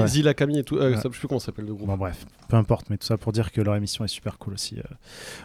et 0.59 0.63
tout. 0.65 0.75
euh, 0.75 0.89
Ouais. 0.89 0.95
ça, 0.97 1.03
Je 1.09 1.13
sais 1.13 1.19
plus 1.19 1.27
comment 1.29 1.39
ça 1.39 1.45
s'appelle 1.45 1.63
le 1.63 1.73
groupe. 1.73 1.87
Bon 1.87 1.95
bref, 1.95 2.25
peu 2.49 2.57
importe, 2.57 2.89
mais 2.89 2.97
tout 2.97 3.05
ça 3.07 3.17
pour 3.17 3.31
dire 3.31 3.53
que 3.53 3.61
leur 3.61 3.73
émission 3.77 4.03
est 4.03 4.09
super 4.09 4.37
cool 4.37 4.55
aussi. 4.55 4.77
euh. 4.77 4.83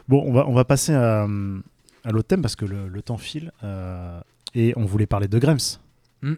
Bon, 0.09 0.25
on 0.27 0.33
va, 0.33 0.49
on 0.49 0.53
va 0.53 0.65
passer 0.65 0.95
à, 0.95 1.23
à 1.23 2.11
l'autre 2.11 2.27
thème 2.27 2.43
parce 2.43 2.57
que 2.57 2.65
le, 2.65 2.89
le 2.89 3.03
temps 3.03 3.19
file 3.19 3.53
euh, 3.63 4.19
et 4.57 4.73
on 4.77 4.85
voulait 4.85 5.07
parler 5.07 5.29
de 5.29 5.39
Grems. 5.39 5.79
Hmm. 6.23 6.35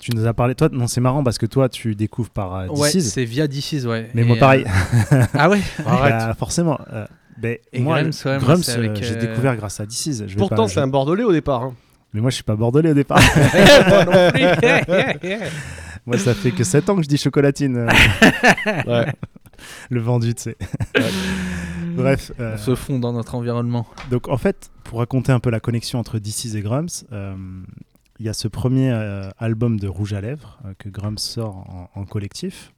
Tu 0.00 0.10
nous 0.16 0.26
as 0.26 0.34
parlé, 0.34 0.56
toi, 0.56 0.68
non, 0.72 0.88
c'est 0.88 1.00
marrant 1.00 1.22
parce 1.22 1.38
que 1.38 1.46
toi, 1.46 1.68
tu 1.68 1.94
découvres 1.94 2.30
par 2.30 2.54
euh, 2.56 2.66
Ouais, 2.70 2.90
c'est 2.90 3.24
via 3.24 3.46
DC's, 3.46 3.84
ouais. 3.84 4.10
Mais 4.14 4.22
Et, 4.22 4.24
moi, 4.24 4.36
euh, 4.36 4.40
pareil. 4.40 4.64
Ah 5.32 5.48
ouais 5.48 5.60
Bah, 5.84 6.34
forcément. 6.34 6.76
euh, 6.92 7.06
ben, 7.36 7.56
Et 7.72 7.78
moi, 7.80 7.98
ouais, 8.02 8.10
euh, 8.26 8.94
j'ai 9.00 9.14
euh, 9.14 9.20
découvert 9.20 9.54
grâce 9.54 9.78
à 9.78 9.86
DC's. 9.86 10.24
Je 10.26 10.36
Pourtant, 10.36 10.64
pas- 10.64 10.68
c'est 10.68 10.80
un 10.80 10.88
Bordelais 10.88 11.22
au 11.22 11.30
départ. 11.30 11.62
hein. 11.62 11.74
Mais 12.14 12.20
moi, 12.20 12.30
je 12.30 12.36
suis 12.36 12.44
pas 12.44 12.56
bordelais 12.56 12.90
au 12.90 12.94
départ. 12.94 13.20
Moi 16.06 16.16
ça 16.16 16.34
fait 16.34 16.52
que 16.52 16.64
7 16.64 16.88
ans 16.88 16.96
que 16.96 17.02
je 17.02 17.08
dis 17.08 17.18
chocolatine. 17.18 17.76
euh, 17.76 17.86
Ouais. 18.86 19.12
le 19.90 20.00
vendu, 20.00 20.34
tu 20.34 20.42
sais. 20.44 20.56
Bref. 21.94 22.32
euh, 22.40 22.54
On 22.54 22.58
se 22.58 22.74
fond 22.74 22.98
dans 22.98 23.12
notre 23.12 23.34
environnement. 23.34 23.86
Donc 24.10 24.28
en 24.28 24.38
fait, 24.38 24.70
pour 24.84 25.00
raconter 25.00 25.32
un 25.32 25.40
peu 25.40 25.50
la 25.50 25.60
connexion 25.60 25.98
entre 25.98 26.18
DC's 26.18 26.54
et 26.54 26.62
Grums, 26.62 26.86
euh, 27.12 27.34
il 28.20 28.26
y 28.26 28.28
a 28.28 28.32
ce 28.32 28.48
premier 28.48 28.90
euh, 28.90 29.28
album 29.38 29.78
de 29.78 29.86
Rouge 29.86 30.14
à 30.14 30.20
lèvres 30.22 30.58
que 30.78 30.88
Grums 30.88 31.18
sort 31.18 31.56
en, 31.68 31.90
en 31.94 32.04
collectif. 32.06 32.72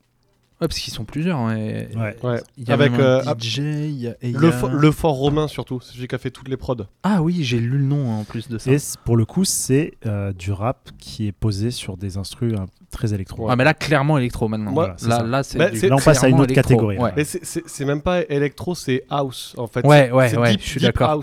Ouais, 0.61 0.69
parce 0.69 0.79
qu'ils 0.79 0.93
sont 0.93 1.05
plusieurs. 1.05 1.39
hein, 1.39 1.57
et- 1.57 1.89
Ouais. 1.97 2.17
Ouais. 2.23 2.41
Il 2.59 2.69
y 2.69 2.71
a 2.71 2.75
Avec 2.75 2.93
un 2.93 3.01
euh, 3.01 3.23
DJ, 3.39 3.59
il 3.59 3.91
y 3.93 4.09
a- 4.09 4.11
et 4.21 4.29
il 4.29 4.31
y 4.31 4.33
le, 4.35 4.49
a- 4.49 4.51
fo- 4.61 4.71
le 4.71 4.91
fort 4.93 5.15
romain 5.15 5.49
surtout. 5.49 5.81
C'est 5.81 5.95
celui 5.95 6.07
qui 6.07 6.15
a 6.15 6.19
fait 6.19 6.31
toutes 6.31 6.49
les 6.49 6.59
prods. 6.59 6.77
Ah 7.03 7.23
oui, 7.23 7.43
j'ai 7.45 7.59
lu 7.59 7.79
le 7.79 7.85
nom 7.85 8.11
en 8.11 8.25
plus 8.25 8.49
de 8.49 8.59
ça. 8.59 8.71
Et 8.71 8.77
pour 9.05 9.17
le 9.17 9.25
coup, 9.25 9.45
c'est 9.47 9.93
euh, 10.05 10.33
du 10.35 10.53
rap 10.53 10.91
qui 10.99 11.27
est 11.29 11.33
posé 11.33 11.71
sur 11.71 11.97
des 11.97 12.19
instrus 12.19 12.55
hein, 12.59 12.67
très 12.91 13.15
électro. 13.15 13.49
Ah 13.49 13.57
mais 13.57 13.65
là 13.65 13.73
clairement 13.73 14.19
électro 14.19 14.49
maintenant. 14.49 14.73
Voilà, 14.73 14.97
là, 15.25 15.43
c'est 15.43 15.57
Bah, 15.59 15.71
du- 15.71 15.81
Là, 15.89 15.97
on 15.97 15.99
passe 15.99 16.23
à 16.25 16.29
une 16.29 16.35
autre 16.41 16.53
électro, 16.53 16.63
catégorie, 16.75 16.99
ouais. 16.99 17.13
Mais 17.17 17.25
c'est- 17.25 17.85
même 17.87 18.03
pas 18.03 18.23
électro, 18.29 18.75
c'est 18.75 19.05
house 19.09 19.55
en 19.57 19.67
fait. 19.67 19.85
Ouais, 19.87 20.11
ouais, 20.13 20.37
ouais, 20.37 20.51
deep- 20.53 20.61
je 20.63 20.69
suis 20.69 20.81
d'accord. 20.81 21.23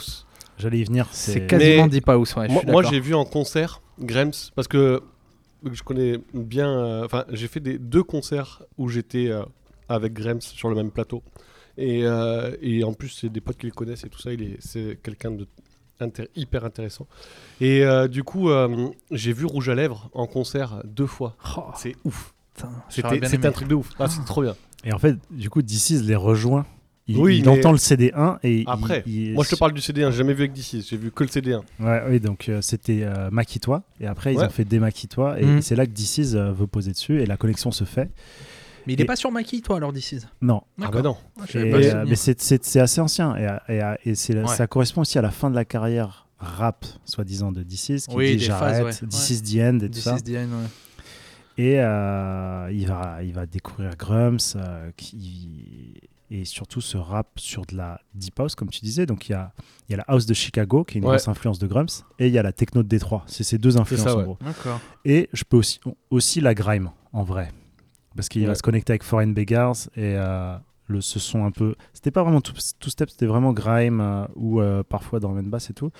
J'allais 0.57 0.79
y 0.79 0.83
venir. 0.83 1.07
C'est 1.11 1.45
quasiment 1.45 1.83
Mais 1.83 1.89
Deep 1.89 2.09
House, 2.09 2.35
moi, 2.65 2.81
j'ai 2.89 2.99
vu 2.99 3.13
en 3.13 3.25
concert 3.25 3.81
Grems 3.99 4.31
parce 4.55 4.67
que 4.67 5.01
je 5.73 5.83
connais 5.83 6.19
bien. 6.33 6.69
euh, 6.69 7.05
Enfin, 7.05 7.25
j'ai 7.29 7.47
fait 7.47 7.59
des, 7.59 7.77
deux 7.77 8.03
concerts 8.03 8.63
où 8.77 8.89
j'étais 8.89 9.29
euh, 9.29 9.43
avec 9.89 10.13
Grems 10.13 10.41
sur 10.41 10.69
le 10.69 10.75
même 10.75 10.91
plateau. 10.91 11.23
Et, 11.77 12.01
euh, 12.05 12.55
et 12.61 12.83
en 12.83 12.93
plus, 12.93 13.09
c'est 13.09 13.29
des 13.29 13.41
potes 13.41 13.57
qui 13.57 13.67
le 13.67 13.71
connaissent 13.71 14.03
et 14.03 14.09
tout 14.09 14.19
ça. 14.19 14.33
Il 14.33 14.41
est, 14.41 14.57
c'est 14.59 14.97
quelqu'un 15.03 15.31
de 15.31 15.47
intér- 16.01 16.27
hyper 16.35 16.65
intéressant. 16.65 17.07
Et 17.61 17.83
euh, 17.85 18.07
du 18.07 18.23
coup, 18.23 18.49
euh, 18.49 18.89
j'ai 19.11 19.31
vu 19.33 19.45
Rouge 19.45 19.69
à 19.69 19.75
lèvres 19.75 20.09
en 20.13 20.25
concert 20.27 20.81
deux 20.85 21.05
fois. 21.05 21.35
Oh, 21.57 21.65
C'est 21.75 21.95
ouf. 22.03 22.33
C'était 22.89 23.07
un 23.47 23.51
truc 23.51 23.67
de 23.67 23.75
ouf. 23.75 23.89
Ah, 23.99 24.07
c'est 24.09 24.25
trop 24.25 24.41
bien. 24.41 24.55
Et 24.83 24.91
en 24.93 24.97
fait, 24.99 25.15
du 25.29 25.49
coup, 25.51 25.61
DC's 25.61 26.01
les 26.03 26.15
rejoint. 26.15 26.65
Il, 27.09 27.17
Oui, 27.17 27.37
il 27.37 27.43
mais- 27.45 27.57
entend 27.59 27.71
le 27.71 27.77
CD1 27.77 28.37
et 28.43 28.63
Après, 28.67 29.01
il- 29.05 29.33
moi 29.33 29.45
je 29.45 29.51
te 29.51 29.55
parle 29.55 29.71
du 29.73 29.79
CD1, 29.81 30.11
j'ai 30.11 30.17
jamais 30.17 30.33
vu 30.33 30.41
avec 30.41 30.51
DC, 30.53 30.81
j'ai 30.81 30.97
vu 30.97 31.09
que 31.11 31.23
le 31.23 31.29
CD1. 31.29 31.61
Ouais, 31.79 32.01
oui, 32.09 32.19
donc 32.19 32.49
euh, 32.49 32.61
c'était 32.61 33.03
euh, 33.03 33.29
Maquille-toi. 33.31 33.83
Et 34.01 34.07
après, 34.07 34.33
ils 34.33 34.37
Ouais. 34.39 34.45
ont 34.45 34.49
fait 34.49 34.65
Démaquille-toi. 34.65 35.39
Et 35.39 35.45
Mm. 35.45 35.61
c'est 35.61 35.75
là 35.77 35.85
que 35.85 35.91
DC's 35.91 36.35
euh, 36.35 36.51
veut 36.51 36.67
poser 36.67 36.91
dessus 36.91 37.21
et 37.21 37.25
la 37.25 37.37
connexion 37.37 37.71
se 37.71 37.85
fait. 37.85 38.09
Mais 38.85 38.93
il 38.93 38.99
est 38.99 39.03
Et- 39.03 39.05
pas 39.07 39.15
sur 39.15 39.31
Maquis, 39.31 39.61
toi, 39.61 39.77
alors 39.77 39.93
d'ici. 39.93 40.19
Non. 40.41 40.61
Ah 40.81 40.89
bah 40.91 41.01
non. 41.01 41.15
Et, 41.55 41.69
pas 41.71 41.77
euh, 41.77 42.05
mais 42.07 42.15
c'est- 42.15 42.75
assez 42.77 42.99
ancien. 43.01 43.35
Et, 43.37 43.73
et- 43.73 44.09
et 44.09 44.15
c'est 44.15 44.33
la- 44.33 44.43
Ouais. 44.43 44.55
ça 44.55 44.67
correspond 44.67 45.01
aussi 45.01 45.17
à 45.17 45.21
la 45.21 45.31
fin 45.31 45.49
de 45.49 45.55
la 45.55 45.63
carrière 45.65 46.27
rap, 46.39 46.85
soi-disant, 47.05 47.51
de 47.53 47.63
DC's, 47.63 48.07
qui 48.07 48.15
Oui, 48.15 48.31
dit 48.31 48.37
des 48.37 48.39
j'arrête, 48.45 48.83
phases, 48.83 49.01
ouais. 49.01 49.07
DC's 49.07 49.41
the 49.43 49.57
end 49.61 49.79
et 49.79 49.89
tout 49.89 49.99
ça. 49.99 50.17
the 50.17 50.29
end, 50.29 50.49
ouais. 50.51 50.67
Et 51.57 51.79
euh, 51.79 52.69
il, 52.71 52.85
va, 52.85 53.19
il 53.23 53.33
va 53.33 53.45
découvrir 53.45 53.95
Grums 53.97 54.37
euh, 54.57 54.91
qui, 54.95 55.95
et 56.29 56.43
surtout 56.45 56.81
ce 56.81 56.97
rap 56.97 57.27
sur 57.37 57.65
de 57.65 57.75
la 57.75 58.01
deep 58.13 58.39
house, 58.39 58.55
comme 58.55 58.69
tu 58.69 58.81
disais. 58.81 59.05
Donc 59.05 59.29
il 59.29 59.31
y 59.31 59.35
a, 59.35 59.53
il 59.87 59.91
y 59.91 59.95
a 59.95 59.97
la 59.97 60.03
house 60.07 60.25
de 60.25 60.33
Chicago, 60.33 60.83
qui 60.83 60.97
est 60.97 60.99
une 60.99 61.05
Ouais. 61.05 61.11
grosse 61.11 61.27
influence 61.27 61.59
de 61.59 61.67
Grums, 61.67 61.87
et 62.19 62.27
il 62.27 62.33
y 62.33 62.37
a 62.37 62.43
la 62.43 62.51
techno 62.51 62.83
de 62.83 62.87
Détroit. 62.87 63.23
C'est 63.27 63.43
ces 63.43 63.57
deux 63.57 63.77
influences 63.77 64.03
ça, 64.05 64.15
en 64.17 64.23
gros. 64.23 64.37
Et 65.05 65.29
je 65.33 65.43
peux 65.43 65.57
aussi, 65.57 65.79
aussi 66.09 66.41
la 66.41 66.53
grime, 66.53 66.91
en 67.13 67.23
vrai. 67.23 67.51
Parce 68.15 68.29
qu'il 68.29 68.45
va 68.47 68.55
se 68.55 68.63
connecter 68.63 68.91
avec 68.93 69.03
Foreign 69.03 69.33
Beggars 69.33 69.75
et 69.95 70.15
euh, 70.17 70.57
le, 70.87 71.01
ce 71.01 71.19
son 71.19 71.45
un 71.45 71.51
peu. 71.51 71.75
C'était 71.93 72.11
pas 72.11 72.23
vraiment 72.23 72.41
tout, 72.41 72.53
tout 72.79 72.89
step, 72.89 73.09
c'était 73.11 73.27
vraiment 73.27 73.53
grime 73.53 74.01
euh, 74.01 74.25
ou 74.35 74.59
euh, 74.59 74.81
parfois 74.83 75.19
dans 75.19 75.37
and 75.37 75.43
bass 75.43 75.69
et 75.69 75.73
tout. 75.73 75.91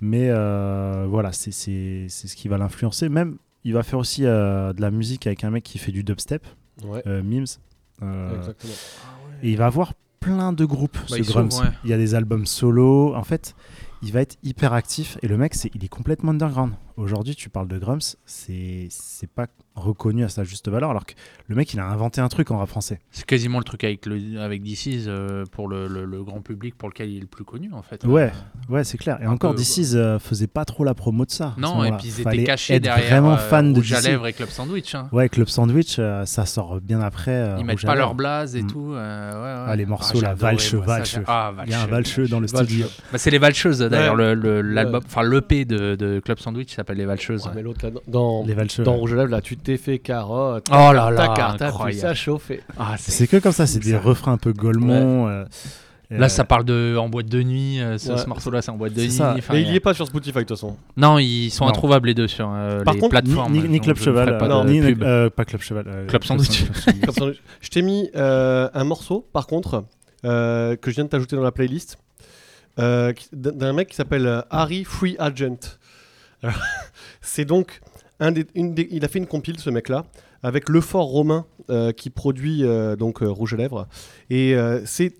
Mais 0.00 0.30
euh, 0.30 1.06
voilà, 1.08 1.30
c'est 1.32 1.52
c'est- 1.52 2.06
c'est 2.08 2.26
ce 2.26 2.34
qui 2.36 2.48
va 2.48 2.56
l'influencer. 2.58 3.08
Même, 3.08 3.36
il 3.64 3.74
va 3.74 3.82
faire 3.82 3.98
aussi 3.98 4.24
euh, 4.24 4.72
de 4.72 4.80
la 4.80 4.90
musique 4.90 5.26
avec 5.26 5.44
un 5.44 5.50
mec 5.50 5.62
qui 5.62 5.78
fait 5.78 5.92
du 5.92 6.02
dubstep, 6.02 6.44
Ouais, 6.84 7.02
euh, 7.06 7.22
Mims. 7.22 7.44
Euh, 8.02 8.36
exactement. 8.38 8.72
Et 9.42 9.50
il 9.50 9.56
va 9.56 9.66
avoir 9.66 9.94
plein 10.20 10.52
de 10.52 10.64
groupes, 10.64 10.96
Bah, 11.10 11.16
ce 11.18 11.38
ouais. 11.38 11.68
Il 11.84 11.90
y 11.90 11.92
a 11.92 11.98
des 11.98 12.14
albums 12.14 12.46
solo. 12.46 13.14
En 13.14 13.24
fait, 13.24 13.54
il 14.02 14.12
va 14.12 14.20
être 14.20 14.36
hyper 14.42 14.72
actif. 14.72 15.18
Et 15.22 15.28
le 15.28 15.36
mec, 15.36 15.54
c'est, 15.54 15.70
il 15.74 15.84
est 15.84 15.88
complètement 15.88 16.30
underground. 16.30 16.74
Aujourd'hui, 16.96 17.34
tu 17.34 17.50
parles 17.50 17.68
de 17.68 17.78
Grums, 17.78 18.16
c'est, 18.24 18.86
c'est 18.90 19.28
pas 19.28 19.48
reconnu 19.74 20.24
à 20.24 20.28
sa 20.28 20.44
juste 20.44 20.68
valeur, 20.68 20.90
alors 20.90 21.06
que 21.06 21.14
le 21.48 21.54
mec, 21.56 21.72
il 21.72 21.80
a 21.80 21.86
inventé 21.86 22.20
un 22.20 22.28
truc 22.28 22.50
en 22.50 22.58
rap 22.58 22.68
français. 22.68 23.00
C'est 23.10 23.24
quasiment 23.24 23.58
le 23.58 23.64
truc 23.64 23.84
avec, 23.84 24.06
le, 24.06 24.38
avec 24.40 24.62
DC's 24.62 25.04
euh, 25.06 25.44
pour 25.50 25.68
le, 25.68 25.86
le- 25.88 26.04
le 26.04 26.22
grand 26.22 26.40
public 26.40 26.76
pour 26.76 26.88
lequel 26.88 27.10
il 27.10 27.16
est 27.18 27.20
le 27.20 27.26
plus 27.26 27.44
connu 27.44 27.70
en 27.72 27.82
fait. 27.82 28.04
Ouais, 28.04 28.32
Euh, 28.70 28.72
ouais, 28.74 28.84
c'est 28.84 28.98
clair. 28.98 29.18
Et 29.22 29.26
encore, 29.26 29.52
peu, 29.52 29.58
DC's 29.58 29.94
euh, 29.94 30.18
faisait 30.18 30.46
pas 30.46 30.64
trop 30.64 30.84
la 30.84 30.94
promo 30.94 31.24
de 31.24 31.30
ça. 31.30 31.54
à 31.56 31.60
non, 31.60 31.82
et 31.84 31.92
puis 31.92 32.08
ils 32.08 32.20
étaient 32.20 32.44
cachés 32.44 32.74
être 32.74 32.82
derrière 32.82 33.10
vraiment 33.10 33.32
euh, 33.34 33.36
fan 33.38 33.72
de 33.72 33.78
Rouge 33.78 33.92
à 33.94 33.96
DC. 34.00 34.08
lèvres 34.08 34.26
et 34.26 34.32
Club 34.32 34.48
Sandwich. 34.50 34.94
hein. 34.94 35.08
Ouais, 35.12 35.28
Club 35.28 35.48
Sandwich, 35.48 35.96
euh, 35.98 36.24
ça 36.26 36.44
sort 36.46 36.80
bien 36.80 37.00
après. 37.00 37.30
euh, 37.32 37.56
Ils 37.58 37.64
mettent 37.64 37.84
à 37.84 37.86
pas 37.88 37.94
leur 37.94 38.14
blase 38.14 38.54
et 38.56 38.62
Mm. 38.62 38.66
tout. 38.66 38.92
euh, 38.92 39.32
ouais, 39.32 39.62
ouais. 39.64 39.64
Ah, 39.72 39.76
les 39.76 39.86
morceaux, 39.86 40.18
Ah, 40.22 40.26
ça, 40.28 40.34
Valcheux. 40.34 40.82
j'ai- 41.04 41.20
Ah, 41.26 41.52
Il 41.66 41.70
y 41.70 41.74
a 41.74 41.82
un 41.82 41.86
Valcheux. 41.86 42.28
Dans 42.28 42.40
le 42.40 42.46
studio. 42.46 42.86
Bah, 43.12 43.18
c'est 43.18 43.30
les 43.30 43.38
Valcheuses 43.38 43.78
d'ailleurs, 43.80 44.14
Ouais. 44.16 44.34
le- 44.34 44.60
le- 44.60 44.62
l'album, 44.62 45.00
enfin 45.04 45.22
l'EP 45.22 45.64
de, 45.64 45.94
de 45.96 46.20
Club 46.20 46.38
Sandwich 46.38 46.74
s'appelle 46.74 46.98
les 46.98 47.04
Valcheuses. 47.06 47.48
Dans, 48.06 48.44
Les 48.44 48.54
Valcheux. 48.54 48.82
dans. 48.84 48.92
Rouge 48.94 49.12
à 49.14 49.16
lèvres, 49.16 49.30
là, 49.30 49.40
tu 49.40 49.56
t'es 49.62 49.76
fait 49.76 49.98
carotte. 49.98 50.66
Oh 50.70 50.92
là 50.92 51.10
là, 51.10 51.28
ta 51.28 51.34
carte, 51.34 51.58
t'as 51.58 51.68
incroyable. 51.68 52.00
ça 52.00 52.14
chauffer. 52.14 52.60
Ah, 52.78 52.96
C'est 52.98 53.26
que 53.26 53.36
comme 53.38 53.52
ça, 53.52 53.66
c'est 53.66 53.78
des 53.80 53.96
refrains 53.96 54.32
un 54.32 54.38
peu 54.38 54.52
Golemont. 54.52 55.28
euh, 55.28 55.44
Là, 56.10 56.26
euh, 56.26 56.28
ça 56.28 56.44
parle 56.44 56.64
de 56.64 56.94
en 56.98 57.08
boîte 57.08 57.24
de 57.26 57.42
nuit. 57.42 57.80
euh, 57.80 57.96
ce 57.96 58.12
Ouais. 58.12 58.18
ce 58.18 58.26
morceau-là, 58.26 58.60
c'est 58.60 58.70
en 58.70 58.76
boîte 58.76 58.92
de 58.92 59.00
nuit. 59.00 59.10
ça. 59.10 59.34
enfin, 59.38 59.54
Mais 59.54 59.60
il 59.62 59.64
y 59.64 59.66
il 59.66 59.70
a- 59.70 59.72
y 59.72 59.76
est 59.76 59.80
pas 59.80 59.94
sur 59.94 60.06
Spotify 60.06 60.34
de 60.34 60.40
toute 60.40 60.50
façon. 60.50 60.76
Non, 60.98 61.18
ils 61.18 61.48
sont 61.50 61.64
Non. 61.64 61.70
introuvables 61.70 62.08
les 62.08 62.12
deux 62.14 62.28
sur 62.28 62.50
euh, 62.52 62.82
Par 62.84 62.92
les 62.92 63.00
contre, 63.00 63.12
plateformes. 63.12 63.54
ni- 63.54 63.80
Club 63.80 63.96
Cheval, 63.96 64.36
pas 64.36 64.46
de 64.46 64.68
ni 64.68 64.82
pub. 64.82 65.02
euh, 65.02 65.30
pas 65.30 65.46
Club 65.46 65.62
Cheval. 65.62 65.84
euh, 65.88 66.06
Club 66.06 66.22
Sandwich. 66.26 66.64
Je 67.62 67.68
t'ai 67.70 67.80
mis 67.80 68.10
un 68.14 68.84
morceau, 68.84 69.26
par 69.32 69.46
contre, 69.46 69.84
que 70.22 70.78
je 70.84 70.90
viens 70.90 71.04
de 71.04 71.08
t'ajouter 71.08 71.34
dans 71.36 71.42
la 71.42 71.52
playlist, 71.52 71.96
euh, 72.78 73.14
d'un 73.32 73.72
mec 73.72 73.88
qui 73.88 73.96
s'appelle 73.96 74.44
Harry 74.50 74.84
Free 74.84 75.16
Agent. 75.18 75.78
C'est 77.20 77.44
donc 77.44 77.80
un 78.22 78.32
des, 78.32 78.46
une 78.54 78.74
des- 78.74 78.88
il 78.90 79.04
a 79.04 79.08
fait 79.08 79.18
une 79.18 79.26
compile 79.26 79.58
ce 79.58 79.70
mec-là 79.70 80.04
avec 80.42 80.68
le 80.68 80.80
fort 80.80 81.06
romain 81.06 81.44
euh, 81.70 81.92
qui 81.92 82.10
produit 82.10 82.64
euh, 82.64 82.96
donc 82.96 83.22
euh, 83.22 83.28
Rouge 83.28 83.54
à 83.54 83.56
lèvres 83.56 83.86
et 84.30 84.54
euh, 84.54 84.80
c'est 84.84 85.14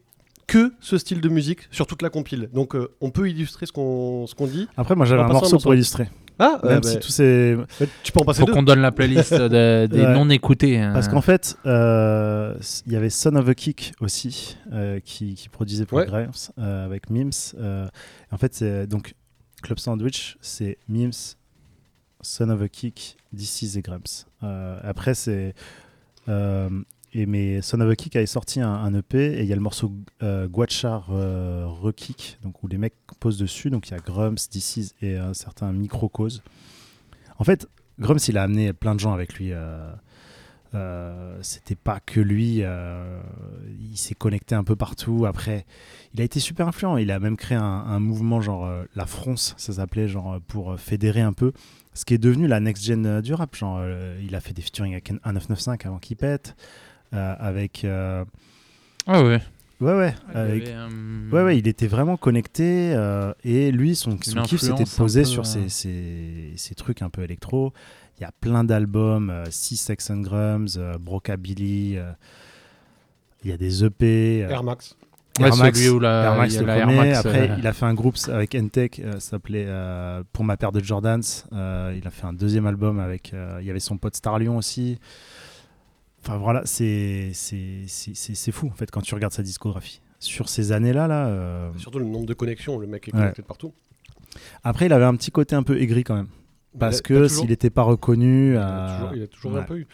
que 0.47 0.73
ce 0.81 0.99
style 0.99 1.21
de 1.21 1.29
musique 1.29 1.61
sur 1.71 1.87
toute 1.87 2.03
la 2.03 2.11
compile. 2.11 2.49
Donc 2.53 2.75
euh, 2.75 2.89
on 3.01 3.11
peut 3.11 3.29
illustrer 3.31 3.67
ce 3.67 3.73
qu'on 3.73 4.27
ce 4.27 4.35
qu'on 4.35 4.47
dit. 4.47 4.69
Après, 4.77 4.95
moi, 4.95 5.07
j'avais 5.07 5.23
un 5.23 5.29
morceau 5.29 5.57
au 5.57 5.61
pour 5.61 5.75
illustrer. 5.75 6.09
Ah, 6.39 6.61
Même 6.65 6.79
euh, 6.79 6.83
si 6.83 6.95
bah, 6.95 7.01
tous 7.01 7.11
ces. 7.11 7.55
bah, 7.57 7.87
tu 8.03 8.11
peux 8.11 8.21
en 8.21 8.25
passer 8.25 8.41
Faut 8.41 8.47
qu'on 8.47 8.63
donne 8.65 8.81
la 8.81 8.91
playlist 8.91 9.33
de- 9.35 9.87
des 9.91 10.01
Ouais. 10.01 10.13
non 10.15 10.29
écoutés. 10.31 10.79
hein. 10.81 10.93
Parce 10.93 11.09
qu'en 11.09 11.21
fait, 11.21 11.57
euh, 11.67 12.55
il 12.87 12.93
y 12.93 12.97
avait 12.97 13.11
Son 13.11 13.37
of 13.37 13.49
a 13.49 13.55
Kick 13.55 13.93
aussi, 14.01 14.57
euh, 14.73 14.99
qui, 15.05 15.35
qui 15.35 15.49
produisait 15.49 15.87
pour 15.87 15.99
Ouais. 15.99 16.07
Grimes, 16.07 16.31
euh, 16.59 16.85
avec 16.87 17.11
Mims. 17.11 17.31
euh, 17.59 17.87
en 18.33 18.37
fait, 18.39 18.55
c'est 18.55 18.87
donc 18.87 19.15
Club 19.63 19.79
Sandwich, 19.79 20.37
c'est 20.41 20.79
Mims, 20.89 21.37
Son 22.23 22.49
of 22.51 22.63
a 22.63 22.69
Kick, 22.69 23.17
DC's 23.33 23.77
et 23.77 23.83
Grimes. 23.83 24.03
Euh, 24.43 24.79
après, 24.83 25.15
c'est. 25.15 25.55
euh, 26.29 26.71
et 27.15 27.27
mais 27.27 27.61
Son 27.61 27.81
of 27.81 27.91
a 27.91 27.97
Kick 27.97 28.17
avait 28.17 28.27
sorti 28.27 28.61
un, 28.61 28.95
EP 28.95 29.19
et 29.19 29.41
il 29.43 29.47
y 29.47 29.53
a 29.53 29.57
le 29.57 29.61
morceau 29.61 29.93
euh, 30.23 30.49
Guachar 30.49 31.09
euh, 31.11 31.67
Rekick, 31.67 32.39
donc 32.43 32.63
où 32.63 32.69
les 32.69 32.79
mecs 32.79 32.95
posent 33.21 33.39
dessus. 33.39 33.69
Donc 33.69 33.89
il 33.89 33.91
y 33.91 33.95
a 33.95 33.99
Grums, 33.99 34.39
DC's 34.51 34.95
et 35.03 35.17
un 35.17 35.35
certain 35.35 35.73
Microcause. 35.73 36.43
En 37.39 37.45
fait, 37.45 37.69
Grums, 37.99 38.19
il 38.29 38.39
a 38.39 38.45
amené 38.45 38.73
plein 38.73 38.95
de 38.95 39.01
gens 39.01 39.13
avec 39.13 39.35
lui. 39.35 39.53
euh, 39.53 41.39
c'était 41.43 41.75
pas 41.75 42.01
que 42.01 42.19
lui, 42.21 42.63
il 42.63 43.97
s'est 43.99 44.15
connecté 44.15 44.55
un 44.55 44.65
peu 44.65 44.77
partout. 44.77 45.27
Après, 45.27 45.67
il 46.15 46.21
a 46.23 46.25
été 46.25 46.41
super 46.41 46.69
influent. 46.69 46.97
Il 46.97 47.11
a 47.11 47.21
même 47.21 47.37
créé 47.37 47.59
un, 47.59 47.99
mouvement 48.01 48.41
genre 48.41 48.71
la 48.95 49.05
France, 49.05 49.55
ça 49.59 49.75
s'appelait 49.75 50.09
genre 50.09 50.41
pour 50.49 50.81
fédérer 50.81 51.21
un 51.21 51.35
peu 51.35 51.53
ce 51.95 52.05
qui 52.05 52.15
est 52.15 52.19
devenu 52.19 52.47
la 52.47 52.61
next 52.61 52.85
gen 52.85 53.05
euh, 53.07 53.21
du 53.21 53.35
rap. 53.35 53.55
Genre, 53.55 53.79
euh, 53.81 54.19
il 54.23 54.35
a 54.35 54.41
fait 54.41 54.53
des 54.55 54.63
featuring 54.63 54.93
avec 54.93 55.11
1995 55.11 55.87
avant 55.87 55.99
qu'il 55.99 56.17
pète, 56.17 56.57
euh, 57.15 57.35
avec 57.39 57.85
euh, 57.85 58.25
Ah 59.07 59.23
ouais. 59.23 59.41
ouais 59.81 59.95
ouais, 59.97 60.15
avec- 60.35 60.63
avait, 60.69 60.73
euh, 60.75 61.31
Ouais, 61.33 61.43
ouais, 61.43 61.59
il 61.59 61.67
était 61.69 61.87
vraiment 61.87 62.17
connecté 62.17 62.93
euh, 62.95 63.33
et 63.45 63.71
lui, 63.73 63.95
son, 63.97 64.17
son 64.23 64.43
kiff, 64.43 64.61
c'était 64.61 64.85
de 64.85 64.89
un 64.89 64.97
poser 64.97 65.23
peu, 65.23 65.27
sur 65.29 65.45
ces, 65.47 65.69
ces, 65.69 66.53
ces 66.57 66.75
trucs 66.75 67.03
un 67.03 67.11
peu 67.11 67.23
électro. 67.23 67.73
Il 68.19 68.23
y 68.23 68.27
a 68.27 68.33
plein 68.41 68.63
d'albums, 68.65 69.31
euh, 69.31 69.45
Six 69.51 69.77
Sex 69.79 70.11
and 70.11 70.21
Grums, 70.21 70.69
euh, 70.77 70.97
Brockabilly, 70.99 71.97
euh, 71.97 72.13
il 73.45 73.51
y 73.51 73.53
a 73.53 73.57
des 73.57 73.83
EP. 73.85 74.45
euh, 74.45 74.49
Air 74.51 74.63
Max. 74.63 74.97
Ouais, 75.41 75.47
Air 75.49 75.57
Max, 75.57 75.79
celui 75.79 75.91
où 75.91 75.99
la- 75.99 76.25
Air 76.25 76.37
Max 76.37 76.53
il 76.53 76.57
y 76.57 76.59
a 76.59 76.61
le 76.61 76.67
la 76.67 76.77
Air 76.77 76.87
premier. 76.87 76.97
Max, 76.99 77.19
Après, 77.19 77.51
euh, 77.51 77.57
il 77.59 77.67
a 77.67 77.73
fait 77.73 77.87
un 77.87 77.95
groupe 77.95 78.17
avec 78.29 78.55
Entech, 78.55 79.01
euh, 79.01 79.13
ça 79.15 79.21
s'appelait 79.21 79.65
euh, 79.67 80.23
Pour 80.33 80.45
ma 80.45 80.57
paire 80.59 80.73
de 80.73 80.81
Jordans. 80.85 81.21
Euh, 81.53 81.95
il 81.99 82.07
a 82.07 82.11
fait 82.11 82.27
un 82.27 82.33
deuxième 82.35 82.67
album 82.67 82.99
avec. 83.01 83.33
euh, 83.33 83.57
il 83.61 83.67
y 83.67 83.71
avait 83.71 83.81
son 83.81 83.97
pote 83.97 84.15
Starlion 84.15 84.57
aussi. 84.59 84.99
Enfin 86.25 86.37
voilà, 86.37 86.63
c'est 86.65 87.31
c'est- 87.33 87.85
c'est 87.87 88.15
c'est- 88.15 88.35
c'est 88.35 88.53
fou 88.53 88.69
en 88.69 88.77
fait 88.77 88.91
quand 88.91 89.01
tu 89.01 89.15
regardes 89.15 89.33
sa 89.33 89.43
discographie. 89.43 90.01
Sur 90.21 90.49
ces 90.49 90.71
années-là, 90.71 91.09
là. 91.09 91.27
euh, 91.27 91.71
Surtout 91.79 91.99
le 91.99 92.05
nombre 92.05 92.27
de 92.27 92.35
connexions, 92.35 92.79
le 92.79 92.87
mec 92.87 93.09
est 93.09 93.13
Ouais. 93.15 93.19
connecté 93.21 93.43
de 93.43 93.47
partout. 93.47 93.73
Après, 94.63 94.87
il 94.87 94.93
avait 94.93 95.05
un 95.05 95.17
petit 95.17 95.31
côté 95.33 95.57
un 95.57 95.63
peu 95.65 95.81
aigri 95.81 96.05
quand 96.05 96.15
même. 96.15 96.29
Parce 96.79 96.99
Il 96.99 97.01
a- 97.01 97.03
que 97.21 97.29
s'il 97.29 97.49
n'était 97.49 97.71
pas 97.71 97.83
reconnu. 97.83 98.53
Il 98.53 98.57
a 98.59 98.95
toujours, 98.97 99.17
il 99.17 99.23
a 99.23 99.27
toujours 99.27 99.53
ouais. 99.55 99.61
un 99.61 99.65
peu 99.65 99.79
eu. 99.79 99.87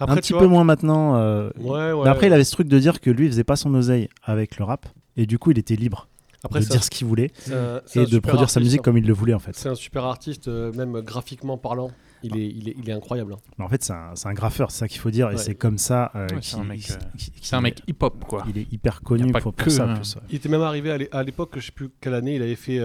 Un 0.00 0.16
petit 0.16 0.32
peu 0.32 0.46
moins 0.46 0.64
maintenant. 0.64 1.16
euh, 1.16 1.50
Ouais, 1.58 1.92
ouais. 1.92 2.04
mais 2.04 2.10
après, 2.10 2.26
il 2.26 2.32
avait 2.32 2.44
ce 2.44 2.52
truc 2.52 2.68
de 2.68 2.78
dire 2.78 3.00
que 3.00 3.10
lui, 3.10 3.26
il 3.26 3.30
faisait 3.30 3.44
pas 3.44 3.56
son 3.56 3.74
oseille 3.74 4.08
avec 4.22 4.58
le 4.58 4.64
rap. 4.64 4.86
Et 5.16 5.26
du 5.26 5.38
coup, 5.38 5.50
il 5.50 5.58
était 5.58 5.76
libre 5.76 6.08
Après, 6.44 6.60
de 6.60 6.64
dire 6.66 6.76
un- 6.76 6.82
ce 6.82 6.90
qu'il 6.90 7.06
voulait 7.06 7.30
un- 7.50 7.80
et 7.94 8.04
de 8.06 8.18
produire 8.18 8.50
sa 8.50 8.60
musique 8.60 8.80
hein. 8.80 8.82
comme 8.82 8.98
il 8.98 9.06
le 9.06 9.12
voulait 9.14 9.32
en 9.34 9.38
fait. 9.38 9.56
C'est 9.56 9.68
un 9.70 9.74
super 9.74 10.04
artiste, 10.04 10.48
euh, 10.48 10.72
même 10.74 11.00
graphiquement 11.00 11.56
parlant. 11.58 11.90
Il 12.22 12.36
est, 12.36 12.46
il 12.48 12.68
est, 12.70 12.74
il 12.82 12.88
est 12.90 12.92
incroyable. 12.92 13.34
hein. 13.34 13.38
Mais 13.58 13.64
en 13.64 13.68
fait, 13.68 13.82
c'est 13.84 13.92
un, 13.92 14.32
graffeur, 14.34 14.70
c'est 14.70 14.78
ça 14.80 14.88
qu'il 14.88 15.00
faut 15.00 15.10
dire. 15.10 15.30
Et 15.30 15.36
c'est 15.36 15.54
comme 15.54 15.78
ça 15.78 16.10
euh, 16.14 16.26
c'est 16.40 16.56
un 16.56 16.64
mec, 16.64 16.90
euh, 16.90 16.94
qu'il- 17.16 17.32
c'est 17.40 17.56
un 17.56 17.60
mec 17.60 17.82
hip-hop, 17.86 18.24
quoi. 18.26 18.44
Il 18.48 18.58
est 18.58 18.72
hyper 18.72 19.02
connu 19.02 19.30
pas 19.32 19.40
pour, 19.40 19.52
pour 19.54 19.64
que, 19.64 19.70
ça. 19.70 19.84
hein. 19.84 19.94
plus, 19.94 20.16
ouais. 20.16 20.22
Il 20.30 20.36
était 20.36 20.48
même 20.48 20.62
arrivé 20.62 20.90
à 20.90 20.98
l'é- 20.98 21.08
à 21.12 21.22
l'époque, 21.22 21.52
je 21.56 21.66
sais 21.66 21.72
plus 21.72 21.90
quelle 22.00 22.14
année, 22.14 22.36
il 22.36 22.42
avait 22.42 22.56
fait 22.56 22.80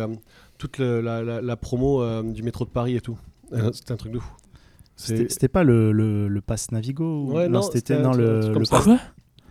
toute 0.58 0.78
la, 0.80 1.02
la- 1.24 1.42
la 1.42 1.56
promo 1.58 2.22
du 2.24 2.44
métro 2.44 2.66
de 2.66 2.70
Paris 2.70 2.96
et 2.96 3.02
tout. 3.02 3.18
C'était 3.74 3.92
un 3.94 3.98
truc 3.98 4.12
de 4.14 4.20
fou. 4.20 4.32
C'était 5.02 5.48
pas 5.48 5.64
le, 5.64 5.92
le, 5.92 6.28
le 6.28 6.42
pass 6.42 6.72
Navigo 6.72 7.04
ou- 7.26 7.34
Ouais, 7.34 7.48
non, 7.48 7.62
c'était 7.62 8.00
non, 8.00 8.14
le, 8.14 8.54
pass- 8.70 8.84
Quoi 8.84 8.98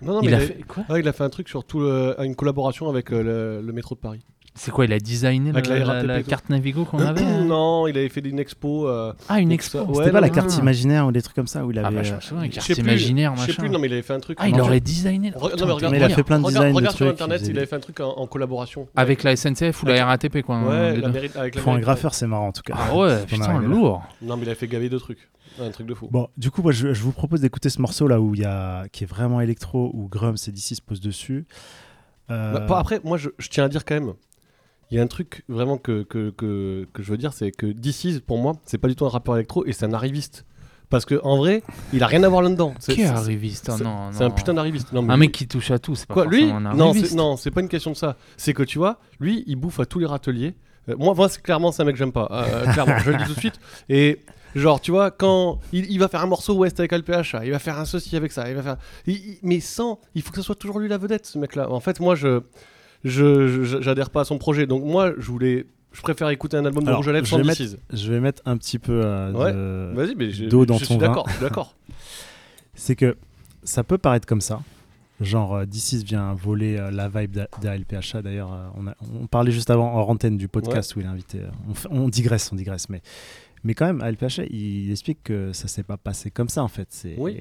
Non, 0.02 0.14
non, 0.14 0.20
Il 0.22 0.30
mais 0.30 0.36
a 0.36 0.40
il, 0.40 0.46
fait 0.46 0.60
quoi 0.66 0.84
ouais, 0.88 1.00
il 1.00 1.08
a 1.08 1.12
fait 1.12 1.24
un 1.24 1.30
truc 1.30 1.48
sur 1.48 1.64
tout 1.64 1.80
le- 1.80 2.14
une 2.20 2.34
collaboration 2.34 2.88
avec 2.88 3.12
euh, 3.12 3.58
le, 3.60 3.66
le 3.66 3.72
métro 3.72 3.94
de 3.94 4.00
Paris. 4.00 4.20
C'est 4.52 4.72
quoi 4.72 4.84
Il 4.84 4.92
a 4.92 4.98
designé 4.98 5.52
la, 5.52 5.60
la 5.60 6.02
la- 6.02 6.22
carte 6.24 6.50
Navigo 6.50 6.84
qu'on 6.84 6.98
avait 6.98 7.22
hein 7.22 7.44
non, 7.46 7.86
il 7.86 7.96
avait 7.96 8.08
fait 8.08 8.20
une 8.20 8.40
expo. 8.40 8.88
euh, 8.88 9.12
Ah, 9.28 9.38
une 9.40 9.52
expo. 9.52 9.78
C'était 9.78 9.90
ouais, 9.98 10.04
pas 10.10 10.20
non, 10.20 10.20
la 10.22 10.28
carte 10.30 10.50
non. 10.50 10.58
imaginaire 10.58 11.06
ou 11.06 11.12
des 11.12 11.22
trucs 11.22 11.36
comme 11.36 11.46
ça 11.46 11.64
où 11.64 11.70
il 11.70 11.78
avait. 11.78 11.86
Ah 11.86 11.90
bah, 11.92 12.02
je 12.02 12.12
euh, 12.12 12.16
me 12.16 12.20
souviens, 12.20 12.42
une 12.44 12.50
Je 12.50 12.56
carte 12.56 12.72
plus, 12.72 12.80
imaginaire, 12.80 13.32
Je 13.36 13.40
sais 13.42 13.46
machin. 13.46 13.62
plus, 13.62 13.70
non, 13.70 13.78
mais 13.78 13.86
il 13.86 13.92
avait 13.92 14.02
fait 14.02 14.12
un 14.12 14.18
truc. 14.18 14.38
Ah, 14.40 14.48
il 14.48 14.60
aurait 14.60 14.80
designé. 14.80 15.30
Re- 15.30 15.56
non, 15.56 15.66
mais 15.66 15.72
regarde, 15.72 15.92
Mais 15.92 15.98
il 16.00 16.02
a 16.04 16.08
fait 16.08 16.24
plein 16.24 16.40
de 16.40 16.44
regarde, 16.46 16.64
designs 16.64 16.72
de 16.72 16.76
regarde 16.78 16.96
sur 16.96 17.06
trucs, 17.06 17.14
internet, 17.14 17.36
il 17.36 17.40
faisait 17.40 17.50
il 17.50 17.54
des- 17.54 17.58
avait 17.60 17.66
fait 17.68 17.76
un 17.76 17.80
truc 17.80 18.00
en, 18.00 18.08
en 18.10 18.26
collaboration. 18.26 18.88
Avec 18.96 19.22
la 19.22 19.36
SNCF 19.36 19.82
ou 19.84 19.86
la 19.86 20.04
RATP, 20.04 20.42
quoi. 20.42 20.58
Ouais, 20.62 20.94
deux. 21.00 21.04
avec 21.36 21.54
la 21.54 21.62
Pour 21.62 21.72
un 21.72 21.78
graffeur, 21.78 22.12
c'est 22.14 22.26
marrant 22.26 22.48
en 22.48 22.52
tout 22.52 22.62
cas. 22.62 22.74
Ah 22.76 22.96
ouais, 22.96 23.24
putain, 23.26 23.60
lourd. 23.60 24.02
Non, 24.20 24.36
mais 24.36 24.42
il 24.46 24.50
a 24.50 24.56
fait 24.56 24.66
gaver 24.66 24.88
de 24.88 24.98
trucs. 24.98 25.28
Un 25.58 25.70
truc 25.70 25.86
de 25.86 25.94
fou. 25.94 26.08
Bon, 26.10 26.28
du 26.36 26.50
coup, 26.50 26.62
moi, 26.62 26.72
je, 26.72 26.92
je 26.92 27.02
vous 27.02 27.12
propose 27.12 27.40
d'écouter 27.40 27.70
ce 27.70 27.80
morceau 27.80 28.06
là 28.08 28.20
où 28.20 28.34
il 28.34 28.40
y 28.40 28.44
a, 28.44 28.86
qui 28.88 29.04
est 29.04 29.06
vraiment 29.06 29.40
électro, 29.40 29.90
où 29.94 30.08
Grums 30.08 30.36
et 30.46 30.50
DC 30.52 30.74
se 30.76 30.82
posent 30.82 31.00
dessus. 31.00 31.46
Euh, 32.30 32.66
Bah, 32.66 32.78
après, 32.78 33.00
moi, 33.04 33.18
je, 33.18 33.30
je 33.38 33.48
tiens 33.48 33.64
à 33.64 33.68
dire 33.68 33.84
quand 33.84 33.94
même, 33.94 34.14
il 34.90 34.96
y 34.96 35.00
a 35.00 35.02
un 35.02 35.06
truc 35.06 35.44
vraiment 35.48 35.78
que, 35.78 36.02
que, 36.02 36.30
que, 36.30 36.86
que 36.92 37.02
je 37.02 37.10
veux 37.10 37.18
dire, 37.18 37.32
c'est 37.32 37.50
que 37.50 37.66
DC's, 37.66 38.20
pour 38.20 38.38
moi, 38.38 38.54
c'est 38.64 38.78
pas 38.78 38.88
du 38.88 38.96
tout 38.96 39.04
un 39.06 39.10
rappeur 39.10 39.36
électro 39.36 39.64
et 39.66 39.72
c'est 39.72 39.84
un 39.86 39.92
arriviste. 39.92 40.44
Parce 40.88 41.04
que 41.04 41.20
en 41.22 41.36
vrai, 41.36 41.62
il 41.92 42.02
a 42.02 42.08
rien 42.08 42.24
à 42.24 42.28
voir 42.28 42.42
là-dedans. 42.42 42.74
C'est- 42.80 42.94
Qui 42.94 43.02
est 43.02 43.06
arriviste 43.06 43.70
c'est- 43.70 43.84
Non, 43.84 44.10
C'est 44.10 44.24
un 44.24 44.28
non. 44.28 44.34
putain 44.34 44.54
d'arriviste. 44.54 44.92
Non, 44.92 45.02
mais 45.02 45.12
Un 45.12 45.16
lui- 45.16 45.20
mec 45.26 45.32
qui 45.32 45.46
touche 45.46 45.70
à 45.70 45.78
tout, 45.78 45.94
c'est 45.94 46.06
pas 46.08 46.14
Quoi, 46.14 46.26
lui 46.26 46.50
un 46.50 46.58
Non, 46.58 46.88
arriviste. 46.90 47.10
c'est- 47.12 47.16
non, 47.16 47.36
c'est 47.36 47.52
pas 47.52 47.60
une 47.60 47.68
question 47.68 47.92
de 47.92 47.96
ça. 47.96 48.16
C'est 48.36 48.54
que 48.54 48.64
tu 48.64 48.78
vois, 48.78 48.98
lui, 49.20 49.44
il 49.46 49.54
bouffe 49.54 49.78
à 49.78 49.86
tous 49.86 50.00
les 50.00 50.06
râteliers. 50.06 50.56
Euh, 50.88 50.96
moi, 50.98 51.14
moi 51.14 51.28
c'est 51.28 51.40
clairement, 51.42 51.70
c'est 51.70 51.82
un 51.82 51.84
mec 51.84 51.94
que 51.94 51.98
j'aime 52.00 52.10
pas. 52.10 52.26
Euh, 52.32 52.72
clairement, 52.72 52.98
je 52.98 53.10
le 53.12 53.18
dis 53.18 53.24
tout 53.24 53.34
de 53.34 53.38
suite. 53.38 53.60
Et 53.88 54.18
genre, 54.54 54.80
tu 54.80 54.90
vois, 54.90 55.10
quand 55.10 55.58
il, 55.72 55.90
il 55.90 55.98
va 55.98 56.08
faire 56.08 56.22
un 56.22 56.26
morceau 56.26 56.54
West 56.56 56.78
avec 56.80 56.92
LPH, 56.92 57.36
il 57.44 57.50
va 57.50 57.58
faire 57.58 57.78
un 57.78 57.84
ceci 57.84 58.16
avec 58.16 58.32
ça, 58.32 58.48
il 58.48 58.54
va 58.56 58.62
faire. 58.62 58.76
il- 59.06 59.14
il- 59.14 59.38
mais 59.42 59.60
sans, 59.60 59.98
il 60.14 60.22
faut 60.22 60.30
que 60.30 60.36
ce 60.36 60.42
soit 60.42 60.54
toujours 60.54 60.78
lui 60.78 60.88
la 60.88 60.98
vedette, 60.98 61.26
ce 61.26 61.38
mec-là. 61.38 61.70
En 61.70 61.80
fait, 61.80 62.00
moi, 62.00 62.14
je, 62.14 62.40
je, 63.04 63.78
j'adhère 63.80 64.10
pas 64.10 64.22
à 64.22 64.24
son 64.24 64.38
projet. 64.38 64.66
Donc 64.66 64.84
moi, 64.84 65.12
je 65.18 65.26
voulais, 65.30 65.66
je 65.92 66.00
préfère 66.02 66.28
écouter 66.30 66.56
un 66.56 66.64
album 66.64 66.82
de 66.84 66.88
Alors, 66.88 66.98
Rouge 67.00 67.08
à 67.08 67.12
lèvres 67.12 67.26
je 67.26 67.30
sans 67.30 67.38
vais 67.38 67.44
mettre-. 67.44 67.62
Je 67.92 68.12
vais 68.12 68.20
mettre 68.20 68.42
un 68.44 68.56
petit 68.56 68.78
peu 68.78 69.00
euh, 69.04 69.32
Ouais, 69.32 69.52
de- 70.14 70.48
d'eau 70.48 70.66
dans 70.66 70.74
je 70.78 70.84
ton 70.84 70.92
suis 70.94 70.94
vin. 71.00 71.08
d'accord. 71.08 71.26
je 71.28 71.32
suis 71.34 71.42
d'accord. 71.42 71.74
C'est 72.74 72.96
que 72.96 73.16
ça 73.62 73.84
peut 73.84 73.98
paraître 73.98 74.26
comme 74.26 74.40
ça. 74.40 74.60
Genre, 75.20 75.54
euh, 75.54 75.66
DC's 75.66 76.02
vient 76.02 76.32
voler 76.32 76.78
euh, 76.78 76.90
la 76.90 77.08
vibe 77.10 77.32
d'A- 77.32 77.48
d'ALPHA. 77.60 78.22
D'ailleurs, 78.22 78.54
euh, 78.54 78.68
on, 79.02 79.22
on 79.22 79.26
parlait 79.26 79.52
juste 79.52 79.68
avant 79.68 79.92
en 79.94 80.08
antenne 80.08 80.38
du 80.38 80.48
podcast 80.48 80.96
où 80.96 81.00
il 81.00 81.04
est 81.04 81.08
invité. 81.10 81.40
euh, 81.40 81.48
On, 81.90 82.04
on 82.04 82.08
digresse, 82.08 82.50
on 82.52 82.56
digresse. 82.56 82.88
Mais, 82.88 83.02
mais 83.64 83.74
quand 83.74 83.86
même, 83.86 84.00
ALPHA, 84.00 84.44
il 84.50 84.90
explique 84.90 85.22
que 85.24 85.52
ça 85.52 85.68
s'est 85.68 85.82
pas 85.82 85.96
passé 85.96 86.30
comme 86.30 86.48
ça 86.48 86.62
en 86.62 86.68
fait. 86.68 86.88
C'est, 86.90 87.14
Oui. 87.18 87.36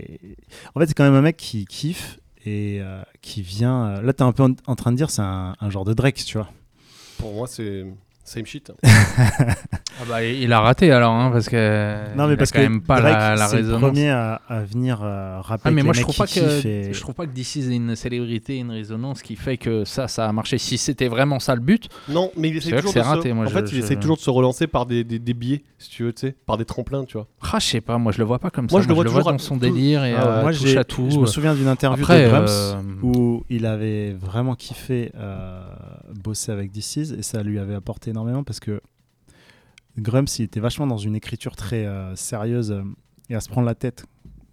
En 0.76 0.80
fait, 0.80 0.88
c'est 0.88 0.94
quand 0.94 1.04
même 1.06 1.14
un 1.16 1.22
mec 1.22 1.38
qui 1.38 1.66
kiffe 1.66 2.20
et 2.46 2.80
euh, 2.82 3.02
qui 3.22 3.42
vient. 3.42 3.86
euh, 3.98 4.02
là, 4.02 4.14
t'es 4.14 4.24
un 4.24 4.32
peu 4.32 4.44
en, 4.44 4.54
en 4.68 4.76
train 4.76 4.92
de 4.92 4.98
dire 4.98 5.10
c'est 5.10 5.22
un, 5.22 5.56
un 5.60 5.70
genre 5.70 5.86
de 5.86 5.94
Drake, 5.94 6.16
tu 6.26 6.38
vois. 6.38 6.50
Pour 7.18 7.34
moi, 7.34 7.48
c'est, 7.48 7.86
Same 8.30 8.46
shit. 8.46 8.72
Ah 10.02 10.06
bah, 10.08 10.24
il 10.24 10.54
a 10.54 10.62
raté 10.62 10.92
alors, 10.92 11.12
hein, 11.14 11.30
parce 11.30 11.50
que. 11.50 12.16
Non, 12.16 12.28
mais 12.28 12.36
il 12.36 12.38
parce 12.38 12.52
a 12.52 12.54
quand 12.54 12.60
que 12.60 12.70
même 12.70 12.82
pas 12.82 13.02
Drake, 13.02 13.14
la, 13.14 13.36
la 13.36 13.48
c'est 13.50 13.56
le 13.58 13.62
résonance. 13.64 13.82
premier 13.82 14.10
à, 14.10 14.36
à 14.48 14.62
venir 14.62 15.02
euh, 15.04 15.42
rapper. 15.42 15.64
Ah, 15.66 15.72
mais 15.72 15.84
moi 15.84 15.92
je 15.94 16.02
trouve 16.04 16.16
pas 16.16 16.26
que 16.26 16.66
et- 16.68 16.94
je 16.94 17.02
trouve 17.02 17.16
pas 17.16 17.26
que 17.26 17.32
d'ici 17.32 17.60
ait 17.70 17.76
une 17.76 17.98
célébrité, 17.98 18.58
une 18.60 18.72
résonance 18.72 19.22
qui 19.22 19.36
fait 19.36 19.58
que 19.58 19.84
ça, 19.84 20.08
ça 20.08 20.26
a 20.26 20.32
marché. 20.32 20.58
Si 20.58 20.78
c'était 20.78 21.10
vraiment 21.10 21.40
ça 21.40 21.54
le 21.54 21.60
but, 21.60 21.90
Non, 22.08 22.32
mais 22.38 22.48
il 22.48 22.62
C'est 22.62 22.70
essaie 22.70 22.78
toujours 22.78 22.94
de 22.94 23.00
se... 23.00 23.04
raté, 23.04 23.34
moi, 23.34 23.44
en 23.44 23.50
je- 23.50 23.54
fait, 23.54 23.66
il 23.72 23.76
je- 23.76 23.80
essaie 23.84 23.96
toujours 23.98 24.16
de 24.16 24.22
se 24.22 24.30
relancer 24.30 24.68
par 24.68 24.86
des, 24.86 25.04
des, 25.04 25.20
des 25.20 25.34
biais, 25.34 25.64
si 25.80 25.90
tu 25.90 26.04
veux, 26.04 26.14
tu 26.14 26.28
sais, 26.28 26.36
par 26.46 26.56
des 26.58 26.64
tremplins, 26.66 27.04
tu 27.04 27.18
vois. 27.18 27.28
ah, 27.52 27.58
je 27.60 27.66
sais 27.66 27.82
pas, 27.82 27.98
moi 27.98 28.14
je 28.14 28.20
le 28.20 28.24
vois 28.24 28.40
pas 28.40 28.52
comme 28.52 28.68
Moi, 28.72 28.80
ça. 28.80 28.84
je 28.86 28.88
le 28.88 28.96
vois 28.96 29.04
toujours 29.04 29.24
dans 29.30 29.38
son 29.38 29.56
tout- 29.56 29.62
délire 29.66 30.06
et 30.06 30.14
Ah 30.14 30.26
euh, 30.28 30.42
Moi, 30.44 30.54
touche 30.54 30.78
à 30.78 30.86
tout. 30.86 31.10
je 31.10 31.20
me 31.20 31.26
souviens 31.26 31.56
d'une 31.56 31.68
interview 31.68 32.04
Après, 32.06 32.24
de 32.24 32.30
Grums 32.30 32.46
euh, 32.48 32.74
où 33.04 33.44
il 33.50 33.66
avait 33.66 34.14
vraiment 34.14 34.56
kiffé 34.56 35.12
euh, 35.18 35.62
bosser 36.24 36.54
avec 36.54 36.72
DC's 36.72 37.12
et 37.12 37.22
ça 37.22 37.44
lui 37.44 37.60
avait 37.60 37.76
apporté 37.76 38.14
énormément 38.20 38.44
parce 38.44 38.60
que 38.60 38.82
Grums, 39.98 40.26
il 40.38 40.44
était 40.44 40.60
vachement 40.60 40.88
dans 40.88 40.98
une 40.98 41.16
écriture 41.16 41.56
très 41.56 41.86
euh, 41.86 42.16
sérieuse 42.16 42.72
euh, 42.72 42.84
et 43.30 43.36
à 43.36 43.42
se 43.42 43.50
prendre 43.50 43.66
la 43.68 43.76
tête. 43.76 44.06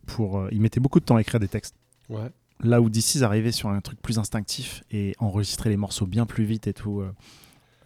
Pour, 0.07 0.39
euh, 0.39 0.49
il 0.53 0.61
mettait 0.61 0.81
beaucoup 0.81 1.01
de 1.01 1.05
temps 1.05 1.17
à 1.17 1.21
écrire 1.21 1.41
des 1.41 1.49
textes. 1.49 1.75
Ouais. 2.09 2.31
Là 2.61 2.81
où 2.81 2.89
DC's 2.89 3.23
arrivait 3.23 3.53
sur 3.53 3.69
un 3.69 3.81
truc 3.81 4.01
plus 4.01 4.19
instinctif 4.19 4.83
et 4.91 5.15
enregistrer 5.19 5.69
les 5.69 5.77
morceaux 5.77 6.07
bien 6.07 6.27
plus 6.27 6.45
vite 6.45 6.67
et 6.69 6.73
tout. 6.73 7.01
euh, 7.01 7.13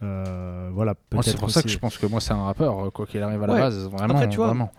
euh, 0.03 0.69
voilà, 0.73 0.95
c'est 1.23 1.37
pour 1.37 1.49
ça 1.51 1.61
que 1.61 1.69
je 1.69 1.77
pense 1.77 1.97
que 1.97 2.05
moi 2.07 2.19
c'est 2.21 2.31
un 2.33 2.43
rappeur, 2.43 2.91
quoi 2.93 3.05
qu'il 3.05 3.21
arrive 3.21 3.43
à 3.43 3.47
la 3.47 3.53
Ouais. 3.53 3.59
base. 3.59 3.87
Vraiment, 3.89 4.13
Après, 4.15 4.29
tu 4.29 4.37
vois, 4.37 4.47
vraiment. 4.47 4.71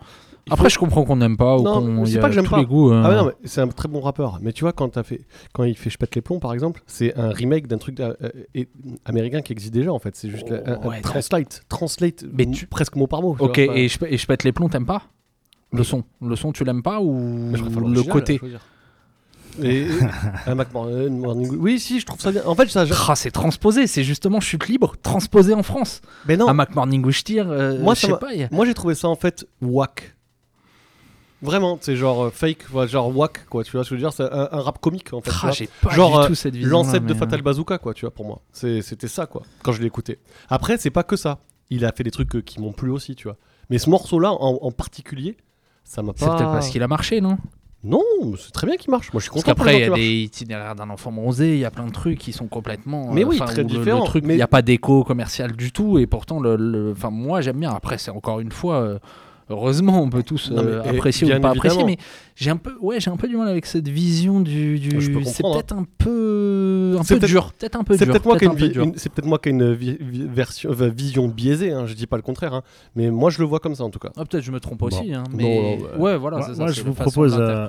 Après, 0.49 0.69
je 0.69 0.77
comprends 0.77 1.03
qu'on 1.05 1.15
n'aime 1.15 1.37
pas 1.37 1.57
ou 1.57 1.63
qu'on. 1.63 2.05
y 2.05 2.17
a 2.17 2.21
pas 2.21 2.27
que 2.27 2.33
j'aime 2.35 2.43
tous 2.43 2.51
pas. 2.51 2.59
les 2.59 2.65
goûts. 2.65 2.91
euh, 2.91 3.01
Ah 3.05 3.09
ouais, 3.09 3.15
non, 3.15 3.25
mais 3.27 3.31
c'est 3.45 3.61
un 3.61 3.67
très 3.67 3.87
bon 3.87 4.01
rappeur. 4.01 4.39
Mais 4.41 4.51
tu 4.51 4.65
vois, 4.65 4.73
quand, 4.73 4.89
t'as 4.89 5.03
fait... 5.03 5.21
quand 5.53 5.63
il 5.63 5.75
fait 5.77 5.89
Je 5.89 5.97
pète 5.97 6.13
les 6.15 6.21
plombs, 6.21 6.39
par 6.39 6.53
exemple, 6.53 6.81
c'est 6.85 7.17
un 7.17 7.29
remake 7.29 7.67
d'un 7.67 7.77
truc 7.77 7.99
euh, 7.99 8.13
euh, 8.57 8.63
américain 9.05 9.41
qui 9.41 9.53
existe 9.53 9.73
déjà, 9.73 9.93
en 9.93 9.99
fait. 9.99 10.15
C'est 10.15 10.29
juste 10.29 10.51
un 10.51 10.79
Oh, 10.83 10.89
ouais, 10.89 11.01
translate, 11.01 11.61
translate 11.69 12.25
Mais 12.33 12.45
tu- 12.45 12.67
presque 12.67 12.95
mot 12.97 13.07
par 13.07 13.21
mot. 13.21 13.35
Ok, 13.39 13.57
et, 13.57 13.87
je, 13.87 13.97
et 14.05 14.17
je 14.17 14.27
pète 14.27 14.43
les 14.43 14.51
plombs, 14.51 14.67
t'aimes 14.69 14.85
pas 14.85 15.03
Le 15.71 15.83
son. 15.83 16.03
Le 16.21 16.35
son, 16.35 16.51
tu 16.51 16.63
l'aimes 16.65 16.83
pas 16.83 16.99
ou 16.99 17.51
le 17.53 18.03
côté. 18.03 18.39
Et, 19.61 19.85
Mac 20.55 20.73
Morning- 20.73 21.55
Oui, 21.59 21.79
si, 21.79 21.99
je 21.99 22.05
trouve 22.07 22.19
ça 22.19 22.31
bien. 22.31 22.41
En 22.45 22.55
fait, 22.55 22.67
ça. 22.69 22.85
Ah, 23.07 23.15
c'est 23.15 23.29
transposé, 23.31 23.85
c'est 23.87 24.03
justement 24.03 24.39
chute 24.39 24.67
libre, 24.67 24.95
transposé 25.03 25.53
en 25.53 25.61
France. 25.63 26.01
Mais 26.27 26.35
non, 26.37 26.47
À 26.47 26.53
Mac 26.53 26.73
Morning 26.75 27.05
Tear, 27.23 27.49
euh, 27.51 27.79
Moi, 27.79 27.93
je 27.93 27.99
sais 28.01 28.07
pas. 28.19 28.29
a- 28.31 28.47
Moi, 28.51 28.65
j'ai 28.65 28.73
trouvé 28.73 28.95
ça 28.95 29.07
en 29.07 29.15
fait 29.15 29.45
whack. 29.61 30.15
Vraiment, 31.43 31.77
c'est 31.81 31.95
genre 31.95 32.23
euh, 32.25 32.29
fake, 32.31 32.65
ouais, 32.73 32.87
genre 32.87 33.15
whack, 33.15 33.45
quoi. 33.49 33.63
Tu 33.63 33.71
vois 33.73 33.83
je 33.83 33.93
veux 33.93 33.97
dire? 33.99 34.11
C'est 34.13 34.23
un, 34.23 34.47
un 34.51 34.61
rap 34.61 34.79
comique 34.79 35.13
en 35.13 35.21
fait. 35.21 35.29
tu 35.29 35.37
Ah, 35.43 35.47
vois. 35.51 35.67
pas 35.81 35.89
genre 35.95 36.19
du 36.19 36.25
euh, 36.25 36.27
tout 36.29 36.35
cette 36.35 36.55
l'ancêtre 36.61 37.05
de 37.05 37.13
Fatal 37.13 37.41
Bazooka, 37.41 37.77
quoi, 37.77 37.93
tu 37.93 38.01
vois, 38.05 38.11
pour 38.11 38.25
moi. 38.25 38.41
C'est- 38.53 38.81
C'était 38.81 39.07
ça, 39.09 39.25
quoi, 39.25 39.43
quand 39.61 39.71
je 39.73 39.81
l'ai 39.81 39.87
écouté. 39.87 40.19
Après, 40.49 40.77
c'est 40.77 40.89
pas 40.89 41.03
que 41.03 41.15
ça. 41.17 41.39
Il 41.69 41.85
a 41.85 41.91
fait 41.91 42.03
des 42.03 42.11
trucs 42.11 42.35
euh, 42.35 42.41
qui 42.41 42.59
m'ont 42.61 42.71
plu 42.71 42.89
aussi, 42.91 43.15
tu 43.15 43.27
vois. 43.27 43.37
Mais 43.69 43.77
ce 43.77 43.89
morceau-là, 43.89 44.31
en, 44.31 44.57
en 44.61 44.71
particulier, 44.71 45.37
ça 45.83 46.01
m'a 46.01 46.13
C'est 46.15 46.25
pas. 46.25 46.35
peut-être 46.35 46.51
parce 46.51 46.69
qu'il 46.69 46.81
a 46.83 46.87
marché, 46.87 47.19
non? 47.21 47.37
Non, 47.85 48.01
mais 48.23 48.37
c'est 48.39 48.51
très 48.51 48.65
bien 48.65 48.77
qu'il 48.77 48.91
marche. 48.91 49.11
Moi, 49.11 49.19
je 49.19 49.23
suis 49.23 49.29
Parce 49.31 49.43
content. 49.43 49.55
qu'après, 49.55 49.75
il 49.75 49.81
y 49.81 49.85
gens 49.87 49.93
a 49.93 49.95
des 49.97 50.21
itinéraires 50.21 50.75
d'un 50.75 50.89
enfant 50.89 51.11
bronzé, 51.11 51.55
il 51.55 51.59
y 51.59 51.65
a 51.65 51.71
plein 51.71 51.85
de 51.85 51.91
trucs 51.91 52.17
qui 52.17 52.31
sont 52.31 52.47
complètement. 52.47 53.11
Mais 53.11 53.23
euh, 53.23 53.27
oui, 53.27 53.35
enfin, 53.35 53.51
très 53.51 53.55
où 53.63 53.67
le- 53.67 53.73
le 53.73 53.79
différents, 53.79 54.03
truc, 54.05 54.23
mais- 54.25 54.35
Il 54.35 54.37
n'y 54.37 54.41
a 54.43 54.47
pas 54.47 54.61
d'écho 54.61 55.03
commercial 55.03 55.51
du 55.51 55.73
tout, 55.73 55.97
et 55.99 56.07
pourtant, 56.07 56.39
le, 56.39 56.55
le- 56.55 56.93
enfin, 56.93 57.09
moi, 57.09 57.41
j'aime 57.41 57.59
bien. 57.59 57.71
Après, 57.71 57.97
c'est 57.97 58.11
encore 58.11 58.39
une 58.39 58.51
fois. 58.53 58.75
euh, 58.75 58.99
Heureusement, 59.49 60.01
on 60.01 60.09
peut 60.09 60.23
tous 60.23 60.51
Non, 60.51 60.63
mais- 60.63 60.71
euh, 60.71 60.83
apprécier 60.89 61.33
ou 61.35 61.39
pas 61.39 61.51
apprécier, 61.51 61.83
mais 61.83 61.97
j'ai 62.35 62.49
un 62.49 62.57
peu, 62.57 62.73
ouais, 62.81 62.99
j'ai 62.99 63.11
un 63.11 63.17
peu 63.17 63.27
du 63.27 63.35
mal 63.37 63.47
avec 63.47 63.65
cette 63.65 63.87
vision 63.87 64.41
du. 64.41 64.79
peux 64.91 65.23
c'est 65.23 65.43
comprendre, 65.43 65.55
peut-être 65.55 65.73
un 65.73 65.85
peu, 65.97 66.95
un 66.99 67.03
peu 67.03 67.19
dur, 67.19 67.53
peut-être 67.53 67.75
un 67.75 67.83
peu 67.83 67.97
C'est 67.97 68.05
peut-être 68.05 68.25
moi, 68.25 68.37
qui 68.37 68.45
ai 68.45 68.47
une 68.75 68.93
c'est 68.97 69.11
peut-être 69.11 69.27
moi 69.27 69.39
qui 69.39 69.49
une 69.49 69.73
version, 70.33 70.71
euh, 70.71 70.89
vision 70.89 71.27
biaisée, 71.27 71.71
hein, 71.71 71.85
je 71.85 71.93
dis 71.93 72.07
pas 72.07 72.15
le 72.15 72.21
contraire, 72.23 72.53
hein, 72.53 72.63
mais 72.95 73.11
moi 73.11 73.29
je 73.29 73.39
le 73.39 73.45
vois 73.45 73.59
comme 73.59 73.75
ça 73.75 73.83
en 73.83 73.89
tout 73.89 73.99
cas. 73.99 74.09
Ah, 74.15 74.25
peut-être 74.25 74.43
je 74.43 74.51
me 74.51 74.59
trompe 74.59 74.79
Bon. 74.79 74.87
aussi, 74.87 75.13
hein, 75.13 75.23
mais 75.33 75.79
ouais. 75.93 75.97
ouais, 75.99 76.17
voilà, 76.17 76.37
Moi- 76.37 76.53
ça. 76.55 76.67
je 76.67 76.81
vous 76.81 76.91
de 76.91 76.95
propose, 76.95 77.35
euh, 77.39 77.67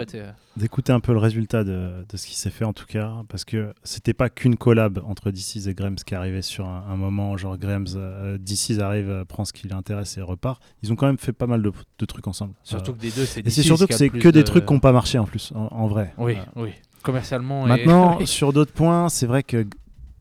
d'écouter 0.57 0.93
un 0.93 1.01
peu 1.01 1.13
le 1.13 1.19
résultat 1.19 1.65
de, 1.65 2.05
de 2.09 2.17
ce 2.17 2.27
qui 2.27 2.37
s'est 2.37 2.51
fait 2.51 2.65
en 2.65 2.73
tout 2.73 2.87
cas 2.87 3.13
parce 3.29 3.45
que 3.45 3.73
c'était 3.83 4.15
pas 4.15 4.29
qu'une 4.31 4.57
collab 4.57 5.01
entre 5.07 5.31
DC's 5.33 5.67
et 5.67 5.75
Grams 5.75 5.97
qui 5.97 6.15
arrivait 6.15 6.43
sur 6.43 6.67
un, 6.67 6.85
un 6.89 6.97
moment 6.97 7.37
genre 7.37 7.59
Grams 7.59 7.87
euh, 7.97 8.39
DC's 8.39 8.79
arrive 8.79 9.25
prend 9.27 9.45
ce 9.45 9.53
qui 9.53 9.67
l'intéresse 9.69 10.17
et 10.17 10.23
repart 10.23 10.63
ils 10.83 10.93
ont 10.93 10.97
quand 10.97 11.07
même 11.07 11.19
fait 11.19 11.33
pas 11.33 11.47
mal 11.49 11.61
de, 11.65 11.73
de 11.99 12.05
trucs 12.07 12.27
ensemble 12.29 12.55
Surtout 12.63 12.93
Euh, 12.93 12.95
que 12.95 13.01
des 13.01 13.11
deux, 13.11 13.25
c'est 13.27 13.47
et 13.47 13.51
c'est 13.51 13.63
surtout 13.63 13.87
que 13.87 13.95
c'est 13.95 14.09
que 14.11 14.29
des 14.29 14.41
de- 14.41 14.43
trucs 14.43 14.67
qui 14.67 14.73
n'ont 14.73 14.81
pas 14.81 14.93
marché 14.93 15.19
en 15.19 15.25
plus 15.25 15.53
en, 15.55 15.67
en 15.73 15.87
vrai 15.89 16.15
Oui, 16.19 16.37
Euh, 16.37 16.63
oui. 16.63 16.71
Commercialement. 17.03 17.67
maintenant 17.67 18.19
sur 18.27 18.53
d'autres 18.53 18.73
points 18.73 19.09
c'est 19.09 19.27
vrai 19.27 19.43
que 19.43 19.67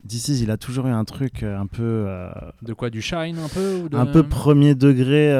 DC's 0.04 0.40
il 0.42 0.50
a 0.50 0.58
toujours 0.58 0.86
eu 0.86 0.90
un 0.90 1.04
truc 1.04 1.42
euh, 1.42 1.56
un 1.58 1.66
peu 1.66 1.82
euh, 2.06 2.28
De 2.60 2.74
quoi 2.74 2.90
Du 2.90 3.00
shine 3.00 3.38
un 3.38 3.48
peu 3.48 3.76
ou 3.84 3.88
de- 3.88 3.96
un 3.96 4.04
peu 4.06 4.22
premier 4.22 4.74
degré, 4.74 5.32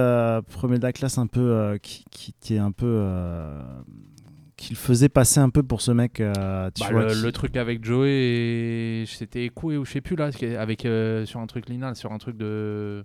premier 0.51 0.79
de 0.79 0.83
la 0.85 0.93
classe, 0.93 1.19
un 1.19 1.27
peu 1.27 1.79
qui, 1.83 2.05
qui, 2.11 2.35
qui 2.41 2.55
est 2.55 2.59
un 2.59 2.73
peu 2.73 3.05
qu'il 4.57 4.77
faisait 4.77 5.09
passer 5.09 5.41
un 5.41 5.51
peu 5.51 5.63
pour 5.63 5.81
ce 5.83 5.91
mec. 5.91 6.21
euh, 6.21 6.71
tu 6.75 6.83
Bah, 6.85 6.91
vois, 6.93 7.03
le, 7.05 7.13
qui- 7.15 7.23
le 7.23 7.33
truc 7.33 7.57
avec 7.57 7.85
Joey 7.85 8.09
et 8.09 9.05
c'était 9.07 9.45
écoué 9.45 9.77
ou 9.77 9.85
je 9.85 9.91
sais 9.93 10.01
plus 10.01 10.17
là, 10.17 10.31
avec 10.59 10.87
euh, 10.87 11.27
sur 11.27 11.41
un 11.41 11.47
truc 11.47 11.69
Linal, 11.69 11.97
sur 11.97 12.13
un 12.13 12.19
truc 12.19 12.37
de 12.39 13.05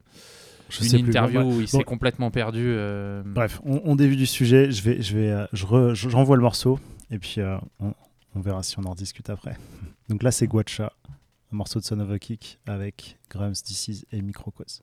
je 0.70 0.84
une 0.84 0.90
sais 0.90 0.98
interview 1.00 1.42
Bon, 1.42 1.48
où 1.56 1.62
il 1.62 1.70
bon, 1.72 1.78
s'est 1.80 1.84
complètement 1.84 2.32
perdu. 2.32 2.64
euh, 2.68 3.22
Bref, 3.26 3.60
on, 3.66 3.82
on 3.84 3.96
dévie 3.96 4.16
du 4.18 4.26
sujet. 4.26 4.72
Je 4.72 4.82
vais, 4.84 5.02
je 5.02 5.18
vais, 5.18 5.30
euh, 5.32 5.46
je 5.54 5.66
re- 5.66 5.94
je- 5.94 6.10
j'envoie 6.10 6.36
le 6.36 6.42
morceau 6.44 6.80
et 7.12 7.20
puis 7.20 7.36
euh, 7.40 7.58
on, 7.80 7.94
on 8.36 8.40
verra 8.42 8.62
si 8.64 8.78
on 8.80 8.84
en 8.84 8.92
rediscute 8.92 9.30
après. 9.30 9.58
Donc 10.10 10.24
là, 10.24 10.32
c'est 10.32 10.48
Guacha, 10.48 10.94
un 11.52 11.56
morceau 11.56 11.80
de 11.80 11.86
Son 11.86 12.00
of 12.00 12.10
a 12.12 12.20
Kick 12.20 12.60
avec 12.68 13.18
Grams, 13.30 13.54
DC's 13.54 14.06
et 14.12 14.22
Microcos. 14.22 14.82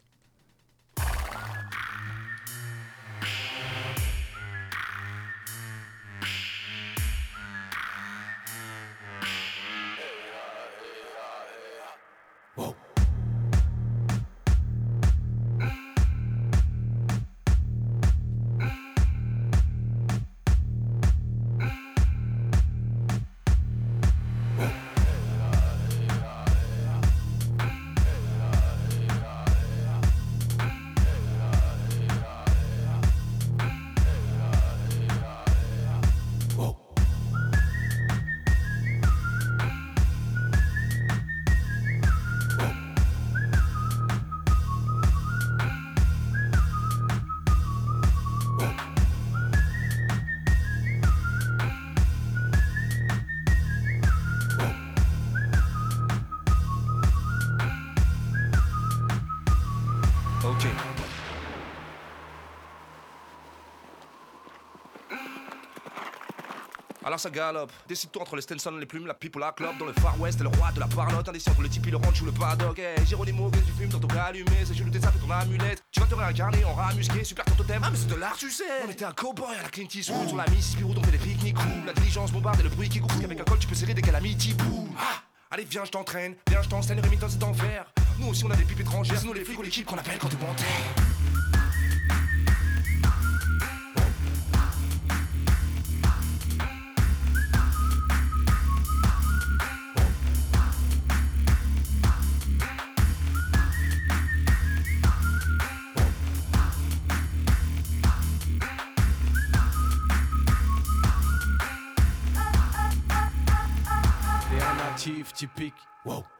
Alors 67.16 67.22
ça 67.22 67.30
galope, 67.30 67.72
décide-toi 67.88 68.20
entre 68.20 68.36
les 68.36 68.42
Stenson, 68.42 68.72
les 68.72 68.84
plumes, 68.84 69.06
la 69.06 69.14
pipe 69.14 69.34
ou 69.36 69.38
la 69.38 69.50
clope. 69.50 69.78
Dans 69.78 69.86
le 69.86 69.94
Far 69.94 70.20
West 70.20 70.38
et 70.38 70.42
le 70.42 70.50
roi 70.50 70.70
de 70.72 70.80
la 70.80 70.86
parlotte 70.86 71.26
Indécis 71.26 71.48
entre 71.48 71.62
le 71.62 71.70
tipi, 71.70 71.90
le 71.90 71.96
ranch 71.96 72.20
ou 72.20 72.26
le 72.26 72.32
paddock. 72.32 72.78
Hey, 72.78 73.06
Géronimo, 73.06 73.48
qu'est-ce 73.48 73.62
que 73.62 73.68
tu 73.68 73.72
fumes, 73.72 73.88
toca 73.88 74.24
allumé. 74.24 74.50
C'est 74.66 74.74
tes 74.74 75.00
sapes 75.00 75.16
et 75.16 75.26
ton 75.26 75.30
amulette. 75.30 75.82
Tu 75.90 76.00
vas 76.00 76.04
te 76.04 76.14
réincarner 76.14 76.62
en 76.66 76.74
rat 76.74 76.92
musqué, 76.92 77.24
super 77.24 77.46
ton 77.46 77.54
totem. 77.54 77.80
Ah 77.82 77.88
mais 77.90 77.96
c'est 77.96 78.08
de 78.08 78.16
l'art 78.16 78.36
tu 78.36 78.50
sais. 78.50 78.64
On 78.86 78.90
était 78.90 79.06
un 79.06 79.12
cowboy 79.12 79.56
à 79.58 79.62
la 79.62 79.68
Clint 79.70 79.88
Eastwood. 79.94 80.28
Sur 80.28 80.36
la 80.36 80.46
Mississippi 80.48 80.84
on 80.84 81.02
fait 81.02 81.10
des 81.10 81.16
pique-niques 81.16 81.56
La 81.86 81.94
diligence 81.94 82.32
bombarde 82.32 82.60
et 82.60 82.64
le 82.64 82.68
bruit 82.68 82.90
qui 82.90 83.00
couvre. 83.00 83.18
Qu'avec 83.18 83.40
un 83.40 83.44
col 83.44 83.60
tu 83.60 83.66
peux 83.66 83.74
serrer 83.74 83.94
des 83.94 84.02
calamities 84.02 84.52
boum 84.52 84.90
ah 84.98 85.22
Allez 85.50 85.64
viens 85.64 85.86
je 85.86 85.92
t'entraîne, 85.92 86.34
viens 86.50 86.60
je 86.60 86.68
t'enseigne, 86.68 87.00
Remington 87.00 87.28
c'est 87.30 87.38
d'enfer 87.38 87.86
Nous 88.18 88.28
aussi 88.28 88.44
on 88.44 88.50
a 88.50 88.56
des 88.56 88.64
pipes 88.64 88.80
étrangères, 88.80 89.24
nous 89.24 89.32
les 89.32 89.42
flics 89.42 89.58
ou 89.58 89.62
l'équipe 89.62 89.86
qu'on 89.86 89.96
appelle 89.96 90.18
quand 90.18 90.28
t'es 90.28 90.36
bon 90.36 90.52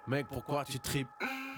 Mec, 0.09 0.27
pourquoi 0.31 0.65
tu 0.65 0.79
tripes? 0.79 1.09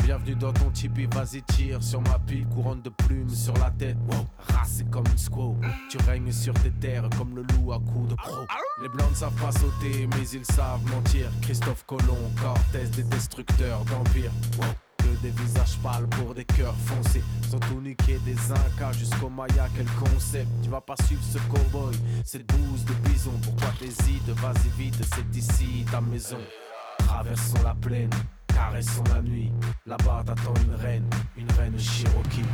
Bienvenue 0.02 0.34
dans 0.34 0.54
ton 0.54 0.70
tipi, 0.70 1.06
vas-y 1.12 1.42
tire 1.42 1.82
sur 1.82 2.00
ma 2.00 2.18
pipe, 2.18 2.48
couronne 2.48 2.80
de 2.80 2.88
plumes 2.88 3.28
sur 3.28 3.52
la 3.58 3.70
tête. 3.70 3.98
Wow, 4.10 4.26
racé 4.38 4.86
comme 4.90 5.04
une 5.06 5.18
squaw. 5.18 5.54
Tu 5.90 5.98
règnes 6.06 6.32
sur 6.32 6.54
tes 6.54 6.70
terres 6.70 7.10
comme 7.18 7.36
le 7.36 7.42
loup 7.42 7.74
à 7.74 7.78
coups 7.78 8.08
de 8.08 8.14
pro. 8.14 8.46
Les 8.80 8.88
blancs 8.88 9.10
ne 9.10 9.14
savent 9.16 9.34
pas 9.34 9.52
sauter, 9.52 10.06
mais 10.06 10.26
ils 10.30 10.46
savent 10.46 10.82
mentir. 10.90 11.28
Christophe 11.42 11.84
Colomb, 11.84 12.32
Cortez, 12.40 12.86
des 12.96 13.02
destructeurs 13.02 13.84
d'empire. 13.84 14.30
Wow. 14.58 14.64
Des 15.22 15.30
visages 15.30 15.76
pâles 15.82 16.06
pour 16.10 16.34
des 16.34 16.44
cœurs 16.44 16.76
foncés. 16.76 17.24
Sans 17.50 17.58
tout 17.58 17.80
niquer 17.80 18.18
des 18.24 18.36
incas 18.52 18.92
jusqu'au 18.92 19.28
Maya, 19.28 19.66
quel 19.74 19.86
concept. 19.86 20.48
Tu 20.62 20.70
vas 20.70 20.80
pas 20.80 20.94
suivre 21.06 21.22
ce 21.22 21.38
cowboy, 21.50 21.94
cette 22.24 22.46
bouse 22.46 22.84
de 22.84 22.92
bison. 23.08 23.32
Pourquoi 23.42 23.68
t'hésites? 23.78 24.28
Vas-y 24.28 24.68
vite, 24.82 25.02
c'est 25.14 25.36
ici 25.36 25.84
ta 25.90 26.00
maison. 26.00 26.38
Traversons 26.98 27.62
la 27.64 27.74
plaine, 27.74 28.10
caressons 28.58 29.04
la 29.14 29.22
nuit. 29.22 29.52
Là-bas 29.86 30.22
t'attends 30.26 30.54
une 30.66 30.74
reine, 30.74 31.08
une 31.36 31.50
reine 31.52 31.78
Cherokee. 31.78 32.44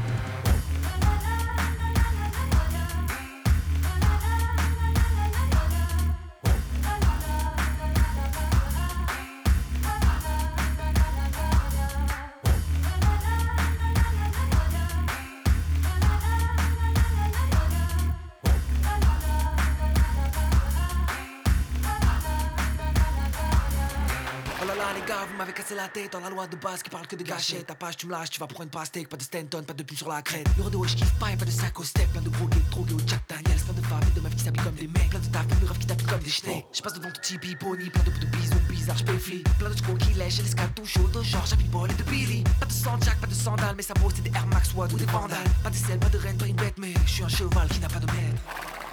La 25.75 25.89
tête 25.89 26.12
dans 26.12 26.20
la 26.20 26.31
loi 26.31 26.47
de 26.47 26.57
base 26.57 26.83
qui 26.83 26.91
parle 26.91 27.07
que 27.07 27.16
de 27.16 27.25
gâchettes. 27.25 27.66
Ta 27.66 27.75
page, 27.75 27.97
tu 27.97 28.07
me 28.07 28.12
lâches, 28.12 28.31
tu 28.31 28.41
vas 28.41 28.47
prendre 28.47 28.64
une 28.64 28.70
pastèque, 28.70 29.09
pas 29.09 29.16
de 29.16 29.22
Stanton, 29.22 29.62
pas 29.62 29.72
de 29.72 29.83
plume 29.83 29.99
sur 29.99 30.09
la 30.09 30.22
crête. 30.22 30.47
Rodeo, 30.59 30.85
je 30.85 30.95
kiffe 30.95 31.12
pas, 31.18 31.31
y'a 31.31 31.37
pas 31.37 31.45
de 31.45 31.51
sac 31.51 31.79
au 31.79 31.85
step, 31.85 32.11
plein 32.12 32.20
de 32.20 32.29
gros 32.29 32.47
gays, 32.47 32.61
drogués 32.70 32.95
au 32.95 32.99
Jack 33.07 33.22
Daniels, 33.29 33.61
plein 33.61 33.75
de 33.75 33.87
femmes 33.87 34.01
et 34.09 34.14
de 34.14 34.20
meufs 34.20 34.35
qui 34.35 34.45
s'habillent 34.45 34.62
comme 34.62 34.75
des 34.75 34.89
mecs, 34.89 35.11
plein 35.11 35.18
de 35.18 35.27
taf, 35.27 35.47
plein 35.47 35.59
de 35.59 35.66
refs 35.66 35.79
qui 35.79 35.87
tapent 35.87 36.07
comme 36.07 36.20
des 36.20 36.31
schnecks. 36.31 36.64
Je 36.72 36.83
passe 36.83 36.95
devant 36.95 37.11
tout 37.11 37.20
Tipeee, 37.20 37.57
pony, 37.57 37.91
plein 37.91 38.03
de 38.03 38.11
de 38.11 38.27
bisous 38.27 38.59
bizarres, 38.68 38.99
je. 38.99 39.05
Plein 39.59 39.70
de 39.70 39.77
chevaux 39.77 39.97
qui 39.97 40.12
lèchent 40.14 40.41
et 40.41 40.43
les 40.43 40.49
scatous 40.49 40.87
chauds 40.87 41.09
de 41.09 41.22
George, 41.22 41.53
Happy 41.53 41.64
Ball 41.64 41.91
et 41.91 41.95
de 41.95 42.03
Billy. 42.05 42.45
Pas 42.61 42.66
de 42.66 43.05
Jack, 43.05 43.20
pas 43.20 43.27
de 43.27 43.35
sandales, 43.35 43.75
mais 43.77 43.83
ça 43.83 43.95
vaut 44.01 44.11
c'est 44.14 44.22
des 44.22 44.31
Air 44.31 44.47
Max 44.47 44.72
Watt 44.75 44.93
ou 44.93 44.97
des 44.97 45.07
vandales. 45.07 45.39
Pas 45.62 45.70
de 45.70 45.77
sel, 45.77 45.99
pas 45.99 46.09
de 46.09 46.18
reine, 46.18 46.37
pas 46.37 46.47
une 46.47 46.57
bête, 46.57 46.75
mais 46.79 46.95
je 47.07 47.11
suis 47.11 47.25
un 47.25 47.29
cheval 47.29 47.68
qui 47.68 47.81
n'a 47.81 47.89
pas 47.89 48.01
de 48.01 48.07
maître. 48.07 48.84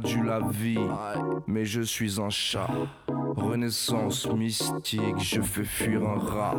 Perdu 0.00 0.22
la 0.22 0.40
vie, 0.40 0.78
mais 1.46 1.64
je 1.64 1.80
suis 1.80 2.20
un 2.20 2.30
chat. 2.30 2.68
Renaissance 3.36 4.28
mystique, 4.28 5.18
je 5.18 5.40
fais 5.40 5.64
fuir 5.64 6.02
un 6.02 6.18
rat. 6.18 6.54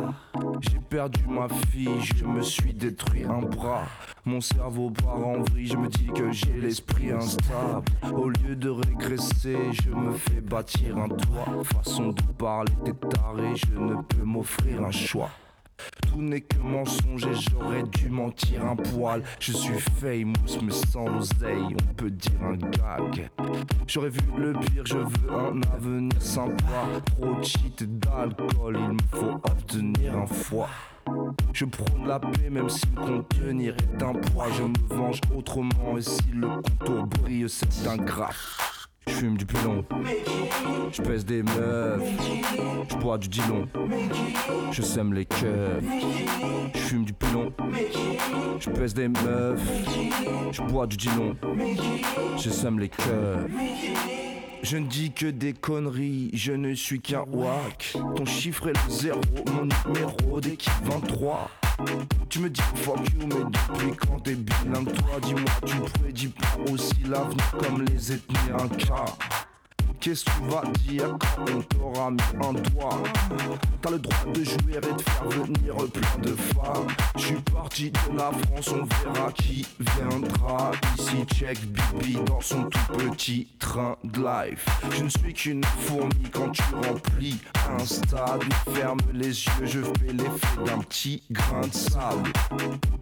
J'ai 0.60 0.78
perdu 0.78 1.24
ma 1.26 1.48
fille, 1.48 2.00
je 2.02 2.24
me 2.24 2.42
suis 2.42 2.74
détruit 2.74 3.24
un 3.24 3.40
bras. 3.40 3.84
Mon 4.26 4.42
cerveau 4.42 4.90
part 4.90 5.26
en 5.26 5.42
vrille, 5.42 5.68
je 5.68 5.76
me 5.76 5.88
dis 5.88 6.08
que 6.14 6.30
j'ai 6.32 6.52
l'esprit 6.52 7.12
instable. 7.12 7.86
Au 8.12 8.28
lieu 8.28 8.56
de 8.56 8.68
régresser, 8.68 9.56
je 9.72 9.90
me 9.90 10.12
fais 10.12 10.42
bâtir 10.42 10.98
un 10.98 11.08
toit. 11.08 11.64
Façon 11.64 12.08
de 12.08 12.22
parler, 12.36 12.72
t'es 12.84 12.92
taré, 12.92 13.56
je 13.56 13.78
ne 13.78 14.02
peux 14.02 14.24
m'offrir 14.24 14.84
un 14.84 14.90
choix. 14.90 15.30
Tout 16.08 16.22
n'est 16.22 16.40
que 16.40 16.58
mensonge 16.58 17.26
et 17.26 17.34
j'aurais 17.34 17.82
dû 17.84 18.08
mentir 18.08 18.64
un 18.64 18.76
poil. 18.76 19.22
Je 19.38 19.52
suis 19.52 19.78
famous 19.78 20.62
mais 20.62 20.72
sans 20.72 21.06
l'oseille, 21.06 21.74
on 21.80 21.94
peut 21.94 22.10
dire 22.10 22.42
un 22.42 22.56
gag. 22.56 23.30
J'aurais 23.86 24.10
vu 24.10 24.20
le 24.36 24.52
pire, 24.52 24.84
je 24.84 24.98
veux 24.98 25.32
un 25.32 25.60
avenir 25.74 26.20
sympa. 26.20 26.86
Trop 27.06 27.34
de 27.34 27.86
d'alcool, 27.86 28.78
il 28.78 28.92
me 28.92 28.98
faut 29.12 29.34
obtenir 29.34 30.16
un 30.16 30.26
foie. 30.26 30.68
Je 31.52 31.64
prône 31.64 32.06
la 32.06 32.18
paix 32.20 32.50
même 32.50 32.68
si 32.68 32.86
le 32.94 33.22
contenir 33.22 33.74
est 33.74 34.02
un 34.02 34.12
poids. 34.12 34.46
Je 34.56 34.62
me 34.62 34.94
venge 34.94 35.20
autrement 35.36 35.96
et 35.96 36.02
si 36.02 36.22
le 36.32 36.48
contour 36.48 37.06
brille, 37.06 37.46
c'est 37.48 37.86
un 37.88 37.96
graphe. 37.96 38.79
Je 39.10 39.16
fume 39.16 39.36
du 39.36 39.44
pilon, 39.44 39.84
je 40.92 41.02
pèse 41.02 41.26
des 41.26 41.42
meufs, 41.42 42.00
je 42.88 42.96
bois 42.96 43.18
du 43.18 43.28
dilon, 43.28 43.66
je 44.70 44.82
sème 44.82 45.12
les 45.12 45.26
keufs. 45.26 45.82
Je 46.74 46.78
fume 46.78 47.04
du 47.04 47.12
pilon, 47.12 47.52
je 48.60 48.70
pèse 48.70 48.94
des 48.94 49.08
meufs, 49.08 49.60
je 50.52 50.62
bois 50.62 50.86
du 50.86 50.96
dilon, 50.96 51.36
je 52.38 52.50
sème 52.50 52.78
les 52.78 52.88
keufs. 52.88 53.50
Je 54.62 54.76
ne 54.76 54.86
dis 54.86 55.10
que 55.10 55.26
des 55.26 55.54
conneries, 55.54 56.30
je 56.32 56.52
ne 56.52 56.74
suis 56.74 57.00
qu'un 57.00 57.24
wack. 57.32 57.96
Ton 58.14 58.24
chiffre 58.24 58.68
est 58.68 58.86
le 58.86 58.90
zéro, 58.92 59.20
mon 59.54 59.68
numéro 59.92 60.40
d'équipe 60.40 60.72
23. 60.84 61.50
Tu 62.28 62.38
me 62.38 62.48
dis 62.48 62.60
fuck 62.76 62.98
you, 62.98 63.26
mais 63.26 63.44
depuis 63.44 63.96
quand 63.96 64.20
t'es 64.20 64.34
bilingue, 64.34 64.92
toi, 64.92 65.20
dis-moi, 65.22 65.50
tu 65.66 65.76
prédis 66.00 66.28
pas 66.28 66.72
aussi 66.72 67.02
l'avenir 67.08 67.50
comme 67.58 67.82
les 67.82 68.12
ethnies 68.12 68.52
inca. 68.52 69.04
Qu'est-ce 70.00 70.24
que 70.24 70.30
tu 70.30 70.48
vas 70.48 70.62
dire 70.88 71.18
quand 71.20 71.44
on 71.54 71.60
t'aura 71.60 72.10
mis 72.10 72.22
un 72.42 72.52
doigt 72.54 73.02
T'as 73.82 73.90
le 73.90 73.98
droit 73.98 74.32
de 74.32 74.44
jouer 74.44 74.76
et 74.76 74.80
de 74.80 75.02
faire 75.02 75.28
venir 75.28 75.74
plein 75.92 76.22
de 76.22 76.34
femmes. 76.34 76.86
Je 77.16 77.20
suis 77.26 77.40
parti 77.52 77.90
de 77.90 78.16
la 78.16 78.30
France, 78.32 78.68
on 78.68 78.86
verra 79.04 79.30
qui 79.32 79.66
viendra. 79.78 80.70
Ici, 80.98 81.24
check 81.34 81.58
Bibi 81.66 82.18
dans 82.24 82.40
son 82.40 82.64
tout 82.64 82.92
petit 82.96 83.48
train 83.58 83.96
de 84.04 84.20
life. 84.20 84.66
Je 84.90 85.04
ne 85.04 85.08
suis 85.10 85.34
qu'une 85.34 85.64
fourmi 85.64 86.30
quand 86.32 86.50
tu 86.50 86.62
remplis 86.74 87.38
un 87.68 87.84
stade. 87.84 88.42
Ferme 88.72 89.00
les 89.12 89.28
yeux, 89.28 89.66
je 89.66 89.80
fais 89.80 90.12
l'effet 90.14 90.64
d'un 90.64 90.78
petit 90.78 91.22
grain 91.30 91.60
de 91.60 91.74
sable. 91.74 92.32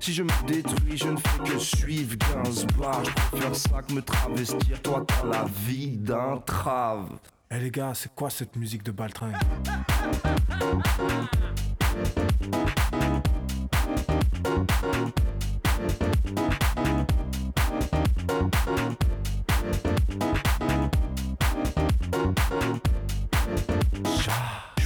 Si 0.00 0.12
je 0.12 0.24
me 0.24 0.46
détruis, 0.46 0.96
je 0.96 1.08
ne 1.08 1.16
fais 1.16 1.52
que 1.52 1.58
suivre 1.58 2.16
Gainsbourg. 2.16 3.02
Je 3.04 3.10
préfère 3.30 3.54
ça 3.54 3.82
que 3.82 3.92
me 3.94 4.02
travestir. 4.02 4.80
Toi, 4.82 5.04
t'as 5.06 5.26
la 5.26 5.44
vie 5.66 5.96
d'un 5.96 6.38
Eh 7.50 7.58
les 7.58 7.70
gars, 7.70 7.92
c'est 7.94 8.14
quoi 8.14 8.30
cette 8.30 8.56
musique 8.56 8.82
de 8.82 8.92
Baltringue 8.92 9.34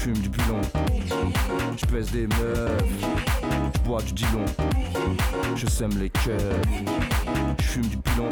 fume 0.03 0.15
du 0.15 0.31
pilon, 0.31 0.61
je 1.77 1.87
pèse 1.87 2.11
des 2.11 2.27
meufs, 2.27 2.83
je 3.73 3.79
bois 3.83 4.03
du 4.03 4.13
dilon, 4.13 4.45
je 5.55 5.67
sème 5.69 5.97
les 6.01 6.11
cœurs. 6.11 6.61
Je 7.61 7.63
fume 7.63 7.87
du 7.87 7.97
pilon, 7.99 8.29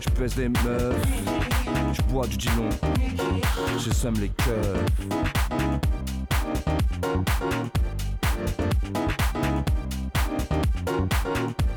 je 0.00 0.08
pèse 0.10 0.34
des 0.34 0.48
meufs, 0.48 0.96
je 1.92 2.02
bois 2.10 2.26
du 2.26 2.36
dilon, 2.36 2.70
je 3.78 3.90
sème 3.90 4.14
les 4.20 4.30
cœurs. 4.30 4.84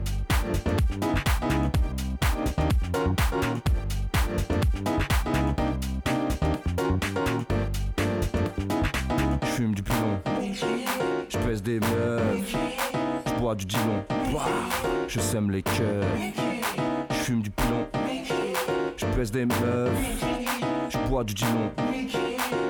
Je 0.03 0.10
bois 13.51 13.55
du 13.57 13.65
dilon, 13.65 14.01
je 15.09 15.19
sème 15.19 15.51
les 15.51 15.61
cœurs. 15.61 16.05
Je 17.09 17.15
fume 17.15 17.41
du 17.41 17.49
pilon, 17.49 17.85
je 18.95 19.05
pèse 19.07 19.29
des 19.29 19.45
meufs, 19.45 19.91
je 20.89 20.97
bois 21.09 21.25
du 21.25 21.33
dilon, 21.33 21.69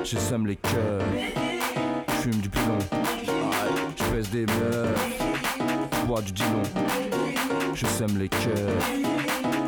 je 0.03 0.17
sème 0.17 0.47
les 0.47 0.55
cœurs. 0.55 1.03
Je 2.07 2.13
fume 2.13 2.41
du 2.41 2.49
pilon, 2.49 2.79
je 3.95 4.03
pèse 4.05 4.31
des 4.31 4.47
meufs, 4.47 5.19
je 5.93 6.05
bois 6.07 6.21
du 6.21 6.31
dilon, 6.31 6.63
je 7.75 7.85
sème 7.85 8.17
les 8.17 8.29
cœurs. 8.29 8.81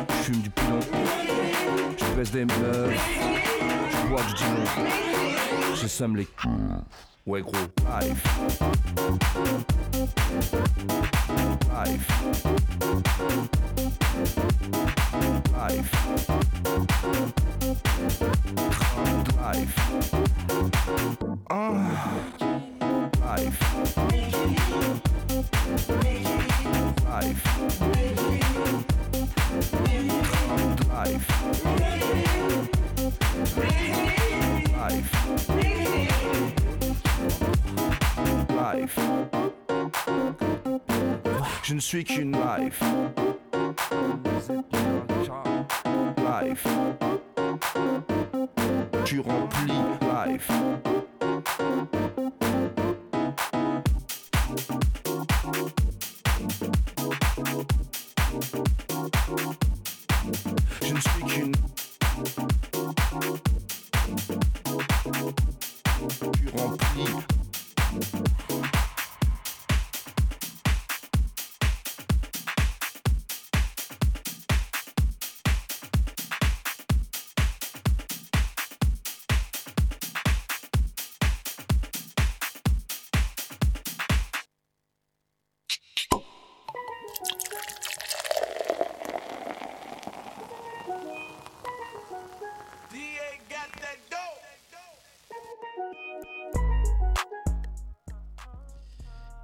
Je 0.08 0.32
fume 0.32 0.40
du 0.40 0.50
pilon, 0.50 0.80
je 1.96 2.04
pèse 2.16 2.32
des 2.32 2.44
meufs, 2.44 3.08
je 3.88 4.08
bois 4.08 4.22
du 4.22 4.34
dilon, 4.34 4.64
je 5.80 5.86
sème 5.86 6.16
les 6.16 6.26
cœurs. 6.26 7.13
Wake 7.26 7.46
up 7.54 7.84
life. 7.84 8.22
Life. 11.68 12.06
Life. 15.52 15.90
Life. 19.40 19.74
Uh. 21.50 21.64
Life. 23.20 23.58
Life. 27.08 27.40
Life. 30.88 30.92
Life. 30.92 31.28
Life. 34.76 35.04
Je 41.62 41.74
ne 41.74 41.80
suis 41.80 42.04
qu'une 42.04 42.32
life. 42.32 42.82
Life. 46.18 46.66
Tu 49.04 49.20
remplis 49.20 49.72
life. 50.26 50.50
Je 60.82 60.94
ne 60.94 61.00
suis 61.00 61.24
qu'une. 61.24 61.73
Tu 66.54 68.33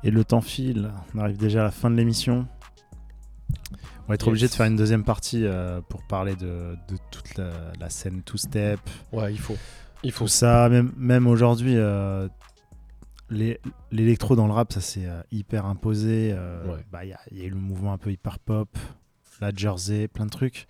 Et 0.03 0.11
le 0.11 0.25
temps 0.25 0.41
file, 0.41 0.91
on 1.15 1.19
arrive 1.19 1.37
déjà 1.37 1.61
à 1.61 1.65
la 1.65 1.71
fin 1.71 1.91
de 1.91 1.97
l'émission. 1.97 2.47
On 4.05 4.09
va 4.09 4.15
être 4.15 4.23
Yes. 4.27 4.29
obligé 4.29 4.49
de 4.49 4.53
faire 4.53 4.67
une 4.67 4.77
deuxième 4.77 5.05
partie 5.05 5.45
euh, 5.45 5.81
pour 5.89 6.03
parler 6.03 6.35
de, 6.37 6.77
de 6.89 6.97
toute 7.11 7.37
la, 7.37 7.51
la 7.79 7.91
scène 7.91 8.23
two-step. 8.23 8.81
Ouais, 9.13 9.33
il 9.33 9.39
faut. 9.39 9.57
Il 10.03 10.11
faut. 10.13 10.25
Tout 10.25 10.29
ça, 10.31 10.69
même, 10.69 10.93
même 10.97 11.27
aujourd'hui, 11.27 11.75
euh, 11.77 12.29
l'électro 13.31 14.35
dans 14.37 14.47
le 14.47 14.53
rap, 14.53 14.73
ça 14.73 14.81
s'est 14.81 15.07
euh, 15.07 15.23
hyper 15.31 15.67
imposé. 15.67 16.31
euh, 16.33 16.75
Ouais. 16.77 16.85
bah, 16.91 17.05
Il 17.05 17.11
y, 17.11 17.13
a- 17.13 17.21
il 17.31 17.39
y 17.39 17.43
a 17.43 17.45
eu 17.45 17.51
le 17.51 17.57
mouvement 17.57 17.93
un 17.93 17.99
peu 17.99 18.11
hyper 18.11 18.39
pop, 18.39 18.69
la 19.41 19.51
Jersey, 19.55 20.09
plein 20.09 20.25
de 20.27 20.31
trucs. 20.31 20.67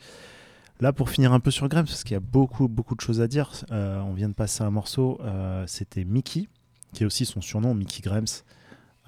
Là, 0.81 0.93
pour 0.93 1.11
finir 1.11 1.33
un 1.33 1.41
peu 1.41 1.51
sur 1.51 1.69
Grams, 1.69 1.85
parce 1.87 2.03
qu'il 2.05 2.13
y 2.13 2.17
a 2.17 2.21
beaucoup, 2.21 2.67
beaucoup 2.69 2.95
de 2.95 3.01
choses 3.01 3.21
à 3.21 3.29
dire, 3.29 3.51
on 3.71 4.13
vient 4.15 4.29
de 4.31 4.35
passer 4.35 4.63
un 4.65 4.71
morceau, 4.71 5.21
c'était 5.67 6.05
Mickey, 6.05 6.49
qui 6.95 7.03
est 7.03 7.07
aussi 7.07 7.27
son 7.27 7.43
surnom, 7.43 7.75
Mickey 7.75 8.01
Grams. 8.01 8.25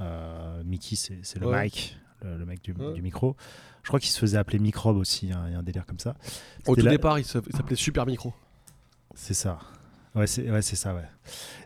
Euh, 0.03 0.63
Mickey, 0.65 0.97
c'est 0.97 1.39
le 1.39 1.47
Ouais. 1.49 1.65
mic, 1.65 1.97
le, 2.23 2.37
le 2.39 2.45
mec 2.47 2.63
du, 2.63 2.73
Ouais. 2.73 2.93
du 2.95 3.03
micro. 3.03 3.37
Je 3.83 3.89
crois 3.89 3.99
qu'il 4.01 4.11
se 4.11 4.19
faisait 4.19 4.39
appeler 4.39 4.59
Microbe 4.59 4.97
aussi, 4.97 5.33
hein, 5.33 5.45
il 5.49 5.53
y 5.53 5.57
a 5.57 5.59
un 5.59 5.63
délire 5.63 5.87
comme 5.87 5.99
ça. 5.99 6.15
Au 6.67 6.77
tout 6.77 6.83
départ, 6.83 7.19
il 7.19 7.25
s'appelait 7.25 7.75
Super 7.77 8.07
Micro. 8.07 8.33
c'est 9.15 9.35
ça. 9.35 9.59
Ouais, 10.15 10.27
c'est 10.27 10.51
ouais, 10.51 10.61
c'est 10.63 10.77
ça, 10.77 10.95
ouais. 10.95 11.09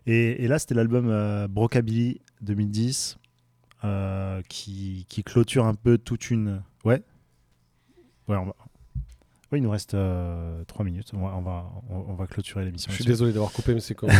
Et, 0.07 0.45
et 0.45 0.49
là, 0.49 0.59
c'était 0.59 0.74
l'album 0.74 1.09
euh, 1.09 1.49
Brocabilly 1.49 2.20
2010 2.43 3.18
euh, 3.84 4.41
qui, 4.49 5.05
qui 5.09 5.24
clôture 5.24 5.66
un 5.66 5.74
peu 5.74 5.99
toute 5.99 6.30
une. 6.30 6.62
Ouais. 6.84 7.03
Ouais, 8.28 8.37
on 8.37 8.47
va. 8.47 8.55
Oui, 9.53 9.59
il 9.61 9.62
nous 9.62 9.70
reste 9.70 9.97
3 10.66 10.84
minutes. 10.84 11.12
On 11.14 11.20
va, 11.20 11.36
on 11.36 11.40
va, 11.40 11.70
on, 11.88 12.05
on 12.09 12.14
va 12.14 12.26
clôturer 12.26 12.64
l'émission. 12.64 12.90
Je 12.90 12.97
suis 12.97 13.05
désolé 13.05 13.32
d'avoir 13.32 13.53
coupé, 13.53 13.74
mais 13.74 13.80
c'est 13.80 13.94
comme. 13.97 14.11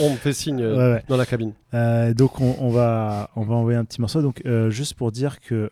on, 0.00 0.10
me 0.10 0.16
fait 0.16 0.32
signe 0.34 0.60
euh, 0.60 0.76
Ouais, 0.76 0.94
ouais. 0.94 1.04
dans 1.08 1.16
la 1.16 1.24
cabine. 1.26 1.52
Euh, 1.72 2.12
donc 2.12 2.40
on, 2.40 2.68
va 2.70 3.30
on 3.36 3.42
va 3.42 3.54
envoyer 3.54 3.78
un 3.78 3.84
petit 3.84 4.00
morceau. 4.00 4.20
Donc 4.20 4.42
euh, 4.44 4.68
juste 4.70 4.94
pour 4.94 5.12
dire 5.12 5.40
que 5.40 5.70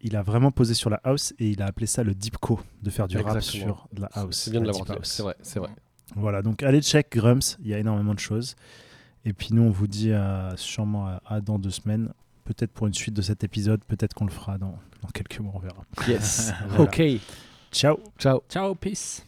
il 0.00 0.14
a 0.14 0.22
vraiment 0.22 0.50
posé 0.50 0.74
sur 0.74 0.90
la 0.90 1.00
house 1.04 1.32
et 1.38 1.48
il 1.48 1.62
a 1.62 1.66
appelé 1.66 1.86
ça 1.86 2.04
le 2.04 2.14
deepco, 2.14 2.60
de 2.82 2.90
faire 2.90 3.08
du 3.08 3.16
rap 3.16 3.36
Exactement. 3.36 3.64
sur 3.64 3.88
de 3.92 4.02
la 4.02 4.10
house. 4.12 4.36
C'est 4.36 4.50
bien 4.50 4.60
de 4.60 4.66
la 4.66 4.72
l'avoir. 4.72 4.98
C'est 5.02 5.22
vrai, 5.22 5.34
c'est 5.42 5.58
vrai. 5.58 5.70
Voilà, 6.14 6.42
donc 6.42 6.62
allez 6.62 6.80
check 6.80 7.10
Grumps, 7.16 7.56
il 7.60 7.68
y 7.68 7.74
a 7.74 7.78
énormément 7.78 8.14
de 8.14 8.20
choses. 8.20 8.56
Et 9.24 9.32
puis 9.32 9.48
nous 9.52 9.62
on 9.62 9.70
vous 9.70 9.86
dit 9.88 10.12
euh, 10.12 10.54
sûrement 10.56 11.06
à, 11.06 11.22
à 11.26 11.40
dans 11.40 11.58
deux 11.58 11.70
semaines, 11.70 12.12
peut-être 12.44 12.72
pour 12.72 12.86
une 12.86 12.94
suite 12.94 13.14
de 13.14 13.22
cet 13.22 13.42
épisode, 13.42 13.82
peut-être 13.84 14.14
qu'on 14.14 14.24
le 14.24 14.30
fera 14.30 14.56
dans, 14.56 14.78
dans 15.02 15.08
quelques 15.12 15.40
mois, 15.40 15.52
on 15.56 15.58
verra. 15.58 15.82
Yes. 16.06 16.52
Voilà. 16.68 16.84
Ok. 16.84 17.02
Ciao. 17.70 18.00
Ciao. 18.18 18.42
Ciao, 18.48 18.74
peace. 18.74 19.22